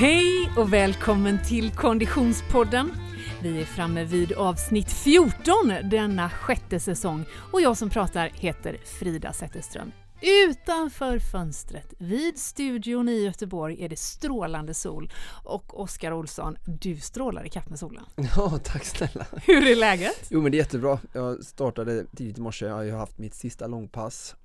Hej 0.00 0.52
och 0.56 0.72
välkommen 0.72 1.38
till 1.44 1.70
Konditionspodden. 1.70 2.92
Vi 3.42 3.60
är 3.60 3.64
framme 3.64 4.04
vid 4.04 4.32
avsnitt 4.32 4.92
14 4.92 5.44
denna 5.90 6.30
sjätte 6.30 6.80
säsong 6.80 7.24
och 7.52 7.60
jag 7.60 7.76
som 7.76 7.90
pratar 7.90 8.30
heter 8.34 8.76
Frida 8.84 9.32
Zetterström. 9.32 9.92
Utanför 10.20 11.18
fönstret 11.18 11.94
vid 11.98 12.38
studion 12.38 13.08
i 13.08 13.24
Göteborg 13.24 13.84
är 13.84 13.88
det 13.88 13.98
strålande 13.98 14.74
sol 14.74 15.12
och 15.44 15.80
Oskar 15.80 16.12
Olsson, 16.12 16.56
du 16.66 16.96
strålar 16.96 17.46
i 17.46 17.48
kapp 17.48 17.68
med 17.68 17.78
solen. 17.78 18.04
Ja, 18.36 18.58
tack 18.64 18.84
snälla. 18.84 19.26
Hur 19.46 19.66
är 19.66 19.76
läget? 19.76 20.26
Jo 20.30 20.42
men 20.42 20.52
det 20.52 20.56
är 20.56 20.60
jättebra. 20.60 20.98
Jag 21.12 21.44
startade 21.44 22.04
tidigt 22.16 22.38
i 22.38 22.40
morse, 22.40 22.66
jag 22.66 22.74
har 22.74 22.82
ju 22.82 22.92
haft 22.92 23.18
mitt 23.18 23.34
sista 23.34 23.66
långpass 23.66 24.36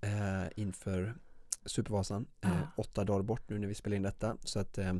eh, 0.00 0.62
inför 0.62 1.14
Supervasan, 1.66 2.26
eh, 2.44 2.50
åtta 2.76 3.04
dagar 3.04 3.22
bort 3.22 3.50
nu 3.50 3.58
när 3.58 3.68
vi 3.68 3.74
spelar 3.74 3.96
in 3.96 4.02
detta. 4.02 4.36
Så 4.44 4.58
att 4.58 4.78
eh, 4.78 4.94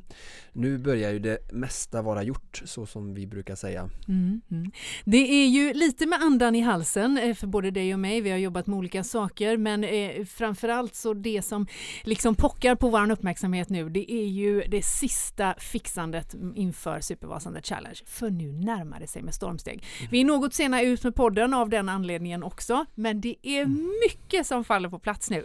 nu 0.53 0.79
börjar 0.79 1.13
ju 1.13 1.19
det 1.19 1.53
mesta 1.53 2.03
vara 2.03 2.23
gjort, 2.23 2.63
så 2.65 2.87
som 2.87 3.15
vi 3.15 3.27
brukar 3.27 3.55
säga. 3.55 3.91
Mm, 4.09 4.41
mm. 4.51 4.71
Det 5.05 5.17
är 5.45 5.47
ju 5.47 5.75
lite 5.75 6.07
med 6.07 6.23
andan 6.23 6.55
i 6.55 6.61
halsen 6.61 7.19
eh, 7.19 7.35
för 7.35 7.47
både 7.47 7.71
dig 7.71 7.95
och 7.95 8.01
mig. 8.01 8.21
Vi 8.21 8.31
har 8.31 8.39
jobbat 8.39 8.67
med 8.67 8.79
olika 8.79 9.05
saker, 9.05 9.57
men 9.57 9.85
eh, 9.85 10.25
framförallt 10.25 10.95
så 10.95 11.15
det 11.15 11.43
som 11.43 11.67
liksom 12.03 12.35
pockar 12.35 12.75
på 12.75 12.89
vår 12.89 13.11
uppmärksamhet 13.11 13.69
nu, 13.69 13.89
det 13.89 14.13
är 14.13 14.27
ju 14.27 14.61
det 14.61 14.83
sista 14.83 15.55
fixandet 15.59 16.35
inför 16.55 17.01
Supervasan 17.01 17.63
Challenge. 17.63 17.99
För 18.07 18.31
nu 18.31 18.53
närmar 18.53 19.01
det 19.01 19.07
sig 19.07 19.23
med 19.23 19.35
stormsteg. 19.35 19.85
Mm. 19.99 20.11
Vi 20.11 20.21
är 20.21 20.25
något 20.25 20.55
sena 20.55 20.83
ut 20.83 21.05
med 21.05 21.15
podden 21.15 21.55
av 21.55 21.69
den 21.69 21.89
anledningen 21.89 22.43
också, 22.43 22.85
men 22.95 23.21
det 23.21 23.37
är 23.43 23.63
mm. 23.63 23.93
mycket 24.05 24.47
som 24.47 24.65
faller 24.65 24.89
på 24.89 24.99
plats 24.99 25.31
nu. 25.31 25.45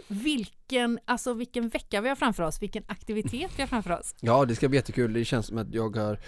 Vilken 0.68 0.98
alltså 1.04 1.34
vilken 1.34 1.68
vecka 1.68 2.00
vi 2.00 2.08
har 2.08 2.16
framför 2.16 2.42
oss, 2.42 2.62
vilken 2.62 2.84
aktivitet 2.86 3.50
vi 3.56 3.62
har 3.62 3.66
framför 3.66 3.98
oss. 3.98 4.14
Ja, 4.20 4.44
det 4.44 4.54
ska 4.54 4.68
bli 4.68 4.78
jättekul. 4.78 5.12
Det 5.12 5.24
känns 5.24 5.46
som 5.46 5.58
att 5.58 5.74
jag 5.74 5.96
har 5.96 6.18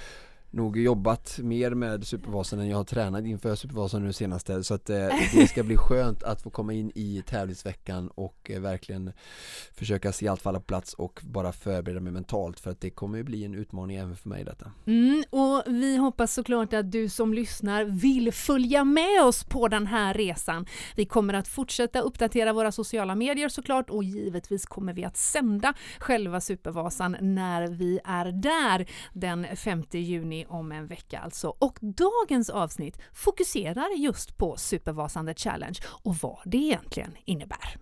nog 0.54 0.76
jobbat 0.76 1.38
mer 1.42 1.74
med 1.74 2.06
Supervasan 2.06 2.60
än 2.60 2.68
jag 2.68 2.76
har 2.76 2.84
tränat 2.84 3.24
inför 3.24 3.54
Supervasan 3.54 4.04
nu 4.04 4.12
senaste 4.12 4.64
så 4.64 4.74
att 4.74 4.90
eh, 4.90 4.96
det 5.34 5.48
ska 5.48 5.62
bli 5.62 5.76
skönt 5.76 6.22
att 6.22 6.42
få 6.42 6.50
komma 6.50 6.72
in 6.72 6.92
i 6.94 7.22
tävlingsveckan 7.26 8.08
och 8.08 8.50
eh, 8.50 8.60
verkligen 8.60 9.12
försöka 9.72 10.12
se 10.12 10.28
allt 10.28 10.42
falla 10.42 10.58
på 10.58 10.64
plats 10.64 10.94
och 10.94 11.20
bara 11.24 11.52
förbereda 11.52 12.00
mig 12.00 12.12
mentalt 12.12 12.60
för 12.60 12.70
att 12.70 12.80
det 12.80 12.90
kommer 12.90 13.18
ju 13.18 13.24
bli 13.24 13.44
en 13.44 13.54
utmaning 13.54 13.96
även 13.96 14.16
för 14.16 14.28
mig 14.28 14.44
detta. 14.44 14.72
Mm, 14.86 15.24
och 15.30 15.62
vi 15.66 15.96
hoppas 15.96 16.34
såklart 16.34 16.72
att 16.72 16.92
du 16.92 17.08
som 17.08 17.34
lyssnar 17.34 17.84
vill 17.84 18.32
följa 18.32 18.84
med 18.84 19.22
oss 19.24 19.44
på 19.44 19.68
den 19.68 19.86
här 19.86 20.14
resan. 20.14 20.66
Vi 20.96 21.04
kommer 21.04 21.34
att 21.34 21.48
fortsätta 21.48 22.00
uppdatera 22.00 22.52
våra 22.52 22.72
sociala 22.72 23.14
medier 23.14 23.48
såklart 23.48 23.90
och 23.90 24.04
givetvis 24.04 24.66
kommer 24.66 24.92
vi 24.92 25.04
att 25.04 25.16
sända 25.16 25.74
själva 25.98 26.40
Supervasan 26.40 27.16
när 27.20 27.66
vi 27.68 28.00
är 28.04 28.32
där 28.32 28.86
den 29.12 29.56
5 29.56 29.82
juni 29.90 30.43
om 30.48 30.72
en 30.72 30.86
vecka 30.86 31.18
alltså. 31.18 31.48
Och 31.58 31.78
dagens 31.80 32.50
avsnitt 32.50 32.98
fokuserar 33.12 33.96
just 33.96 34.36
på 34.36 34.56
Supervasande 34.56 35.34
Challenge 35.34 35.78
och 36.02 36.16
vad 36.16 36.40
det 36.44 36.56
egentligen 36.56 37.16
innebär. 37.24 37.76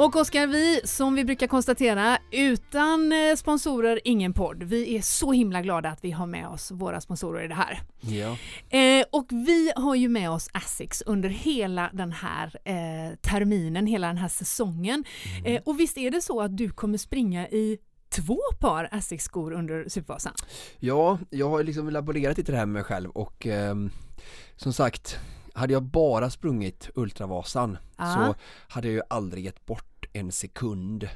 Och 0.00 0.16
Oskar, 0.16 0.46
vi 0.46 0.80
som 0.84 1.14
vi 1.14 1.24
brukar 1.24 1.46
konstatera, 1.46 2.18
utan 2.30 3.12
eh, 3.12 3.36
sponsorer 3.36 4.00
ingen 4.04 4.32
podd. 4.32 4.62
Vi 4.62 4.96
är 4.96 5.02
så 5.02 5.32
himla 5.32 5.62
glada 5.62 5.88
att 5.88 6.04
vi 6.04 6.10
har 6.10 6.26
med 6.26 6.48
oss 6.48 6.70
våra 6.70 7.00
sponsorer 7.00 7.44
i 7.44 7.48
det 7.48 7.54
här. 7.54 7.80
Ja. 8.00 8.36
Eh, 8.78 9.04
och 9.12 9.26
vi 9.30 9.72
har 9.76 9.94
ju 9.94 10.08
med 10.08 10.30
oss 10.30 10.48
Asics 10.52 11.02
under 11.06 11.28
hela 11.28 11.90
den 11.92 12.12
här 12.12 12.56
eh, 12.64 13.16
terminen, 13.20 13.86
hela 13.86 14.06
den 14.06 14.16
här 14.16 14.28
säsongen. 14.28 15.04
Mm. 15.38 15.56
Eh, 15.56 15.62
och 15.64 15.80
visst 15.80 15.98
är 15.98 16.10
det 16.10 16.22
så 16.22 16.40
att 16.40 16.56
du 16.56 16.70
kommer 16.70 16.98
springa 16.98 17.48
i 17.48 17.78
två 18.08 18.38
par 18.58 18.88
Asics-skor 18.92 19.52
under 19.52 19.88
Supervasan? 19.88 20.34
Ja, 20.78 21.18
jag 21.30 21.50
har 21.50 21.64
liksom 21.64 21.90
laborerat 21.90 22.38
lite 22.38 22.52
det 22.52 22.58
här 22.58 22.66
med 22.66 22.72
mig 22.72 22.84
själv 22.84 23.10
och 23.10 23.46
ehm, 23.46 23.90
som 24.56 24.72
sagt 24.72 25.18
hade 25.54 25.72
jag 25.72 25.82
bara 25.82 26.30
sprungit 26.30 26.90
Ultravasan 26.94 27.78
ah. 27.96 28.14
så 28.14 28.34
hade 28.68 28.88
jag 28.88 28.94
ju 28.94 29.02
aldrig 29.08 29.44
gett 29.44 29.66
bort 29.66 29.89
en 30.12 30.32
sekund 30.32 31.08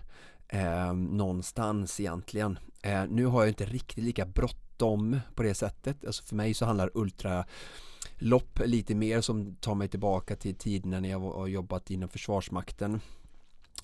eh, 0.49 0.93
någonstans 0.93 2.01
egentligen. 2.01 2.59
Eh, 2.83 3.05
nu 3.09 3.27
har 3.27 3.41
jag 3.41 3.51
inte 3.51 3.65
riktigt 3.65 4.05
lika 4.05 4.27
bråttom 4.27 5.21
på 5.35 5.43
det 5.43 5.55
sättet. 5.55 6.05
Alltså 6.07 6.25
för 6.25 6.37
mig 6.37 6.55
så 6.55 6.65
handlar 6.65 6.91
ultralopp 6.95 8.61
lite 8.65 8.95
mer 8.95 9.21
som 9.21 9.57
tar 9.57 9.75
mig 9.75 9.89
tillbaka 9.89 10.37
till 10.37 10.55
tiden 10.55 10.91
när 11.03 11.09
jag 11.09 11.21
har 11.21 11.47
jobbat 11.47 11.91
inom 11.91 12.09
Försvarsmakten 12.09 13.01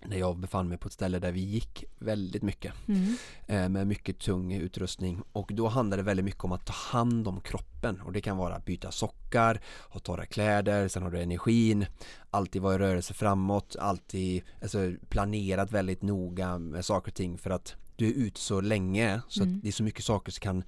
när 0.04 0.16
jag 0.16 0.38
befann 0.38 0.68
mig 0.68 0.78
på 0.78 0.86
ett 0.86 0.92
ställe 0.92 1.18
där 1.18 1.32
vi 1.32 1.40
gick 1.40 1.84
väldigt 1.98 2.42
mycket 2.42 2.72
mm. 2.88 3.14
eh, 3.46 3.68
med 3.68 3.86
mycket 3.86 4.18
tung 4.18 4.52
utrustning 4.52 5.22
och 5.32 5.50
då 5.54 5.68
handlar 5.68 5.96
det 5.96 6.02
väldigt 6.02 6.24
mycket 6.24 6.44
om 6.44 6.52
att 6.52 6.66
ta 6.66 6.72
hand 6.72 7.28
om 7.28 7.40
kroppen 7.40 8.00
och 8.00 8.12
det 8.12 8.20
kan 8.20 8.36
vara 8.36 8.58
byta 8.58 8.90
sockar, 8.90 9.60
ha 9.88 10.00
torra 10.00 10.26
kläder, 10.26 10.88
sen 10.88 11.02
har 11.02 11.10
du 11.10 11.20
energin, 11.20 11.86
alltid 12.30 12.62
vara 12.62 12.74
i 12.74 12.78
rörelse 12.78 13.14
framåt, 13.14 13.76
alltid 13.80 14.42
alltså, 14.62 14.92
planerat 15.08 15.72
väldigt 15.72 16.02
noga 16.02 16.58
med 16.58 16.84
saker 16.84 17.10
och 17.10 17.14
ting 17.14 17.38
för 17.38 17.50
att 17.50 17.74
du 17.96 18.08
är 18.08 18.12
ute 18.12 18.40
så 18.40 18.60
länge 18.60 19.20
så 19.28 19.42
mm. 19.42 19.56
att 19.56 19.62
det 19.62 19.68
är 19.68 19.72
så 19.72 19.82
mycket 19.82 20.04
saker 20.04 20.32
som 20.32 20.40
kan 20.40 20.64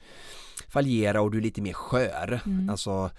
fallera 0.68 1.22
och 1.22 1.30
du 1.30 1.38
är 1.38 1.42
lite 1.42 1.62
mer 1.62 1.72
skör. 1.72 2.40
Mm. 2.46 2.70
Alltså 2.70 3.10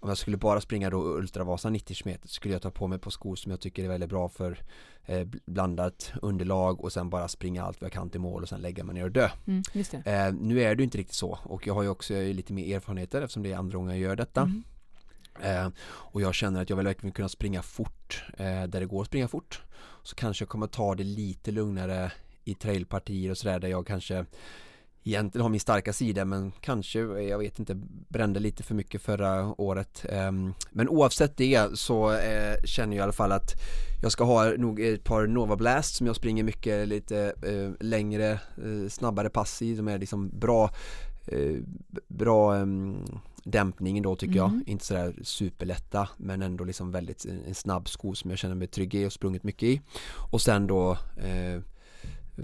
om 0.00 0.08
jag 0.08 0.18
skulle 0.18 0.36
bara 0.36 0.60
springa 0.60 0.90
då 0.90 1.16
Ultravasa 1.16 1.70
90 1.70 1.94
km 1.94 2.18
skulle 2.24 2.54
jag 2.54 2.62
ta 2.62 2.70
på 2.70 2.86
mig 2.86 2.98
på 2.98 3.10
skor 3.10 3.36
som 3.36 3.50
jag 3.50 3.60
tycker 3.60 3.84
är 3.84 3.88
väldigt 3.88 4.10
bra 4.10 4.28
för 4.28 4.62
eh, 5.06 5.26
blandat 5.44 6.12
underlag 6.22 6.80
och 6.80 6.92
sen 6.92 7.10
bara 7.10 7.28
springa 7.28 7.62
allt 7.62 7.80
vad 7.80 7.86
jag 7.86 7.92
kan 7.92 8.10
till 8.10 8.20
mål 8.20 8.42
och 8.42 8.48
sen 8.48 8.60
lägga 8.60 8.84
mig 8.84 8.94
ner 8.94 9.04
och 9.04 9.10
dö. 9.10 9.30
Mm, 9.46 9.62
eh, 10.04 10.32
nu 10.40 10.62
är 10.62 10.74
det 10.74 10.82
inte 10.82 10.98
riktigt 10.98 11.16
så 11.16 11.38
och 11.42 11.66
jag 11.66 11.74
har 11.74 11.82
ju 11.82 11.88
också 11.88 12.14
lite 12.14 12.52
mer 12.52 12.76
erfarenheter 12.76 13.22
eftersom 13.22 13.42
det 13.42 13.52
är 13.52 13.56
andra 13.56 13.78
gången 13.78 13.90
jag 13.90 14.00
gör 14.00 14.16
detta. 14.16 14.40
Mm. 14.40 14.62
Eh, 15.42 15.68
och 15.86 16.20
jag 16.20 16.34
känner 16.34 16.62
att 16.62 16.70
jag 16.70 16.76
vill 16.76 16.86
verkligen 16.86 17.12
kunna 17.12 17.28
springa 17.28 17.62
fort 17.62 18.24
eh, 18.36 18.62
där 18.62 18.80
det 18.80 18.86
går 18.86 19.00
att 19.00 19.06
springa 19.06 19.28
fort. 19.28 19.62
Så 20.02 20.16
kanske 20.16 20.42
jag 20.42 20.48
kommer 20.48 20.66
ta 20.66 20.94
det 20.94 21.04
lite 21.04 21.50
lugnare 21.50 22.12
i 22.44 22.54
trailpartier 22.54 23.30
och 23.30 23.38
sådär 23.38 23.58
där 23.58 23.68
jag 23.68 23.86
kanske 23.86 24.24
egentligen 25.04 25.42
har 25.42 25.48
min 25.48 25.60
starka 25.60 25.92
sida 25.92 26.24
men 26.24 26.52
kanske, 26.60 26.98
jag 27.00 27.38
vet 27.38 27.58
inte, 27.58 27.74
brände 28.08 28.40
lite 28.40 28.62
för 28.62 28.74
mycket 28.74 29.02
förra 29.02 29.60
året. 29.60 30.04
Ehm, 30.08 30.54
men 30.70 30.88
oavsett 30.88 31.36
det 31.36 31.78
så 31.78 32.12
eh, 32.12 32.62
känner 32.64 32.96
jag 32.96 33.02
i 33.02 33.04
alla 33.04 33.12
fall 33.12 33.32
att 33.32 33.52
jag 34.02 34.12
ska 34.12 34.24
ha 34.24 34.44
nog 34.44 34.80
ett 34.80 35.04
par 35.04 35.26
Nova 35.26 35.56
Blast 35.56 35.94
som 35.94 36.06
jag 36.06 36.16
springer 36.16 36.44
mycket 36.44 36.88
lite 36.88 37.34
eh, 37.42 37.86
längre, 37.86 38.30
eh, 38.32 38.88
snabbare 38.88 39.30
pass 39.30 39.62
i. 39.62 39.74
De 39.74 39.88
är 39.88 39.98
liksom 39.98 40.30
bra, 40.38 40.70
bra 42.08 42.56
ehm, 42.56 42.96
dämpning 43.44 44.02
då 44.02 44.16
tycker 44.16 44.40
mm. 44.40 44.52
jag. 44.58 44.68
Inte 44.68 44.86
sådär 44.86 45.14
superlätta 45.22 46.08
men 46.16 46.42
ändå 46.42 46.64
liksom 46.64 46.92
väldigt 46.92 47.26
en 47.46 47.54
snabb 47.54 47.88
sko 47.88 48.14
som 48.14 48.30
jag 48.30 48.38
känner 48.38 48.54
mig 48.54 48.68
trygg 48.68 48.94
i 48.94 49.06
och 49.06 49.12
sprungit 49.12 49.44
mycket 49.44 49.62
i. 49.62 49.80
Och 50.32 50.40
sen 50.40 50.66
då 50.66 50.98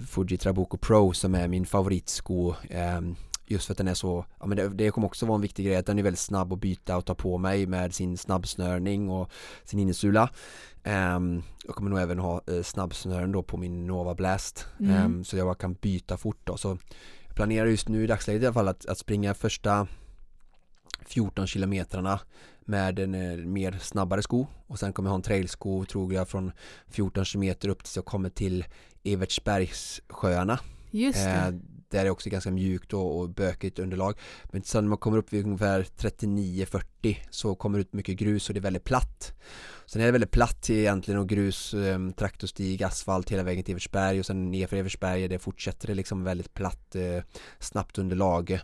Fuji 0.08 0.38
Trabuco 0.38 0.76
Pro 0.76 1.12
som 1.12 1.34
är 1.34 1.48
min 1.48 1.66
favoritsko 1.66 2.54
eh, 2.70 3.00
just 3.46 3.66
för 3.66 3.74
att 3.74 3.78
den 3.78 3.88
är 3.88 3.94
så, 3.94 4.24
ja 4.40 4.46
men 4.46 4.56
det, 4.56 4.68
det 4.68 4.90
kommer 4.90 5.06
också 5.06 5.26
vara 5.26 5.34
en 5.34 5.40
viktig 5.40 5.66
grej 5.66 5.76
att 5.76 5.86
den 5.86 5.98
är 5.98 6.02
väldigt 6.02 6.20
snabb 6.20 6.52
att 6.52 6.60
byta 6.60 6.96
och 6.96 7.04
ta 7.04 7.14
på 7.14 7.38
mig 7.38 7.66
med 7.66 7.94
sin 7.94 8.18
snabbsnörning 8.18 9.10
och 9.10 9.30
sin 9.64 9.78
innesula 9.80 10.30
um, 10.84 11.42
Jag 11.66 11.74
kommer 11.74 11.90
nog 11.90 11.98
även 11.98 12.18
ha 12.18 12.40
uh, 12.50 12.62
snabbsnören 12.62 13.32
då 13.32 13.42
på 13.42 13.56
min 13.56 13.86
Nova 13.86 14.14
Blast. 14.14 14.66
Mm. 14.80 15.04
um, 15.04 15.24
så 15.24 15.36
jag 15.36 15.46
bara 15.46 15.54
kan 15.54 15.74
byta 15.74 16.16
fort 16.16 16.40
då. 16.44 16.56
Så 16.56 16.78
jag 17.26 17.36
planerar 17.36 17.66
just 17.66 17.88
nu 17.88 18.04
i 18.04 18.06
dagsläget 18.06 18.42
i 18.42 18.46
alla 18.46 18.54
fall 18.54 18.68
att, 18.68 18.86
att 18.86 18.98
springa 18.98 19.34
första 19.34 19.86
14 21.06 21.46
kilometrarna 21.46 22.20
med 22.60 22.98
en 22.98 23.14
eh, 23.14 23.36
mer 23.36 23.78
snabbare 23.80 24.22
sko. 24.22 24.46
Och 24.66 24.78
sen 24.78 24.92
kommer 24.92 25.08
jag 25.08 25.12
ha 25.12 25.16
en 25.16 25.22
trailsko 25.22 25.84
tror 25.84 26.14
jag 26.14 26.28
från 26.28 26.52
14 26.88 27.24
kilometer 27.24 27.68
upp 27.68 27.84
tills 27.84 27.96
jag 27.96 28.04
kommer 28.04 28.30
till 28.30 28.64
Evertsbergssjöarna. 29.06 30.58
Just 30.90 31.24
det. 31.24 31.30
Eh, 31.30 31.50
där 31.88 32.04
är 32.04 32.10
också 32.10 32.30
ganska 32.30 32.50
mjukt 32.50 32.92
och, 32.92 33.20
och 33.20 33.28
bökigt 33.28 33.78
underlag. 33.78 34.14
Men 34.44 34.62
sen 34.62 34.84
när 34.84 34.88
man 34.88 34.98
kommer 34.98 35.18
upp 35.18 35.32
vid 35.32 35.44
ungefär 35.44 35.82
39-40 35.82 37.16
så 37.30 37.54
kommer 37.54 37.78
det 37.78 37.82
ut 37.82 37.92
mycket 37.92 38.16
grus 38.16 38.48
och 38.48 38.54
det 38.54 38.60
är 38.60 38.62
väldigt 38.62 38.84
platt. 38.84 39.32
Sen 39.86 40.02
är 40.02 40.06
det 40.06 40.12
väldigt 40.12 40.30
platt 40.30 40.70
egentligen 40.70 41.20
och 41.20 41.28
grus, 41.28 41.74
eh, 41.74 42.10
traktorstig, 42.10 42.82
asfalt 42.82 43.30
hela 43.30 43.42
vägen 43.42 43.64
till 43.64 43.72
Evertsberg 43.72 44.20
och 44.20 44.26
sen 44.26 44.50
nerför 44.50 44.76
Evertsberg 44.76 45.28
det 45.28 45.38
fortsätter 45.38 45.86
det 45.86 45.94
liksom 45.94 46.24
väldigt 46.24 46.54
platt, 46.54 46.94
eh, 46.94 47.22
snabbt 47.58 47.98
underlag. 47.98 48.60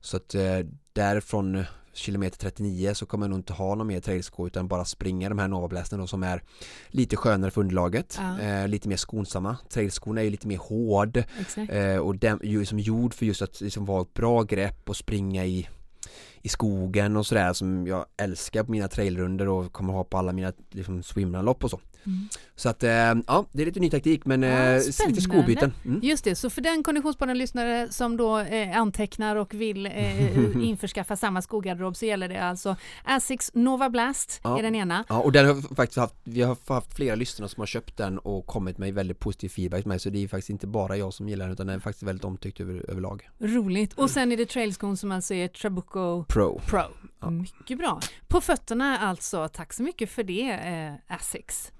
Så 0.00 0.16
att 0.16 0.34
eh, 0.34 0.58
därifrån 0.92 1.64
kilometer 1.96 2.38
39 2.38 2.94
så 2.94 3.06
kommer 3.06 3.26
jag 3.26 3.30
nog 3.30 3.38
inte 3.38 3.52
ha 3.52 3.74
någon 3.74 3.86
mer 3.86 4.00
trailsko 4.00 4.46
utan 4.46 4.68
bara 4.68 4.84
springa 4.84 5.28
de 5.28 5.38
här 5.38 5.48
Novablasten 5.48 5.98
då 5.98 6.06
som 6.06 6.22
är 6.22 6.42
lite 6.88 7.16
skönare 7.16 7.50
för 7.50 7.60
underlaget, 7.60 8.18
ja. 8.20 8.40
eh, 8.40 8.68
lite 8.68 8.88
mer 8.88 8.96
skonsamma. 8.96 9.56
Trailskorna 9.68 10.20
är 10.20 10.24
ju 10.24 10.30
lite 10.30 10.48
mer 10.48 10.58
hård 10.58 11.22
eh, 11.68 11.96
och 11.96 12.16
dem, 12.16 12.40
ju 12.42 12.64
som 12.64 12.78
gjord 12.78 13.14
för 13.14 13.26
just 13.26 13.42
att 13.42 13.60
liksom 13.60 13.84
vara 13.84 14.02
ett 14.02 14.14
bra 14.14 14.42
grepp 14.42 14.88
och 14.88 14.96
springa 14.96 15.44
i 15.44 15.68
i 16.42 16.48
skogen 16.48 17.16
och 17.16 17.26
sådär 17.26 17.52
som 17.52 17.86
jag 17.86 18.06
älskar 18.16 18.64
på 18.64 18.70
mina 18.70 18.88
trailrunder 18.88 19.48
och 19.48 19.72
kommer 19.72 19.92
ha 19.92 20.04
på 20.04 20.18
alla 20.18 20.32
mina 20.32 20.52
liksom, 20.70 21.02
swimrunlopp 21.02 21.64
och 21.64 21.70
så. 21.70 21.80
Mm. 22.06 22.28
Så 22.56 22.68
att 22.68 22.82
eh, 22.82 22.90
ja, 22.90 23.46
det 23.52 23.62
är 23.62 23.66
lite 23.66 23.80
ny 23.80 23.90
taktik 23.90 24.24
men 24.24 24.42
ja, 24.42 24.48
eh, 24.48 25.08
lite 25.08 25.20
skobyten. 25.20 25.72
Mm. 25.84 26.00
Just 26.02 26.24
det, 26.24 26.34
så 26.34 26.50
för 26.50 26.60
den 26.60 26.82
konditionspodden-lyssnare 26.82 27.88
som 27.90 28.16
då 28.16 28.38
eh, 28.38 28.78
antecknar 28.78 29.36
och 29.36 29.54
vill 29.54 29.86
eh, 29.86 30.36
införskaffa 30.62 31.16
samma 31.16 31.42
skogarderob 31.42 31.96
så 31.96 32.06
gäller 32.06 32.28
det 32.28 32.42
alltså 32.42 32.76
Asics 33.04 33.50
Nova 33.54 33.90
Blast 33.90 34.40
ja. 34.44 34.58
är 34.58 34.62
den 34.62 34.74
ena. 34.74 35.04
Ja, 35.08 35.20
och 35.20 35.32
den 35.32 35.46
har 35.46 35.74
faktiskt 35.74 35.98
haft, 35.98 36.14
vi 36.24 36.42
har 36.42 36.56
haft 36.74 36.96
flera 36.96 37.14
lyssnare 37.14 37.48
som 37.48 37.60
har 37.60 37.66
köpt 37.66 37.96
den 37.96 38.18
och 38.18 38.46
kommit 38.46 38.78
med 38.78 38.94
väldigt 38.94 39.18
positiv 39.18 39.48
feedback 39.48 39.84
med 39.84 40.02
så 40.02 40.10
det 40.10 40.24
är 40.24 40.28
faktiskt 40.28 40.50
inte 40.50 40.66
bara 40.66 40.96
jag 40.96 41.14
som 41.14 41.28
gillar 41.28 41.44
den 41.44 41.52
utan 41.52 41.66
den 41.66 41.76
är 41.76 41.80
faktiskt 41.80 42.02
väldigt 42.02 42.24
omtyckt 42.24 42.60
över, 42.60 42.90
överlag. 42.90 43.28
Roligt, 43.38 43.92
och 43.92 44.10
sen 44.10 44.32
är 44.32 44.36
det 44.36 44.46
trailskon 44.46 44.96
som 44.96 45.12
alltså 45.12 45.34
är 45.34 45.48
Trabuco 45.48 46.24
Pro. 46.24 46.60
Pro. 46.66 46.82
Ja. 47.20 47.30
Mycket 47.30 47.78
bra. 47.78 48.00
På 48.28 48.40
fötterna 48.40 48.98
alltså, 48.98 49.48
tack 49.48 49.72
så 49.72 49.82
mycket 49.82 50.10
för 50.10 50.22
det 50.22 50.50
eh, 50.50 51.14
Asics. 51.16 51.72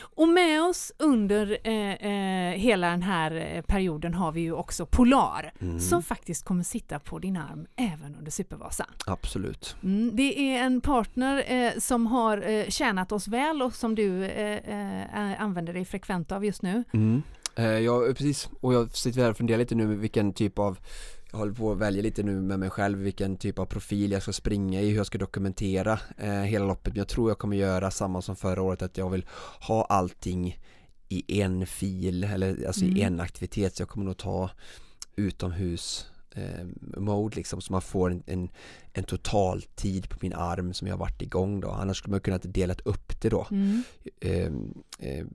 Och 0.00 0.28
med 0.28 0.62
oss 0.62 0.92
under 0.98 1.58
eh, 1.64 1.92
eh, 1.92 2.54
hela 2.58 2.90
den 2.90 3.02
här 3.02 3.54
eh, 3.56 3.62
perioden 3.62 4.14
har 4.14 4.32
vi 4.32 4.40
ju 4.40 4.52
också 4.52 4.86
Polar 4.86 5.52
mm. 5.60 5.80
som 5.80 6.02
faktiskt 6.02 6.44
kommer 6.44 6.62
sitta 6.62 6.98
på 6.98 7.18
din 7.18 7.36
arm 7.36 7.66
även 7.76 8.16
under 8.16 8.30
Supervasan. 8.30 8.86
Absolut. 9.06 9.76
Mm, 9.82 10.16
det 10.16 10.38
är 10.38 10.64
en 10.64 10.80
partner 10.80 11.44
eh, 11.46 11.78
som 11.78 12.06
har 12.06 12.50
eh, 12.50 12.68
tjänat 12.68 13.12
oss 13.12 13.28
väl 13.28 13.62
och 13.62 13.74
som 13.74 13.94
du 13.94 14.24
eh, 14.24 15.42
använder 15.42 15.72
dig 15.72 15.84
frekvent 15.84 16.32
av 16.32 16.44
just 16.44 16.62
nu. 16.62 16.84
Mm. 16.92 17.22
ja, 17.84 18.00
precis. 18.08 18.48
Och 18.60 18.74
jag 18.74 18.96
sitter 18.96 19.22
här 19.22 19.30
och 19.30 19.36
funderar 19.36 19.58
lite 19.58 19.74
nu 19.74 19.86
vilken 19.86 20.32
typ 20.32 20.58
av 20.58 20.78
jag 21.34 21.38
håller 21.38 21.52
på 21.52 21.72
att 21.72 21.78
välja 21.78 22.02
lite 22.02 22.22
nu 22.22 22.40
med 22.40 22.58
mig 22.58 22.70
själv 22.70 22.98
vilken 22.98 23.36
typ 23.36 23.58
av 23.58 23.66
profil 23.66 24.12
jag 24.12 24.22
ska 24.22 24.32
springa 24.32 24.80
i, 24.80 24.88
hur 24.88 24.96
jag 24.96 25.06
ska 25.06 25.18
dokumentera 25.18 25.98
eh, 26.16 26.30
hela 26.30 26.66
loppet. 26.66 26.92
Men 26.92 26.98
jag 26.98 27.08
tror 27.08 27.30
jag 27.30 27.38
kommer 27.38 27.56
göra 27.56 27.90
samma 27.90 28.22
som 28.22 28.36
förra 28.36 28.62
året, 28.62 28.82
att 28.82 28.96
jag 28.96 29.10
vill 29.10 29.26
ha 29.60 29.84
allting 29.84 30.60
i 31.08 31.40
en 31.40 31.66
fil, 31.66 32.24
eller 32.24 32.66
alltså 32.66 32.84
mm. 32.84 32.96
i 32.96 33.00
en 33.00 33.20
aktivitet. 33.20 33.76
Så 33.76 33.82
jag 33.82 33.88
kommer 33.88 34.06
nog 34.06 34.16
ta 34.16 34.50
utomhus 35.16 36.06
eh, 36.34 36.66
mode 36.96 37.36
liksom 37.36 37.60
så 37.60 37.72
man 37.72 37.82
får 37.82 38.10
en, 38.10 38.22
en, 38.26 38.48
en 38.92 39.04
total 39.04 39.62
tid 39.62 40.08
på 40.08 40.18
min 40.20 40.32
arm 40.32 40.74
som 40.74 40.88
jag 40.88 40.94
har 40.94 41.00
varit 41.00 41.22
igång 41.22 41.60
då 41.60 41.70
annars 41.70 41.96
skulle 41.96 42.10
man 42.10 42.20
kunna 42.20 42.38
delat 42.38 42.80
upp 42.80 43.20
det 43.20 43.28
då 43.28 43.46
mm. 43.50 43.82
eh, 44.20 44.52
eh, 44.98 45.26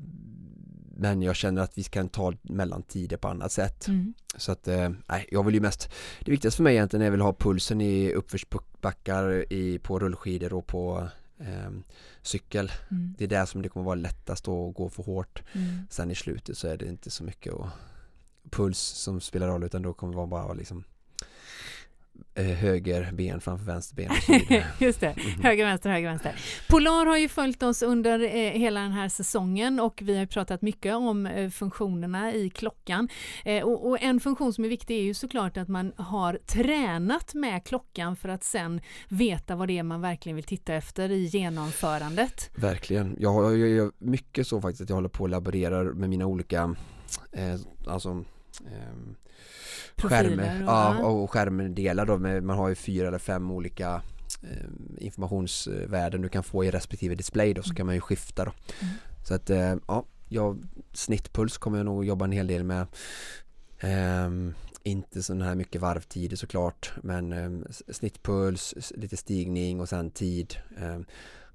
men 1.00 1.22
jag 1.22 1.36
känner 1.36 1.62
att 1.62 1.78
vi 1.78 1.84
kan 1.84 2.10
ta 2.10 2.34
mellantider 2.42 3.18
på 3.18 3.28
annat 3.28 3.52
sätt. 3.52 3.88
Mm. 3.88 4.14
Så 4.36 4.52
att, 4.52 4.68
eh, 4.68 4.90
nej, 5.10 5.28
jag 5.32 5.44
vill 5.44 5.56
ju 5.56 5.62
mest 5.62 5.90
Det 6.26 6.32
viktigaste 6.32 6.58
för 6.58 6.64
mig 6.64 6.76
egentligen 6.76 7.14
är 7.14 7.18
att 7.18 7.24
ha 7.24 7.34
pulsen 7.34 7.82
i 7.82 8.14
uppförsbackar 8.14 9.54
i, 9.54 9.80
på 9.80 10.00
rullskidor 10.00 10.54
och 10.54 10.68
på 10.68 11.10
eh, 11.40 11.72
cykel. 12.22 12.72
Mm. 12.92 13.16
Det 13.18 13.24
är 13.24 13.28
där 13.28 13.46
som 13.46 13.62
det 13.62 13.70
kommer 13.70 13.86
vara 13.86 13.96
lättast 13.96 14.48
att 14.48 14.74
gå 14.74 14.90
för 14.90 15.04
hårt. 15.04 15.44
Mm. 15.54 15.88
Sen 15.90 16.12
i 16.12 16.16
slutet 16.16 16.58
så 16.58 16.68
är 16.68 16.78
det 16.78 16.86
inte 16.86 17.10
så 17.10 17.24
mycket 17.24 17.54
och 17.54 17.68
puls 18.50 18.80
som 18.80 19.22
spelar 19.22 19.48
roll 19.48 19.64
utan 19.64 19.82
då 19.82 19.94
kommer 19.94 20.14
det 20.14 20.18
vara 20.18 20.28
bara 20.28 20.54
liksom 20.54 20.84
höger 22.44 23.12
ben 23.14 23.42
framför 23.42 23.66
vänster 23.66 23.96
ben. 23.96 24.12
Just 24.80 25.00
det, 25.00 25.08
mm. 25.08 25.42
höger, 25.42 25.66
vänster, 25.66 25.90
höger, 25.90 26.08
vänster. 26.08 26.36
Polar 26.70 27.06
har 27.06 27.18
ju 27.18 27.30
följt 27.30 27.64
oss 27.64 27.82
under 27.82 28.20
eh, 28.20 28.52
hela 28.52 28.80
den 28.80 28.92
här 28.92 29.10
säsongen 29.10 29.80
och 29.80 30.02
vi 30.04 30.18
har 30.18 30.26
pratat 30.26 30.62
mycket 30.62 30.96
om 30.96 31.26
eh, 31.26 31.50
funktionerna 31.50 32.34
i 32.34 32.50
klockan. 32.50 33.10
Eh, 33.46 33.64
och, 33.64 33.90
och, 33.90 34.02
en 34.02 34.20
funktion 34.20 34.54
som 34.54 34.64
är 34.64 34.70
viktig 34.70 34.98
är 34.98 35.04
ju 35.04 35.14
såklart 35.14 35.58
att 35.58 35.68
man 35.68 35.94
har 35.96 36.40
tränat 36.46 37.34
med 37.34 37.64
klockan 37.64 38.16
för 38.16 38.30
att 38.30 38.44
sen 38.44 38.82
veta 39.10 39.56
vad 39.56 39.68
det 39.68 39.78
är 39.78 39.84
man 39.84 40.02
verkligen 40.02 40.36
vill 40.36 40.46
titta 40.46 40.74
efter 40.74 41.12
i 41.12 41.26
genomförandet. 41.26 42.50
Verkligen. 42.56 43.16
Jag 43.20 43.58
gör 43.58 43.92
mycket 43.98 44.48
så 44.48 44.62
faktiskt 44.62 44.82
att 44.82 44.90
jag 44.90 44.96
håller 44.96 45.10
på 45.10 45.24
och 45.24 45.30
laborerar 45.30 45.94
med 45.94 46.10
mina 46.10 46.26
olika 46.26 46.76
eh, 47.32 47.56
alltså, 47.88 48.10
eh, 48.10 48.18
skärm, 49.98 50.42
ja, 50.66 50.98
och 50.98 51.32
skärmdelar 51.32 52.06
då, 52.06 52.18
man 52.18 52.58
har 52.58 52.70
ju 52.70 52.76
fyra 52.76 53.08
eller 53.08 53.18
fem 53.18 53.52
olika 53.52 54.02
eh, 54.44 54.70
informationsvärden 54.98 56.22
du 56.22 56.30
kan 56.30 56.44
få 56.44 56.66
i 56.66 56.72
respektive 56.72 57.16
display 57.16 57.54
då 57.54 57.62
så 57.62 57.70
mm. 57.70 57.76
kan 57.76 57.86
man 57.86 57.96
ju 57.96 58.02
skifta 58.02 58.46
då. 58.46 58.52
Mm. 58.82 58.94
Så 59.28 59.34
att 59.34 59.50
eh, 59.50 59.76
ja, 59.88 60.06
jag, 60.30 60.64
snittpuls 60.94 61.58
kommer 61.58 61.78
jag 61.78 61.86
nog 61.86 62.06
jobba 62.06 62.26
en 62.26 62.32
hel 62.32 62.48
del 62.48 62.64
med. 62.64 62.88
Eh, 63.80 64.30
inte 64.84 65.24
sån 65.24 65.42
här 65.42 65.56
mycket 65.56 65.82
varvtider 65.82 66.36
såklart 66.36 66.92
men 67.04 67.34
eh, 67.34 67.72
snittpuls, 67.88 68.92
lite 68.96 69.18
stigning 69.18 69.80
och 69.80 69.90
sen 69.90 70.12
tid. 70.12 70.56
Eh, 70.78 71.00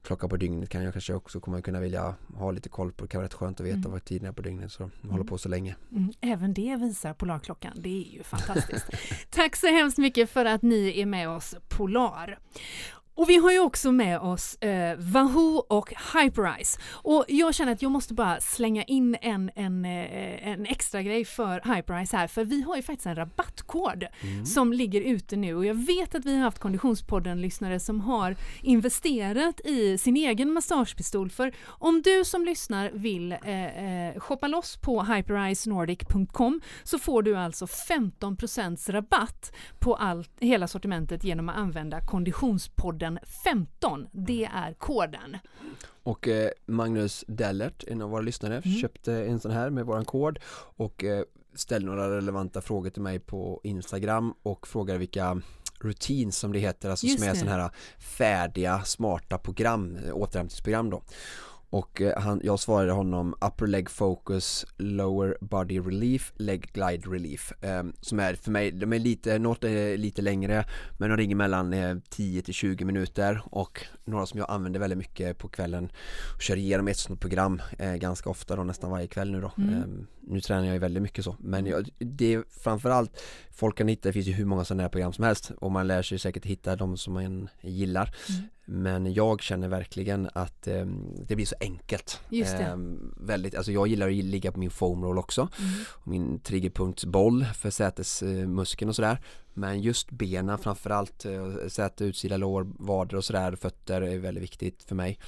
klocka 0.04 0.28
på 0.28 0.36
dygnet 0.36 0.68
kan 0.68 0.82
jag 0.82 0.92
kanske 0.92 1.14
också 1.14 1.40
kommer 1.40 1.60
kunna 1.60 1.80
vilja 1.80 2.14
ha 2.34 2.50
lite 2.50 2.68
koll 2.68 2.92
på. 2.92 3.04
Det 3.04 3.08
kan 3.08 3.18
vara 3.18 3.26
rätt 3.26 3.34
skönt 3.34 3.60
att 3.60 3.66
veta 3.66 3.76
mm. 3.76 3.90
vad 3.90 4.04
tiden 4.04 4.28
är 4.28 4.32
på 4.32 4.42
dygnet 4.42 4.72
så 4.72 4.82
de 4.82 5.08
håller 5.08 5.14
mm. 5.14 5.26
på 5.26 5.38
så 5.38 5.48
länge. 5.48 5.76
Mm. 5.92 6.12
Även 6.20 6.54
det 6.54 6.76
visar 6.76 7.14
Polarklockan. 7.14 7.72
Det 7.76 7.88
är 7.88 8.12
ju 8.12 8.22
fantastiskt. 8.22 8.86
Tack 9.30 9.56
så 9.56 9.66
hemskt 9.66 9.98
mycket 9.98 10.30
för 10.30 10.44
att 10.44 10.62
ni 10.62 11.00
är 11.00 11.06
med 11.06 11.28
oss 11.28 11.54
Polar. 11.68 12.38
Och 13.16 13.28
vi 13.28 13.37
har 13.37 13.52
ju 13.52 13.61
också 13.61 13.93
med 13.93 14.19
oss 14.19 14.55
eh, 14.55 14.96
Wahoo 14.99 15.56
och 15.69 15.94
Hyperice. 16.14 16.78
Och 16.93 17.25
jag 17.28 17.55
känner 17.55 17.72
att 17.72 17.82
jag 17.82 17.90
måste 17.93 18.14
bara 18.14 18.40
slänga 18.40 18.82
in 18.82 19.16
en, 19.20 19.50
en, 19.55 19.84
eh, 19.84 20.49
en 20.49 20.66
extra 20.66 21.02
grej 21.02 21.25
för 21.25 21.75
Hyperice 21.75 22.16
här, 22.16 22.26
för 22.26 22.44
vi 22.44 22.62
har 22.62 22.76
ju 22.76 22.82
faktiskt 22.82 23.06
en 23.06 23.16
rabattkod 23.16 24.05
mm. 24.20 24.46
som 24.46 24.72
ligger 24.72 25.00
ute 25.00 25.37
nu 25.37 25.55
och 25.55 25.66
jag 25.66 25.87
vet 25.87 26.14
att 26.14 26.25
vi 26.25 26.34
har 26.34 26.43
haft 26.43 26.58
Konditionspodden-lyssnare 26.58 27.81
som 27.81 28.00
har 28.00 28.37
investerat 28.62 29.61
i 29.64 29.99
sin 29.99 30.16
egen 30.16 30.52
massagepistol. 30.52 31.31
För 31.31 31.52
om 31.66 32.02
du 32.02 32.25
som 32.25 32.44
lyssnar 32.44 32.90
vill 32.90 33.32
eh, 33.32 34.08
eh, 34.08 34.20
shoppa 34.20 34.46
loss 34.46 34.76
på 34.76 35.02
hypericenordic.com 35.02 36.61
så 36.84 36.99
får 36.99 37.22
du 37.22 37.37
alltså 37.37 37.64
15% 37.64 38.93
rabatt 38.93 39.52
på 39.78 39.94
allt, 39.94 40.31
hela 40.40 40.69
sortimentet 40.69 41.25
genom 41.25 41.49
att 41.49 41.56
använda 41.56 42.00
Konditionspodden 42.00 43.03
koden 43.04 43.18
15. 43.44 44.06
Det 44.12 44.44
är 44.44 44.72
koden. 44.72 45.36
Och 46.02 46.28
eh, 46.28 46.50
Magnus 46.66 47.25
Dellert, 47.28 47.84
en 47.87 48.02
av 48.02 48.11
våra 48.11 48.23
lyssnare, 48.23 48.62
mm. 48.64 48.78
köpte 48.78 49.12
en 49.12 49.40
sån 49.40 49.50
här 49.50 49.70
med 49.70 49.87
våran 49.87 50.04
kod 50.04 50.38
och 50.76 51.04
eh, 51.04 51.25
ställde 51.54 51.87
några 51.87 52.16
relevanta 52.16 52.61
frågor 52.61 52.90
till 52.90 53.02
mig 53.02 53.18
på 53.18 53.61
Instagram 53.64 54.34
och 54.42 54.68
frågade 54.68 54.99
vilka 54.99 55.40
routines 55.80 56.38
som 56.38 56.52
det 56.52 56.58
heter, 56.58 56.90
alltså 56.90 57.06
Just 57.06 57.18
som 57.18 57.28
är 57.28 57.34
sådana 57.34 57.62
här 57.62 57.70
färdiga 57.99 58.82
smarta 58.84 59.38
program, 59.38 59.99
återhämtningsprogram 60.12 60.90
då. 60.90 61.02
Och 61.75 62.00
eh, 62.00 62.23
han, 62.23 62.40
jag 62.45 62.61
svarade 62.61 62.93
honom 62.93 63.35
upper 63.40 63.66
leg 63.66 63.90
focus, 63.90 64.66
lower 64.76 65.37
body 65.40 65.81
relief, 65.81 66.33
leg 66.37 66.71
glide 66.73 67.09
relief. 67.11 67.52
Eh, 67.62 67.85
Som 68.00 68.21
är 68.21 68.35
för 68.35 68.50
mig, 68.50 68.73
de 68.73 68.93
är 68.93 68.99
lite, 68.99 69.38
något 69.38 69.64
är 69.64 69.97
lite 69.97 70.23
längre 70.23 70.64
Men 70.99 71.11
de 71.11 71.16
ringer 71.16 71.37
mellan 71.37 71.73
eh, 71.73 71.97
10 72.09 72.43
till 72.43 72.54
20 72.54 72.85
minuter. 72.85 73.43
Och 73.45 73.87
några 74.04 74.26
som 74.26 74.38
jag 74.38 74.50
använder 74.50 74.81
väldigt 74.81 74.99
mycket 74.99 75.38
på 75.38 75.49
kvällen 75.49 75.93
och 76.35 76.43
kör 76.43 76.57
igenom 76.57 76.88
ett 76.88 76.97
sånt 76.97 77.21
program 77.21 77.62
eh, 77.78 77.95
ganska 77.95 78.31
ofta 78.31 78.57
då, 78.57 78.64
nästan 78.64 78.90
varje 78.90 79.07
kväll 79.07 79.31
nu 79.31 79.40
då. 79.40 79.52
Mm. 79.59 79.75
Ehm, 79.75 80.07
nu 80.21 80.40
tränar 80.40 80.64
jag 80.64 80.73
ju 80.73 80.78
väldigt 80.78 81.02
mycket 81.02 81.25
så. 81.25 81.37
Men 81.38 81.66
jag, 81.66 81.88
det 81.99 82.35
är 82.35 82.45
framförallt 82.50 83.21
folk 83.50 83.78
kan 83.78 83.88
hitta, 83.88 84.09
det 84.09 84.12
finns 84.12 84.26
ju 84.26 84.33
hur 84.33 84.45
många 84.45 84.64
sådana 84.64 84.83
här 84.83 84.90
program 84.90 85.12
som 85.12 85.25
helst. 85.25 85.50
Och 85.59 85.73
man 85.73 85.87
lär 85.87 86.02
sig 86.02 86.19
säkert 86.19 86.47
hitta 86.47 86.76
de 86.76 86.97
som 86.97 87.14
man 87.14 87.49
gillar. 87.61 88.14
Mm. 88.28 88.49
Men 88.64 89.12
jag 89.12 89.42
känner 89.42 89.68
verkligen 89.68 90.28
att 90.35 90.66
eh, 90.66 90.87
det 91.26 91.37
blir 91.37 91.47
så 91.47 91.56
enkelt. 91.61 92.21
Eh, 92.61 92.76
väldigt, 93.16 93.54
alltså 93.54 93.73
jag 93.73 93.87
gillar 93.87 94.09
att 94.09 94.14
ligga 94.14 94.52
på 94.52 94.59
min 94.59 94.71
foam 94.71 95.04
roll 95.04 95.18
också 95.18 95.49
mm. 95.59 95.71
min 96.04 96.40
triggerpunktsboll 96.40 97.44
för 97.44 97.71
sätesmuskeln 97.71 98.88
och 98.88 98.97
sådär 98.97 99.18
men 99.54 99.80
just 99.80 100.11
benen 100.11 100.59
framförallt, 100.59 101.25
eh, 101.25 101.68
säte, 101.68 102.04
utsida 102.04 102.37
lår, 102.37 102.73
vader 102.78 103.16
och 103.16 103.25
sådär, 103.25 103.56
fötter 103.56 104.00
är 104.00 104.18
väldigt 104.18 104.42
viktigt 104.42 104.83
för 104.83 104.94
mig 104.94 105.18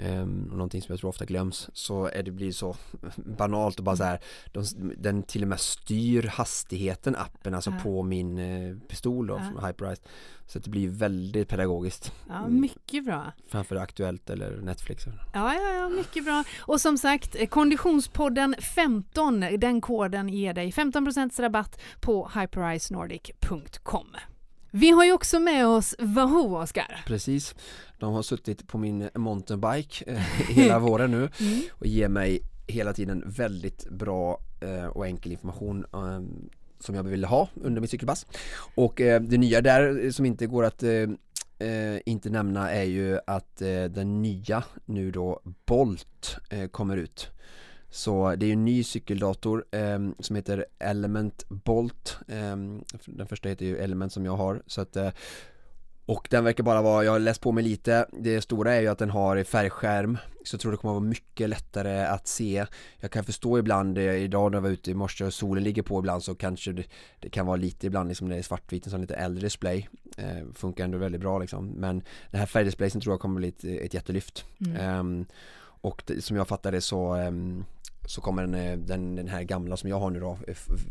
Um, 0.00 0.50
någonting 0.52 0.82
som 0.82 0.92
jag 0.92 1.00
tror 1.00 1.10
ofta 1.10 1.24
glöms 1.24 1.70
så 1.72 2.06
är 2.06 2.22
det 2.22 2.30
blir 2.30 2.52
så 2.52 2.76
banalt 3.16 3.78
och 3.78 3.84
bara 3.84 3.96
så 3.96 4.04
här 4.04 4.20
de, 4.52 4.64
den 4.96 5.22
till 5.22 5.42
och 5.42 5.48
med 5.48 5.60
styr 5.60 6.26
hastigheten 6.26 7.16
appen 7.16 7.54
alltså 7.54 7.70
ja. 7.70 7.76
på 7.82 8.02
min 8.02 8.38
eh, 8.38 8.76
pistol 8.88 9.26
då 9.26 9.40
ja. 9.56 9.66
Hyperized 9.66 10.04
så 10.46 10.58
det 10.58 10.70
blir 10.70 10.88
väldigt 10.88 11.48
pedagogiskt 11.48 12.12
Ja 12.28 12.38
mm. 12.38 12.60
mycket 12.60 13.04
bra 13.04 13.32
Framför 13.48 13.76
Aktuellt 13.76 14.30
eller 14.30 14.56
Netflix 14.56 15.06
Ja 15.34 15.54
ja 15.54 15.74
ja 15.74 15.88
mycket 15.88 16.24
bra 16.24 16.44
och 16.60 16.80
som 16.80 16.98
sagt 16.98 17.36
eh, 17.38 17.46
Konditionspodden 17.46 18.54
15 18.60 19.40
den 19.40 19.80
koden 19.80 20.28
ger 20.28 20.54
dig 20.54 20.70
15% 20.70 21.42
rabatt 21.42 21.80
på 22.00 22.30
hypericenordic.com 22.34 24.06
vi 24.70 24.90
har 24.90 25.04
ju 25.04 25.12
också 25.12 25.38
med 25.38 25.66
oss 25.66 25.94
Wahoo, 25.98 26.56
Oskar. 26.56 27.04
Precis. 27.06 27.54
De 27.98 28.12
har 28.12 28.22
suttit 28.22 28.68
på 28.68 28.78
min 28.78 29.08
mountainbike 29.14 30.04
eh, 30.06 30.16
hela 30.48 30.78
våren 30.78 31.10
nu 31.10 31.28
och 31.70 31.86
ger 31.86 32.08
mig 32.08 32.40
hela 32.66 32.92
tiden 32.92 33.24
väldigt 33.26 33.90
bra 33.90 34.40
eh, 34.60 34.86
och 34.86 35.06
enkel 35.06 35.32
information. 35.32 35.86
Um, 35.90 36.50
som 36.80 36.94
jag 36.94 37.02
ville 37.02 37.26
ha 37.26 37.48
under 37.54 37.80
min 37.80 37.88
cykelpass. 37.88 38.26
Och 38.74 39.00
eh, 39.00 39.22
det 39.22 39.38
nya 39.38 39.60
där 39.60 40.10
som 40.10 40.26
inte 40.26 40.46
går 40.46 40.64
att 40.64 40.82
inte 42.04 42.30
nämna 42.30 42.70
är 42.70 42.82
ju 42.82 43.18
att 43.26 43.56
den 43.90 44.22
nya 44.22 44.64
nu 44.84 45.10
då 45.10 45.40
Bolt 45.66 46.38
kommer 46.70 46.96
ut. 46.96 47.30
Så 47.90 48.34
det 48.36 48.46
är 48.46 48.52
en 48.52 48.64
ny 48.64 48.84
cykeldator 48.84 49.64
eh, 49.70 49.98
som 50.18 50.36
heter 50.36 50.66
Element 50.78 51.44
Bolt. 51.48 52.18
Eh, 52.28 52.56
den 53.06 53.26
första 53.28 53.48
heter 53.48 53.66
ju 53.66 53.78
Element 53.78 54.12
som 54.12 54.24
jag 54.24 54.36
har. 54.36 54.62
Så 54.66 54.80
att, 54.80 54.96
eh, 54.96 55.10
och 56.08 56.28
den 56.30 56.44
verkar 56.44 56.64
bara 56.64 56.82
vara, 56.82 57.04
jag 57.04 57.12
har 57.12 57.18
läst 57.18 57.40
på 57.40 57.52
mig 57.52 57.64
lite, 57.64 58.06
det 58.12 58.40
stora 58.40 58.74
är 58.74 58.80
ju 58.80 58.88
att 58.88 58.98
den 58.98 59.10
har 59.10 59.44
färgskärm 59.44 60.18
Så 60.44 60.54
jag 60.54 60.60
tror 60.60 60.72
det 60.72 60.78
kommer 60.78 60.92
att 60.92 61.02
vara 61.02 61.08
mycket 61.08 61.48
lättare 61.48 62.04
att 62.04 62.26
se. 62.26 62.66
Jag 63.00 63.10
kan 63.10 63.24
förstå 63.24 63.58
ibland, 63.58 63.98
eh, 63.98 64.14
idag 64.14 64.50
när 64.50 64.56
jag 64.56 64.62
var 64.62 64.70
ute 64.70 64.90
i 64.90 64.94
morse 64.94 65.24
och 65.24 65.34
solen 65.34 65.64
ligger 65.64 65.82
på 65.82 65.98
ibland 65.98 66.22
så 66.22 66.34
kanske 66.34 66.72
det, 66.72 66.84
det 67.20 67.30
kan 67.30 67.46
vara 67.46 67.56
lite 67.56 67.86
ibland 67.86 68.08
liksom 68.08 68.28
när 68.28 68.34
det 68.34 68.40
är 68.40 68.42
svartvitt, 68.42 68.86
en 68.86 68.90
sån 68.90 69.00
lite 69.00 69.14
äldre 69.14 69.42
display. 69.42 69.88
Eh, 70.16 70.52
Funkar 70.54 70.84
ändå 70.84 70.98
väldigt 70.98 71.20
bra 71.20 71.38
liksom. 71.38 71.66
Men 71.66 72.02
den 72.30 72.40
här 72.40 72.46
färgdisplayen 72.46 73.00
tror 73.00 73.12
jag 73.12 73.20
kommer 73.20 73.40
bli 73.40 73.48
ett, 73.48 73.64
ett 73.64 73.94
jättelyft. 73.94 74.44
Mm. 74.66 74.98
um, 75.00 75.26
Och 75.80 76.02
det, 76.06 76.24
som 76.24 76.36
jag 76.36 76.48
fattar 76.48 76.72
det 76.72 76.80
så 76.80 77.14
um, 77.16 77.64
så 78.08 78.20
kommer 78.20 78.42
den, 78.42 78.54
eh, 78.54 78.78
den, 78.78 79.16
den, 79.16 79.28
här 79.28 79.42
gamla 79.42 79.76
som 79.76 79.90
jag 79.90 80.00
har 80.00 80.10
nu 80.10 80.20
då 80.20 80.38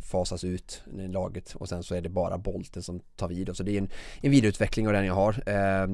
fasas 0.03 0.43
ut 0.43 0.81
i 0.97 1.07
laget 1.07 1.55
och 1.55 1.69
sen 1.69 1.83
så 1.83 1.95
är 1.95 2.01
det 2.01 2.09
bara 2.09 2.37
bolten 2.37 2.83
som 2.83 2.99
tar 3.15 3.27
vid. 3.27 3.55
Så 3.55 3.63
det 3.63 3.71
är 3.71 3.77
en, 3.77 3.89
en 4.21 4.31
vidareutveckling 4.31 4.87
av 4.87 4.93
den 4.93 5.05
jag 5.05 5.13
har. 5.13 5.43
Eh, 5.49 5.87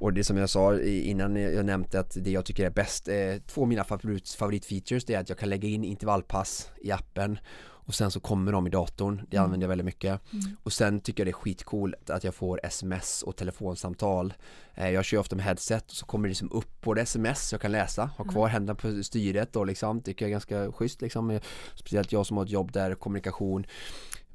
och 0.00 0.12
det 0.12 0.24
som 0.24 0.36
jag 0.36 0.50
sa 0.50 0.78
innan 0.80 1.36
jag 1.36 1.66
nämnde 1.66 2.00
att 2.00 2.16
det 2.20 2.30
jag 2.30 2.44
tycker 2.44 2.66
är 2.66 2.70
bäst, 2.70 3.08
eh, 3.08 3.36
två 3.46 3.62
av 3.62 3.68
mina 3.68 3.84
favorit, 3.84 4.28
favoritfeatures 4.28 5.04
det 5.04 5.14
är 5.14 5.20
att 5.20 5.28
jag 5.28 5.38
kan 5.38 5.48
lägga 5.48 5.68
in 5.68 5.84
intervallpass 5.84 6.70
i 6.80 6.90
appen 6.90 7.38
och 7.84 7.94
sen 7.94 8.10
så 8.10 8.20
kommer 8.20 8.52
de 8.52 8.66
i 8.66 8.70
datorn, 8.70 9.22
det 9.30 9.36
mm. 9.36 9.44
använder 9.44 9.64
jag 9.64 9.68
väldigt 9.68 9.84
mycket 9.84 10.32
mm. 10.32 10.56
och 10.62 10.72
sen 10.72 11.00
tycker 11.00 11.20
jag 11.20 11.26
det 11.26 11.30
är 11.30 11.42
skitcoolt 11.42 12.10
att 12.10 12.24
jag 12.24 12.34
får 12.34 12.60
sms 12.66 13.22
och 13.22 13.36
telefonsamtal 13.36 14.34
eh, 14.74 14.90
jag 14.90 15.04
kör 15.04 15.18
ofta 15.18 15.36
med 15.36 15.44
headset 15.44 15.90
och 15.90 15.96
så 15.96 16.06
kommer 16.06 16.28
det 16.28 16.30
liksom 16.30 16.52
upp 16.52 16.80
på 16.80 16.94
det 16.94 17.02
sms 17.02 17.52
jag 17.52 17.60
kan 17.60 17.72
läsa, 17.72 18.10
ha 18.16 18.24
kvar 18.24 18.42
mm. 18.42 18.52
händerna 18.52 18.74
på 18.74 19.02
styret 19.02 19.56
och 19.56 19.66
liksom, 19.66 20.00
tycker 20.00 20.24
jag 20.24 20.28
är 20.28 20.32
ganska 20.32 20.61
schysst 20.70 21.02
liksom. 21.02 21.40
Speciellt 21.74 22.12
jag 22.12 22.26
som 22.26 22.36
har 22.36 22.44
ett 22.44 22.50
jobb 22.50 22.72
där 22.72 22.94
kommunikation 22.94 23.66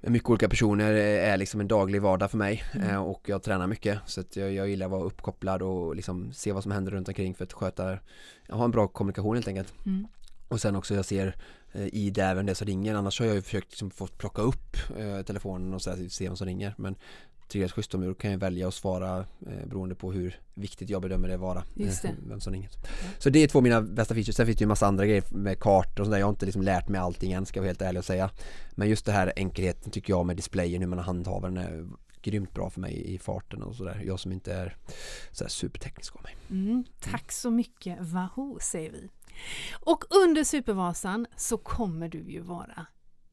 mycket 0.01 0.29
olika 0.29 0.50
personer 0.50 0.93
är 0.93 1.38
liksom 1.38 1.60
en 1.60 1.67
daglig 1.67 2.01
vardag 2.01 2.31
för 2.31 2.38
mig. 2.38 2.63
Mm. 2.74 2.89
Eh, 2.89 3.03
och 3.03 3.29
jag 3.29 3.43
tränar 3.43 3.67
mycket 3.67 4.00
så 4.05 4.22
att 4.22 4.36
jag, 4.36 4.53
jag 4.53 4.69
gillar 4.69 4.86
att 4.86 4.91
vara 4.91 5.03
uppkopplad 5.03 5.62
och 5.62 5.96
liksom 5.96 6.34
se 6.34 6.51
vad 6.51 6.63
som 6.63 6.72
händer 6.72 6.91
runt 6.91 7.07
omkring 7.07 7.36
för 7.36 7.43
att 7.43 7.53
sköta, 7.53 7.98
jag 8.48 8.55
har 8.55 8.65
en 8.65 8.72
bra 8.72 8.88
kommunikation 8.88 9.36
helt 9.36 9.48
enkelt. 9.48 9.74
Mm. 9.86 10.07
och 10.48 10.62
sen 10.62 10.75
också 10.75 10.96
jag 10.96 11.05
ser 11.05 11.36
Eh, 11.77 11.88
i 11.93 12.10
det 12.10 12.24
även 12.24 12.46
det 12.46 12.55
som 12.55 12.67
ringer. 12.67 12.96
Annars 12.96 13.19
har 13.19 13.27
jag 13.27 13.36
ju 13.36 13.41
försökt 13.41 13.72
liksom 13.72 13.91
få 13.91 14.07
plocka 14.07 14.41
upp 14.41 14.77
eh, 14.98 15.22
telefonen 15.22 15.74
och 15.74 15.81
så 15.81 15.89
här, 15.89 16.10
se 16.10 16.27
vem 16.27 16.36
som 16.36 16.48
ringer. 16.48 16.74
Men 16.77 16.96
schysst 17.54 17.94
om 17.94 18.16
kan 18.16 18.32
jag 18.32 18.38
välja 18.38 18.68
att 18.68 18.74
svara 18.74 19.20
eh, 19.20 19.68
beroende 19.68 19.96
på 19.96 20.12
hur 20.12 20.39
viktigt 20.54 20.89
jag 20.89 21.01
bedömer 21.01 21.27
det 21.27 21.38
vara. 21.38 21.63
Just 21.74 22.01
det. 22.01 22.16
vem 22.27 22.42
som 22.42 22.54
ringer. 22.54 22.70
Så 23.20 23.30
det 23.30 23.39
är 23.39 23.48
två 23.48 23.60
av 23.60 23.63
mina 23.63 23.82
bästa 23.82 24.13
features. 24.13 24.36
Sen 24.36 24.46
finns 24.46 24.58
det 24.58 24.62
ju 24.62 24.66
en 24.66 24.70
massa 24.70 24.88
andra 24.88 25.06
grejer 25.06 25.24
med 25.32 25.60
kartor 25.60 26.00
och 26.00 26.08
sådär. 26.08 26.20
Jag 26.20 26.25
har 26.25 26.30
inte 26.32 26.46
liksom 26.46 26.62
lärt 26.62 26.88
mig 26.89 27.01
allting 27.01 27.32
än 27.32 27.46
ska 27.46 27.58
jag 27.58 27.62
vara 27.62 27.70
helt 27.70 27.82
ärlig 27.82 28.00
och 28.00 28.06
säga. 28.06 28.30
Men 28.72 28.89
just 28.89 29.06
det 29.06 29.12
här 29.12 29.34
enkelheten 29.36 29.92
tycker 29.92 30.13
jag 30.13 30.25
med 30.25 30.36
displayen 30.36 30.82
hur 30.82 30.88
man 30.89 31.00
handhaver 31.00 31.50
den 31.50 31.58
är 31.58 31.88
grymt 32.22 32.54
bra 32.54 32.70
för 32.70 32.82
mig 32.82 33.13
i 33.13 33.20
farten 33.20 33.63
och 33.63 33.75
sådär. 33.75 34.01
Jag 34.06 34.20
som 34.20 34.32
inte 34.32 34.54
är 34.54 34.75
så 35.32 35.46
superteknisk 35.48 36.16
av 36.16 36.24
mig. 36.24 36.36
Mm, 36.50 36.84
Tack 37.00 37.32
så 37.32 37.51
mycket. 37.51 37.98
Wahoo 38.01 38.60
säger 38.62 38.92
vi. 38.92 39.10
Och 39.74 40.04
under 40.25 40.44
Supervasan 40.44 41.25
så 41.36 41.58
kommer 41.58 42.10
du 42.10 42.32
ju 42.32 42.42
vara 42.42 42.86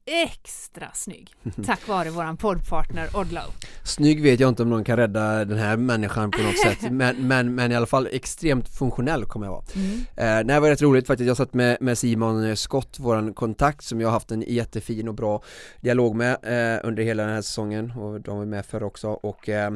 extra 0.07 0.91
snygg 0.95 1.35
tack 1.67 1.89
vare 1.89 2.11
våran 2.11 2.37
poddpartner 2.37 3.17
Odlow. 3.17 3.53
Snygg 3.85 4.23
vet 4.23 4.41
jag 4.41 4.49
inte 4.49 4.63
om 4.63 4.71
någon 4.71 4.85
kan 4.85 4.97
rädda 4.97 5.45
den 5.45 5.59
här 5.59 5.77
människan 5.77 6.31
på 6.31 6.43
något 6.43 6.59
sätt 6.59 6.79
men, 6.91 7.29
men, 7.29 7.55
men 7.55 7.73
i 7.73 7.75
alla 7.75 7.87
fall 7.87 8.09
extremt 8.13 8.69
funktionell 8.69 9.25
kommer 9.25 9.47
jag 9.47 9.53
vara. 9.53 9.65
Mm. 9.75 10.41
Eh, 10.41 10.47
det 10.55 10.61
var 10.61 10.71
rätt 10.71 10.83
roligt 10.83 11.07
faktiskt, 11.07 11.29
jag 11.29 11.37
satt 11.37 11.55
med, 11.55 11.77
med 11.81 11.99
Simon 11.99 12.57
Skott, 12.57 12.99
våran 12.99 13.35
kontakt 13.35 13.85
som 13.85 14.01
jag 14.01 14.09
har 14.09 14.13
haft 14.13 14.31
en 14.31 14.45
jättefin 14.47 15.09
och 15.09 15.15
bra 15.15 15.43
dialog 15.81 16.17
med 16.17 16.33
eh, 16.33 16.81
under 16.89 17.03
hela 17.03 17.23
den 17.23 17.35
här 17.35 17.43
säsongen 17.43 17.91
och 17.91 18.21
de 18.21 18.39
var 18.39 18.45
med 18.45 18.67
förr 18.67 18.83
också 18.83 19.09
och 19.09 19.49
eh, 19.49 19.73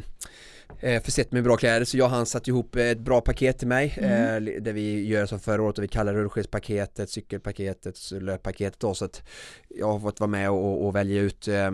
eh, 0.80 1.02
försett 1.02 1.32
med 1.32 1.44
bra 1.44 1.56
kläder. 1.56 1.84
Så 1.84 1.96
jag 1.96 2.04
och 2.04 2.10
han 2.10 2.26
satt 2.26 2.48
ihop 2.48 2.76
ett 2.76 2.98
bra 2.98 3.20
paket 3.20 3.58
till 3.58 3.68
mig 3.68 3.94
mm. 3.98 4.46
eh, 4.46 4.62
där 4.62 4.72
vi 4.72 5.06
gör 5.06 5.26
som 5.26 5.40
förra 5.40 5.62
året 5.62 5.78
och 5.78 5.84
vi 5.84 5.88
kallar 5.88 6.14
rullskidspaketet, 6.14 7.10
cykelpaketet, 7.10 7.98
löppaketet 8.10 8.80
då. 8.80 8.94
Så 8.94 9.04
att 9.04 9.22
jag 9.68 9.92
har 9.92 10.00
fått 10.00 10.20
vara 10.20 10.30
med 10.30 10.50
och, 10.50 10.86
och 10.86 10.96
välja 10.96 11.22
ut 11.22 11.48
eh, 11.48 11.70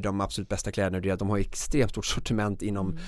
de 0.00 0.20
absolut 0.20 0.48
bästa 0.48 0.70
kläderna 0.70 1.16
de 1.16 1.30
har 1.30 1.38
extremt 1.38 1.90
stort 1.90 2.06
sortiment 2.06 2.62
inom 2.62 2.90
mm 2.90 3.02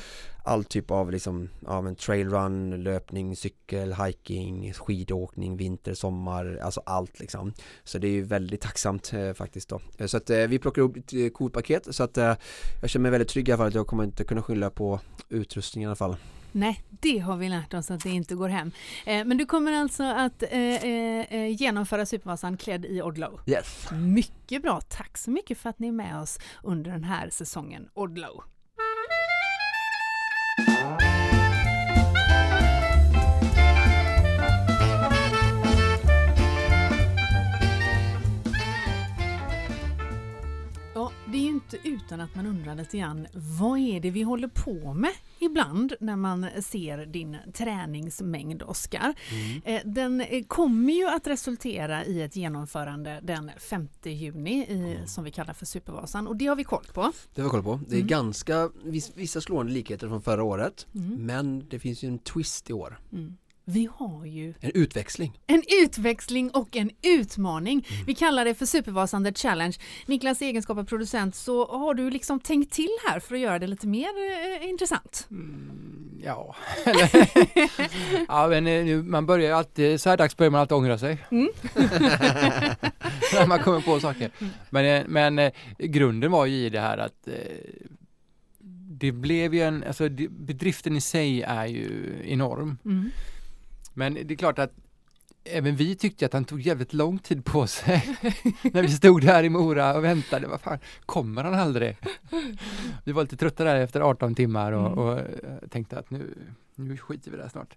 all 0.44 0.64
typ 0.64 0.90
av 0.90 1.10
liksom, 1.10 1.48
ja 1.66 1.80
men 1.80 1.94
trailrun, 1.96 2.82
löpning, 2.82 3.36
cykel, 3.36 3.94
hiking, 3.94 4.72
skidåkning, 4.72 5.56
vinter, 5.56 5.94
sommar, 5.94 6.60
alltså 6.62 6.82
allt 6.86 7.20
liksom. 7.20 7.52
Så 7.84 7.98
det 7.98 8.06
är 8.06 8.12
ju 8.12 8.22
väldigt 8.22 8.60
tacksamt 8.60 9.12
eh, 9.12 9.32
faktiskt 9.32 9.68
då. 9.68 9.80
Eh, 9.98 10.06
så 10.06 10.16
att 10.16 10.30
eh, 10.30 10.38
vi 10.38 10.58
plockar 10.58 10.82
upp 10.82 10.96
ett 10.96 11.12
eh, 11.12 11.28
coolt 11.28 11.52
paket 11.52 11.94
så 11.94 12.02
att 12.02 12.18
eh, 12.18 12.34
jag 12.80 12.90
känner 12.90 13.02
mig 13.02 13.10
väldigt 13.10 13.28
trygg 13.28 13.48
i 13.48 13.52
alla 13.52 13.58
fall 13.58 13.68
att 13.68 13.74
jag 13.74 13.86
kommer 13.86 14.04
inte 14.04 14.24
kunna 14.24 14.42
skylla 14.42 14.70
på 14.70 15.00
utrustning 15.28 15.84
i 15.84 15.86
alla 15.86 15.96
fall. 15.96 16.16
Nej, 16.52 16.82
det 16.90 17.18
har 17.18 17.36
vi 17.36 17.48
lärt 17.48 17.74
oss 17.74 17.90
att 17.90 18.02
det 18.02 18.10
inte 18.10 18.34
går 18.34 18.48
hem. 18.48 18.70
Eh, 19.06 19.24
men 19.24 19.36
du 19.36 19.46
kommer 19.46 19.72
alltså 19.72 20.02
att 20.02 20.42
eh, 20.50 21.46
genomföra 21.46 22.06
Supervasan 22.06 22.56
klädd 22.56 22.84
i 22.84 23.02
Odlow? 23.02 23.40
Yes! 23.46 23.90
Mycket 23.92 24.62
bra, 24.62 24.80
tack 24.80 25.18
så 25.18 25.30
mycket 25.30 25.58
för 25.58 25.70
att 25.70 25.78
ni 25.78 25.88
är 25.88 25.92
med 25.92 26.20
oss 26.20 26.38
under 26.62 26.90
den 26.90 27.04
här 27.04 27.30
säsongen 27.30 27.88
Odlow. 27.94 28.44
Inte 41.74 41.88
utan 41.88 42.20
att 42.20 42.34
man 42.34 42.46
undrar 42.46 42.74
lite 42.74 42.98
grann, 42.98 43.26
vad 43.32 43.78
är 43.78 44.00
det 44.00 44.10
vi 44.10 44.22
håller 44.22 44.48
på 44.48 44.94
med 44.94 45.12
ibland 45.38 45.94
när 46.00 46.16
man 46.16 46.46
ser 46.62 47.06
din 47.06 47.36
träningsmängd 47.52 48.62
Oskar? 48.62 49.14
Mm. 49.30 49.62
Eh, 49.64 49.82
den 49.84 50.20
eh, 50.20 50.44
kommer 50.44 50.92
ju 50.92 51.08
att 51.08 51.26
resultera 51.26 52.04
i 52.04 52.22
ett 52.22 52.36
genomförande 52.36 53.20
den 53.22 53.50
5 53.56 53.88
juni 54.04 54.66
i, 54.68 54.94
mm. 54.94 55.06
som 55.06 55.24
vi 55.24 55.30
kallar 55.30 55.54
för 55.54 55.66
Supervasan 55.66 56.26
och 56.26 56.36
det 56.36 56.46
har 56.46 56.56
vi 56.56 56.64
koll 56.64 56.84
på. 56.94 57.12
Det 57.34 57.40
har 57.40 57.48
vi 57.48 57.50
koll 57.50 57.62
på. 57.62 57.80
Det 57.88 57.94
är 57.94 57.98
mm. 57.98 58.08
ganska, 58.08 58.70
vissa 59.14 59.40
slående 59.40 59.72
likheter 59.72 60.08
från 60.08 60.22
förra 60.22 60.42
året 60.42 60.86
mm. 60.94 61.26
men 61.26 61.68
det 61.68 61.78
finns 61.78 62.02
ju 62.02 62.08
en 62.08 62.18
twist 62.18 62.70
i 62.70 62.72
år. 62.72 62.98
Vi 63.66 63.88
har 63.96 64.24
ju 64.26 64.54
en 64.60 64.70
utväxling. 64.74 65.40
En 65.46 65.62
utväxling 65.82 66.50
och 66.50 66.76
en 66.76 66.90
utmaning. 67.02 67.86
Mm. 67.90 68.04
Vi 68.06 68.14
kallar 68.14 68.44
det 68.44 68.54
för 68.54 68.66
Supervasan 68.66 69.24
The 69.24 69.32
Challenge. 69.32 69.76
Niklas, 70.06 70.42
i 70.42 70.44
egenskap 70.44 70.78
av 70.78 70.84
producent, 70.84 71.34
så 71.34 71.66
har 71.66 71.94
du 71.94 72.10
liksom 72.10 72.40
tänkt 72.40 72.72
till 72.72 72.90
här 73.08 73.20
för 73.20 73.34
att 73.34 73.40
göra 73.40 73.58
det 73.58 73.66
lite 73.66 73.86
mer 73.86 74.08
eh, 74.62 74.68
intressant. 74.68 75.26
Mm, 75.30 76.20
ja, 76.24 76.56
ja 78.28 78.48
men 78.48 78.66
eh, 78.66 78.84
nu, 78.84 79.02
man 79.02 79.26
börjar 79.26 79.46
ju 79.46 79.52
alltid, 79.52 80.00
så 80.00 80.10
här 80.10 80.16
dags 80.16 80.36
börjar 80.36 80.50
man 80.50 80.60
alltid 80.60 80.76
ångra 80.76 80.98
sig. 80.98 81.18
Mm. 81.30 81.48
När 83.34 83.46
man 83.46 83.58
kommer 83.58 83.80
på 83.80 84.00
saker. 84.00 84.30
Mm. 84.38 84.52
Men, 84.70 84.84
eh, 84.84 85.04
men 85.08 85.38
eh, 85.38 85.52
grunden 85.78 86.30
var 86.30 86.46
ju 86.46 86.56
i 86.56 86.70
det 86.70 86.80
här 86.80 86.98
att 86.98 87.28
det 88.98 89.12
blev 89.12 89.54
ju 89.54 89.60
en, 89.60 89.84
alltså 89.84 90.08
bedriften 90.30 90.96
i 90.96 91.00
sig 91.00 91.42
är 91.42 91.66
ju 91.66 92.16
enorm. 92.24 92.78
Mm. 92.84 93.10
Men 93.94 94.14
det 94.14 94.30
är 94.34 94.36
klart 94.36 94.58
att 94.58 94.72
även 95.44 95.76
vi 95.76 95.94
tyckte 95.94 96.26
att 96.26 96.32
han 96.32 96.44
tog 96.44 96.60
jävligt 96.60 96.92
lång 96.92 97.18
tid 97.18 97.44
på 97.44 97.66
sig 97.66 98.18
när 98.62 98.82
vi 98.82 98.88
stod 98.88 99.22
där 99.22 99.44
i 99.44 99.48
Mora 99.48 99.94
och 99.94 100.04
väntade. 100.04 100.46
Vad 100.46 100.60
fan, 100.60 100.78
kommer 101.06 101.44
han 101.44 101.54
aldrig? 101.54 101.96
Vi 103.04 103.12
var 103.12 103.22
lite 103.22 103.36
trötta 103.36 103.64
där 103.64 103.76
efter 103.76 104.00
18 104.00 104.34
timmar 104.34 104.72
och, 104.72 104.86
mm. 104.86 104.98
och 104.98 105.18
eh, 105.18 105.68
tänkte 105.70 105.98
att 105.98 106.10
nu, 106.10 106.34
nu 106.74 106.96
skiter 106.96 107.30
vi 107.30 107.36
där 107.36 107.48
snart. 107.48 107.74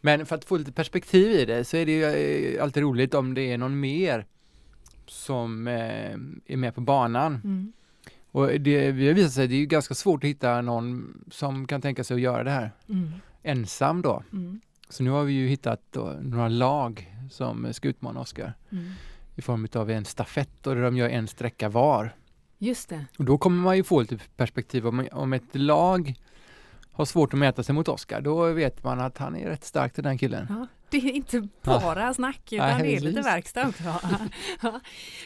Men 0.00 0.26
för 0.26 0.36
att 0.36 0.44
få 0.44 0.56
lite 0.56 0.72
perspektiv 0.72 1.30
i 1.30 1.44
det 1.44 1.64
så 1.64 1.76
är 1.76 1.86
det 1.86 1.92
ju 1.92 2.04
eh, 2.04 2.62
alltid 2.62 2.82
roligt 2.82 3.14
om 3.14 3.34
det 3.34 3.52
är 3.52 3.58
någon 3.58 3.80
mer 3.80 4.26
som 5.06 5.68
eh, 5.68 6.12
är 6.46 6.56
med 6.56 6.74
på 6.74 6.80
banan. 6.80 7.40
Mm. 7.44 7.72
Och 8.32 8.60
det 8.60 8.92
vi 8.92 9.06
har 9.06 9.14
visat 9.14 9.32
sig, 9.32 9.48
det 9.48 9.54
är 9.54 9.58
ju 9.58 9.66
ganska 9.66 9.94
svårt 9.94 10.24
att 10.24 10.30
hitta 10.30 10.60
någon 10.60 11.14
som 11.30 11.66
kan 11.66 11.80
tänka 11.80 12.04
sig 12.04 12.14
att 12.14 12.20
göra 12.20 12.44
det 12.44 12.50
här 12.50 12.70
mm. 12.88 13.12
ensam 13.42 14.02
då. 14.02 14.22
Mm. 14.32 14.60
Så 14.90 15.02
nu 15.02 15.10
har 15.10 15.24
vi 15.24 15.32
ju 15.32 15.48
hittat 15.48 15.80
då 15.90 16.16
några 16.20 16.48
lag 16.48 17.14
som 17.30 17.72
ska 17.72 17.88
utmana 17.88 18.20
Oskar 18.20 18.54
mm. 18.72 18.92
i 19.36 19.42
form 19.42 19.68
av 19.74 19.90
en 19.90 20.04
stafett 20.04 20.66
och 20.66 20.74
där 20.74 20.82
de 20.82 20.96
gör 20.96 21.08
en 21.08 21.28
sträcka 21.28 21.68
var. 21.68 22.14
Just 22.58 22.88
det. 22.88 23.04
Och 23.18 23.24
då 23.24 23.38
kommer 23.38 23.62
man 23.62 23.76
ju 23.76 23.84
få 23.84 24.00
lite 24.00 24.18
perspektiv 24.36 24.86
om, 24.86 25.08
om 25.12 25.32
ett 25.32 25.42
lag 25.52 26.14
har 26.92 27.04
svårt 27.04 27.32
att 27.32 27.38
mäta 27.38 27.62
sig 27.62 27.74
mot 27.74 27.88
Oskar, 27.88 28.20
då 28.20 28.52
vet 28.52 28.84
man 28.84 29.00
att 29.00 29.18
han 29.18 29.36
är 29.36 29.48
rätt 29.48 29.64
stark 29.64 29.92
den 29.96 30.18
killen. 30.18 30.46
Ja. 30.48 30.66
Det 30.90 30.96
är 30.96 31.12
inte 31.12 31.40
bara 31.62 32.02
ja. 32.02 32.14
snack 32.14 32.52
utan 32.52 32.68
Nej, 32.68 32.82
det 32.82 32.96
är 32.96 33.00
lite 33.00 33.20
verkstad 33.20 33.68
också. 33.68 33.82
ja. 34.62 34.80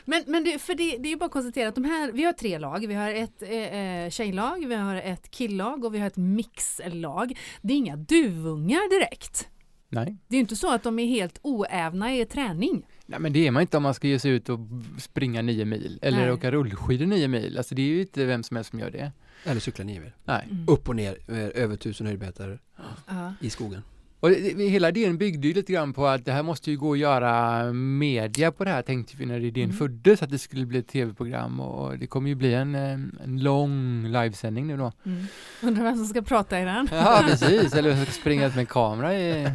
Men, 0.05 0.25
men 0.27 0.45
det, 0.45 0.59
för 0.59 0.75
det, 0.75 0.97
det 0.99 1.13
är 1.13 1.17
bara 1.17 1.27
att 1.27 1.33
konstatera 1.33 1.69
att 1.69 1.75
de 1.75 1.85
här, 1.85 2.13
vi 2.13 2.25
har 2.25 2.33
tre 2.33 2.59
lag. 2.59 2.87
Vi 2.87 2.95
har 2.95 3.11
ett 3.11 3.43
eh, 3.43 3.51
eh, 3.51 4.11
tjejlag, 4.11 4.67
vi 4.67 4.75
har 4.75 4.97
ett 4.97 5.31
killag 5.31 5.85
och 5.85 5.95
vi 5.95 5.99
har 5.99 6.07
ett 6.07 6.17
mixlag. 6.17 7.39
Det 7.63 7.73
är 7.73 7.77
inga 7.77 7.97
duvungar 7.97 8.91
direkt. 8.91 9.49
Nej. 9.95 10.17
Det 10.29 10.37
är 10.37 10.41
inte 10.41 10.57
så 10.57 10.75
att 10.75 10.83
de 10.83 10.99
är 10.99 11.07
helt 11.07 11.39
oävna 11.43 12.15
i 12.15 12.25
träning. 12.25 12.87
Nej 13.07 13.21
men 13.21 13.33
det 13.33 13.47
är 13.47 13.51
man 13.51 13.61
inte 13.61 13.77
om 13.77 13.83
man 13.83 13.95
ska 13.95 14.09
ge 14.09 14.19
sig 14.19 14.31
ut 14.31 14.49
och 14.49 14.59
springa 14.99 15.43
nio 15.43 15.65
mil 15.65 15.99
eller 16.03 16.19
Nej. 16.19 16.33
åka 16.33 16.51
rullskidor 16.51 17.07
nio 17.07 17.29
mil. 17.29 17.59
Alltså 17.59 17.75
det 17.75 17.83
är 17.83 17.87
ju 17.87 18.01
inte 18.01 18.25
vem 18.25 18.43
som 18.43 18.57
helst 18.57 18.71
som 18.71 18.81
gör 18.81 18.91
det. 18.91 19.13
Eller 19.45 19.61
cykla 19.61 19.85
nio 19.85 20.01
mil. 20.01 20.13
Nej. 20.25 20.49
Mm. 20.51 20.65
Upp 20.69 20.89
och 20.89 20.97
ner 20.97 21.19
eh, 21.29 21.63
över 21.63 21.77
tusen 21.77 22.07
höjdmeter 22.07 22.61
ja. 23.07 23.35
i 23.41 23.51
skogen. 23.51 23.83
Och 24.25 24.31
hela 24.31 24.89
idén 24.89 25.19
byggde 25.19 25.49
ju 25.49 25.55
lite 25.55 25.73
grann 25.73 25.93
på 25.93 26.07
att 26.07 26.25
det 26.25 26.33
här 26.33 26.43
måste 26.43 26.71
ju 26.71 26.77
gå 26.77 26.93
att 26.93 26.99
göra 26.99 27.73
media 27.73 28.53
på 28.53 28.65
det 28.65 28.71
här 28.71 28.83
tänkte 28.83 29.17
vi 29.17 29.27
när 29.27 29.41
idén 29.41 29.65
mm. 29.65 29.77
föddes 29.77 30.23
att 30.23 30.31
det 30.31 30.39
skulle 30.39 30.67
bli 30.67 30.79
ett 30.79 30.89
tv-program 30.89 31.61
och 31.61 31.99
det 31.99 32.07
kommer 32.07 32.29
ju 32.29 32.35
bli 32.35 32.55
en, 32.55 32.75
en 32.75 33.39
lång 33.43 34.05
livesändning 34.09 34.67
nu 34.67 34.77
då. 34.77 34.93
Mm. 35.07 35.27
Undrar 35.63 35.85
vem 35.85 35.97
som 35.97 36.07
ska 36.07 36.23
prata 36.23 36.61
i 36.61 36.65
den? 36.65 36.89
Ja 36.93 37.25
precis, 37.29 37.75
eller 37.75 37.91
vem 37.91 38.05
ska 38.05 38.13
springa 38.13 38.47
ut 38.47 38.55
med 38.55 38.61
en 38.61 38.67
kamera 38.67 39.15
i 39.19 39.49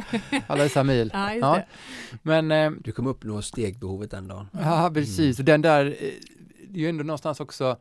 alla 0.46 0.62
dessa 0.62 0.84
mil. 0.84 1.10
Ja, 1.14 1.34
ja. 1.34 1.62
Men, 2.22 2.50
eh, 2.52 2.70
du 2.70 2.92
kommer 2.92 3.10
uppnå 3.10 3.42
stegbehovet 3.42 4.10
den 4.10 4.28
dagen. 4.28 4.48
Ja 4.52 4.90
precis, 4.94 5.38
mm. 5.38 5.42
och 5.42 5.44
den 5.44 5.62
där, 5.62 5.86
eh, 5.86 5.92
det 6.68 6.78
är 6.78 6.82
ju 6.82 6.88
ändå 6.88 7.04
någonstans 7.04 7.40
också 7.40 7.76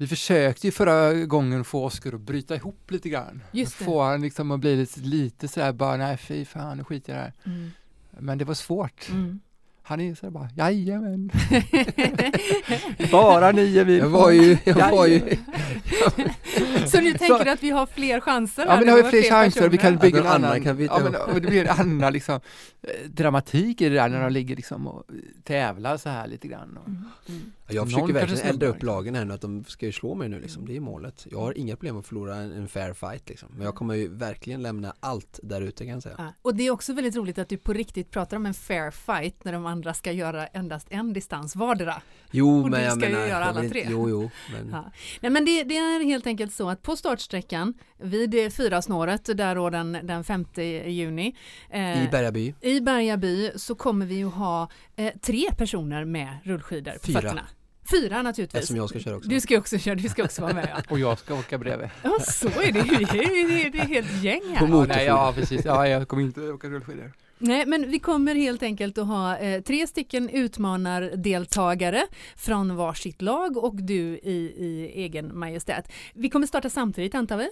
vi 0.00 0.06
försökte 0.06 0.66
ju 0.66 0.70
förra 0.70 1.12
gången 1.12 1.64
få 1.64 1.84
Oskar 1.84 2.12
att 2.12 2.20
bryta 2.20 2.56
ihop 2.56 2.90
lite 2.90 3.08
grann. 3.08 3.42
Just 3.52 3.78
det. 3.78 3.84
Få 3.84 4.02
han 4.02 4.20
liksom 4.20 4.50
att 4.50 4.60
bli 4.60 4.76
lite, 4.76 5.00
lite 5.00 5.48
sådär 5.48 5.72
bara, 5.72 5.96
nej 5.96 6.16
fy 6.16 6.44
fan, 6.44 6.76
nu 6.76 6.84
skiter 6.84 7.12
jag 7.12 7.20
i 7.20 7.20
det 7.20 7.24
här. 7.24 7.56
Mm. 7.56 7.70
Men 8.10 8.38
det 8.38 8.44
var 8.44 8.54
svårt. 8.54 9.08
Mm. 9.08 9.40
Han 9.82 10.00
är 10.00 10.14
så 10.14 10.30
bara, 10.30 10.48
jajamän. 10.56 11.30
Bara 13.12 13.52
nio 13.52 13.84
mil. 13.84 13.98
Jag 13.98 14.08
var 14.08 14.30
ju, 14.30 14.58
jag 14.64 14.90
var 14.90 15.06
ju. 15.06 15.20
så 16.86 16.96
du 16.96 17.12
tänker 17.12 17.44
så, 17.44 17.50
att 17.50 17.62
vi 17.62 17.70
har 17.70 17.86
fler 17.86 18.20
chanser? 18.20 18.66
Ja, 18.66 18.76
men 18.76 18.84
nu 18.84 18.90
har 18.90 18.96
vi 18.96 19.02
fler, 19.02 19.20
fler 19.20 19.30
chanser. 19.30 19.60
Personer. 19.60 19.68
Vi 19.68 19.78
kan 19.78 19.96
bygga 19.96 20.20
en 20.20 20.26
annan, 20.26 20.62
kan 20.62 20.76
vi, 20.76 20.86
ja, 20.86 20.98
men, 20.98 21.14
och 21.14 21.40
det 21.40 21.48
blir 21.48 21.64
en 21.64 21.80
annan 21.80 22.12
liksom, 22.12 22.40
eh, 22.82 23.10
dramatik 23.10 23.80
i 23.80 23.88
det 23.88 23.94
där 23.94 24.08
när 24.08 24.22
de 24.22 24.32
ligger 24.32 24.56
liksom 24.56 24.86
och 24.86 25.04
tävlar 25.44 25.96
så 25.96 26.08
här 26.08 26.26
lite 26.26 26.48
grann. 26.48 26.76
Och, 26.76 26.88
mm. 26.88 27.52
Mm. 27.68 27.76
Jag 27.76 27.86
försöker 27.86 28.12
verkligen 28.12 28.46
elda 28.46 28.66
upp 28.66 28.82
lagen 28.82 29.14
här 29.14 29.24
nu 29.24 29.34
att 29.34 29.40
de 29.40 29.64
ska 29.64 29.86
ju 29.86 29.92
slå 29.92 30.14
mig 30.14 30.28
nu 30.28 30.40
liksom. 30.40 30.66
Det 30.66 30.76
är 30.76 30.80
målet. 30.80 31.26
Jag 31.30 31.38
har 31.38 31.58
inga 31.58 31.76
problem 31.76 31.96
att 31.96 32.06
förlora 32.06 32.36
en, 32.36 32.52
en 32.52 32.68
fair 32.68 32.92
fight 32.92 33.28
liksom. 33.28 33.48
Men 33.52 33.64
jag 33.64 33.74
kommer 33.74 33.94
ju 33.94 34.08
verkligen 34.08 34.62
lämna 34.62 34.94
allt 35.00 35.40
där 35.42 35.60
ute 35.60 35.84
kan 35.84 35.94
jag 35.94 36.02
säga. 36.02 36.14
Ja. 36.18 36.32
Och 36.42 36.54
det 36.54 36.66
är 36.66 36.70
också 36.70 36.92
väldigt 36.92 37.16
roligt 37.16 37.38
att 37.38 37.48
du 37.48 37.56
på 37.56 37.72
riktigt 37.72 38.10
pratar 38.10 38.36
om 38.36 38.46
en 38.46 38.54
fair 38.54 38.90
fight 38.90 39.44
när 39.44 39.52
de 39.52 39.66
andra 39.66 39.94
ska 39.94 40.12
göra 40.12 40.46
endast 40.46 40.86
en 40.90 41.12
distans 41.12 41.56
vardera. 41.56 42.02
Jo, 42.30 42.62
och 42.62 42.70
men 42.70 42.82
jag 42.82 42.92
ska 42.92 43.00
menar, 43.00 43.22
ju 43.22 43.28
göra 43.28 43.44
alla 43.44 43.64
inte, 43.64 43.72
tre. 43.72 43.86
Jo, 43.90 44.08
jo. 44.08 44.30
Men, 44.52 44.68
ja. 44.70 44.92
Nej, 45.20 45.30
men 45.30 45.44
det, 45.44 45.64
det, 45.64 45.76
är 45.76 46.04
helt 46.04 46.26
enkelt 46.26 46.52
så 46.52 46.70
att 46.70 46.82
på 46.82 46.96
startsträckan 46.96 47.74
vid 47.98 48.52
fyra 48.54 48.82
snåret 48.82 49.36
där 49.36 49.54
då 49.54 49.70
den, 49.70 49.98
den 50.02 50.24
5 50.24 50.44
juni 50.56 51.36
eh, 51.70 52.04
i 52.04 52.08
Bergaby. 52.08 52.54
i 52.60 52.80
Bergaby 52.80 53.50
så 53.56 53.74
kommer 53.74 54.06
vi 54.06 54.24
att 54.24 54.34
ha 54.34 54.68
eh, 54.96 55.12
tre 55.22 55.50
personer 55.56 56.04
med 56.04 56.38
rullskidor 56.42 56.92
på 56.92 57.06
Fyra. 57.06 57.20
fötterna. 57.20 57.46
Fyra 57.90 58.22
naturligtvis. 58.22 58.58
Eftersom 58.58 58.76
jag 58.76 58.88
ska 58.88 58.98
köra 58.98 59.16
också. 59.16 59.28
Du 59.28 59.40
ska 59.40 59.58
också 59.58 59.78
köra, 59.78 59.94
du 59.94 60.08
ska 60.08 60.24
också 60.24 60.42
vara 60.42 60.52
med. 60.54 60.68
Ja. 60.74 60.82
och 60.88 60.98
jag 60.98 61.18
ska 61.18 61.34
åka 61.34 61.58
bredvid. 61.58 61.88
Ja, 62.02 62.18
så 62.20 62.48
är 62.48 62.72
det 62.72 62.78
ju. 62.78 63.04
Det 63.12 63.18
är, 63.18 63.70
det 63.70 63.78
är 63.78 63.86
helt 63.86 64.22
gäng 64.22 64.40
här. 64.48 64.58
På 64.58 64.66
motorfordon. 64.66 65.06
Ja, 65.06 65.32
precis. 65.36 65.64
Ja, 65.64 65.88
jag 65.88 66.08
kommer 66.08 66.22
inte 66.22 66.40
åka 66.40 66.68
rullskidor. 66.68 67.12
Nej, 67.38 67.66
men 67.66 67.90
vi 67.90 67.98
kommer 67.98 68.34
helt 68.34 68.62
enkelt 68.62 68.98
att 68.98 69.06
ha 69.06 69.38
eh, 69.38 69.62
tre 69.62 69.86
stycken 69.86 70.28
utmanardeltagare 70.28 72.06
från 72.36 72.76
varsitt 72.76 73.22
lag 73.22 73.56
och 73.56 73.74
du 73.74 74.02
i, 74.02 74.54
i 74.56 74.92
egen 74.94 75.38
majestät. 75.38 75.92
Vi 76.14 76.30
kommer 76.30 76.46
starta 76.46 76.70
samtidigt 76.70 77.14
antar 77.14 77.36
vi? 77.36 77.48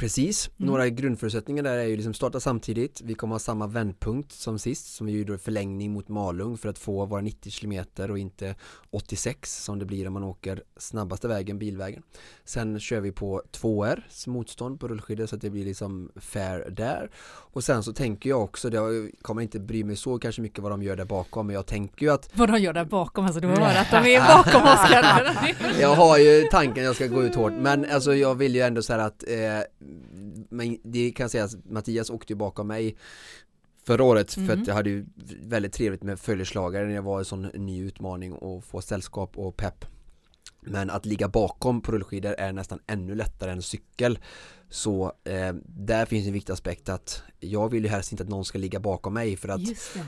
Precis, 0.00 0.50
mm. 0.58 0.70
några 0.70 0.88
grundförutsättningar 0.88 1.62
där 1.62 1.76
är 1.76 1.84
ju 1.84 1.96
liksom 1.96 2.14
starta 2.14 2.40
samtidigt. 2.40 3.00
Vi 3.04 3.14
kommer 3.14 3.34
ha 3.34 3.38
samma 3.38 3.66
vändpunkt 3.66 4.32
som 4.32 4.58
sist 4.58 4.94
som 4.94 5.06
vi 5.06 5.18
gjorde 5.18 5.38
förlängning 5.38 5.92
mot 5.92 6.08
Malung 6.08 6.58
för 6.58 6.68
att 6.68 6.78
få 6.78 7.06
våra 7.06 7.20
90 7.20 7.52
km 7.60 7.84
och 8.10 8.18
inte 8.18 8.54
86 8.90 9.64
som 9.64 9.78
det 9.78 9.84
blir 9.84 10.06
om 10.06 10.12
man 10.12 10.24
åker 10.24 10.62
snabbaste 10.76 11.28
vägen, 11.28 11.58
bilvägen. 11.58 12.02
Sen 12.44 12.80
kör 12.80 13.00
vi 13.00 13.12
på 13.12 13.42
2R 13.52 14.02
motstånd 14.26 14.80
på 14.80 14.88
rullskidor 14.88 15.26
så 15.26 15.36
att 15.36 15.42
det 15.42 15.50
blir 15.50 15.64
liksom 15.64 16.10
fair 16.16 16.70
där. 16.70 17.10
Och 17.52 17.64
sen 17.64 17.82
så 17.82 17.92
tänker 17.92 18.30
jag 18.30 18.42
också, 18.42 18.72
jag 18.72 19.10
kommer 19.22 19.42
inte 19.42 19.60
bry 19.60 19.84
mig 19.84 19.96
så 19.96 20.18
kanske 20.18 20.42
mycket 20.42 20.58
vad 20.58 20.72
de 20.72 20.82
gör 20.82 20.96
där 20.96 21.04
bakom 21.04 21.46
men 21.46 21.54
jag 21.54 21.66
tänker 21.66 22.06
ju 22.06 22.12
att 22.12 22.30
Vad 22.34 22.52
de 22.52 22.58
gör 22.58 22.72
där 22.72 22.84
bakom, 22.84 23.24
alltså 23.24 23.40
du 23.40 23.48
hör 23.48 23.74
att 23.76 23.90
de 23.90 23.96
är 23.96 24.36
bakom 24.36 24.62
Oskar 24.62 25.80
Jag 25.80 25.94
har 25.94 26.18
ju 26.18 26.42
tanken 26.50 26.84
jag 26.84 26.94
ska 26.94 27.06
gå 27.06 27.22
ut 27.22 27.34
hårt 27.34 27.52
men 27.52 27.90
alltså 27.90 28.14
jag 28.14 28.34
vill 28.34 28.54
ju 28.54 28.60
ändå 28.60 28.82
säga 28.82 29.04
att 29.04 29.24
eh, 29.28 29.88
men 30.48 30.78
det 30.82 31.10
kan 31.10 31.30
sägas 31.30 31.56
Mattias 31.64 32.10
åkte 32.10 32.32
ju 32.32 32.36
bakom 32.36 32.66
mig 32.66 32.96
förra 33.86 34.04
året 34.04 34.36
mm. 34.36 34.46
för 34.46 34.52
att 34.52 34.58
mhm. 34.58 34.68
jag 34.68 34.74
hade 34.74 34.90
ju 34.90 35.06
väldigt 35.42 35.72
trevligt 35.72 36.02
med 36.02 36.20
följeslagare 36.20 36.86
när 36.86 36.94
jag 36.94 37.02
var 37.02 37.18
en 37.18 37.24
sån 37.24 37.42
ny 37.42 37.80
utmaning 37.82 38.32
och 38.32 38.64
få 38.64 38.80
sällskap 38.80 39.38
och 39.38 39.56
pepp 39.56 39.84
men 40.60 40.90
att 40.90 41.06
ligga 41.06 41.28
bakom 41.28 41.80
på 41.80 41.92
rullskidor 41.92 42.34
är 42.38 42.52
nästan 42.52 42.78
ännu 42.86 43.14
lättare 43.14 43.50
än 43.50 43.62
cykel 43.62 44.18
så 44.68 45.12
eh, 45.24 45.52
där 45.66 46.06
finns 46.06 46.26
en 46.26 46.32
viktig 46.32 46.52
aspekt 46.52 46.88
att 46.88 47.22
jag 47.40 47.68
vill 47.68 47.84
ju 47.84 47.90
helst 47.90 48.12
inte 48.12 48.24
att 48.24 48.28
någon 48.28 48.44
ska 48.44 48.58
ligga 48.58 48.80
bakom 48.80 49.14
mig 49.14 49.36
för 49.36 49.48
att 49.48 49.60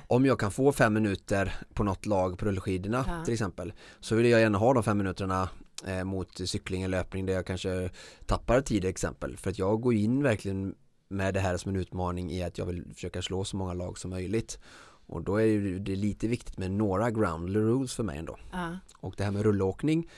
om 0.06 0.26
jag 0.26 0.40
kan 0.40 0.50
få 0.50 0.72
fem 0.72 0.94
minuter 0.94 1.54
på 1.74 1.84
något 1.84 2.06
lag 2.06 2.38
på 2.38 2.44
rullskidorna 2.44 3.04
ja. 3.08 3.24
till 3.24 3.34
exempel 3.34 3.72
så 4.00 4.14
vill 4.14 4.26
jag 4.26 4.40
gärna 4.40 4.58
ha 4.58 4.74
de 4.74 4.82
fem 4.82 4.98
minuterna 4.98 5.48
eh, 5.86 6.04
mot 6.04 6.48
cykling 6.48 6.82
eller 6.82 6.98
löpning 6.98 7.26
där 7.26 7.34
jag 7.34 7.46
kanske 7.46 7.90
tappar 8.26 8.60
tid 8.60 8.84
exempel. 8.84 9.36
För 9.36 9.50
att 9.50 9.58
jag 9.58 9.80
går 9.80 9.94
in 9.94 10.22
verkligen 10.22 10.74
med 11.08 11.34
det 11.34 11.40
här 11.40 11.56
som 11.56 11.74
en 11.74 11.80
utmaning 11.80 12.30
i 12.30 12.42
att 12.42 12.58
jag 12.58 12.66
vill 12.66 12.84
försöka 12.94 13.22
slå 13.22 13.44
så 13.44 13.56
många 13.56 13.74
lag 13.74 13.98
som 13.98 14.10
möjligt. 14.10 14.58
Och 15.06 15.22
då 15.22 15.40
är 15.40 15.78
det 15.78 15.96
lite 15.96 16.28
viktigt 16.28 16.58
med 16.58 16.70
några 16.70 17.10
ground 17.10 17.56
rules 17.56 17.94
för 17.94 18.02
mig 18.02 18.18
ändå. 18.18 18.38
Uh. 18.54 18.74
och 18.96 19.14
det 19.16 19.24
här 19.24 19.30
med 19.30 19.42
rullåkning 19.42 20.08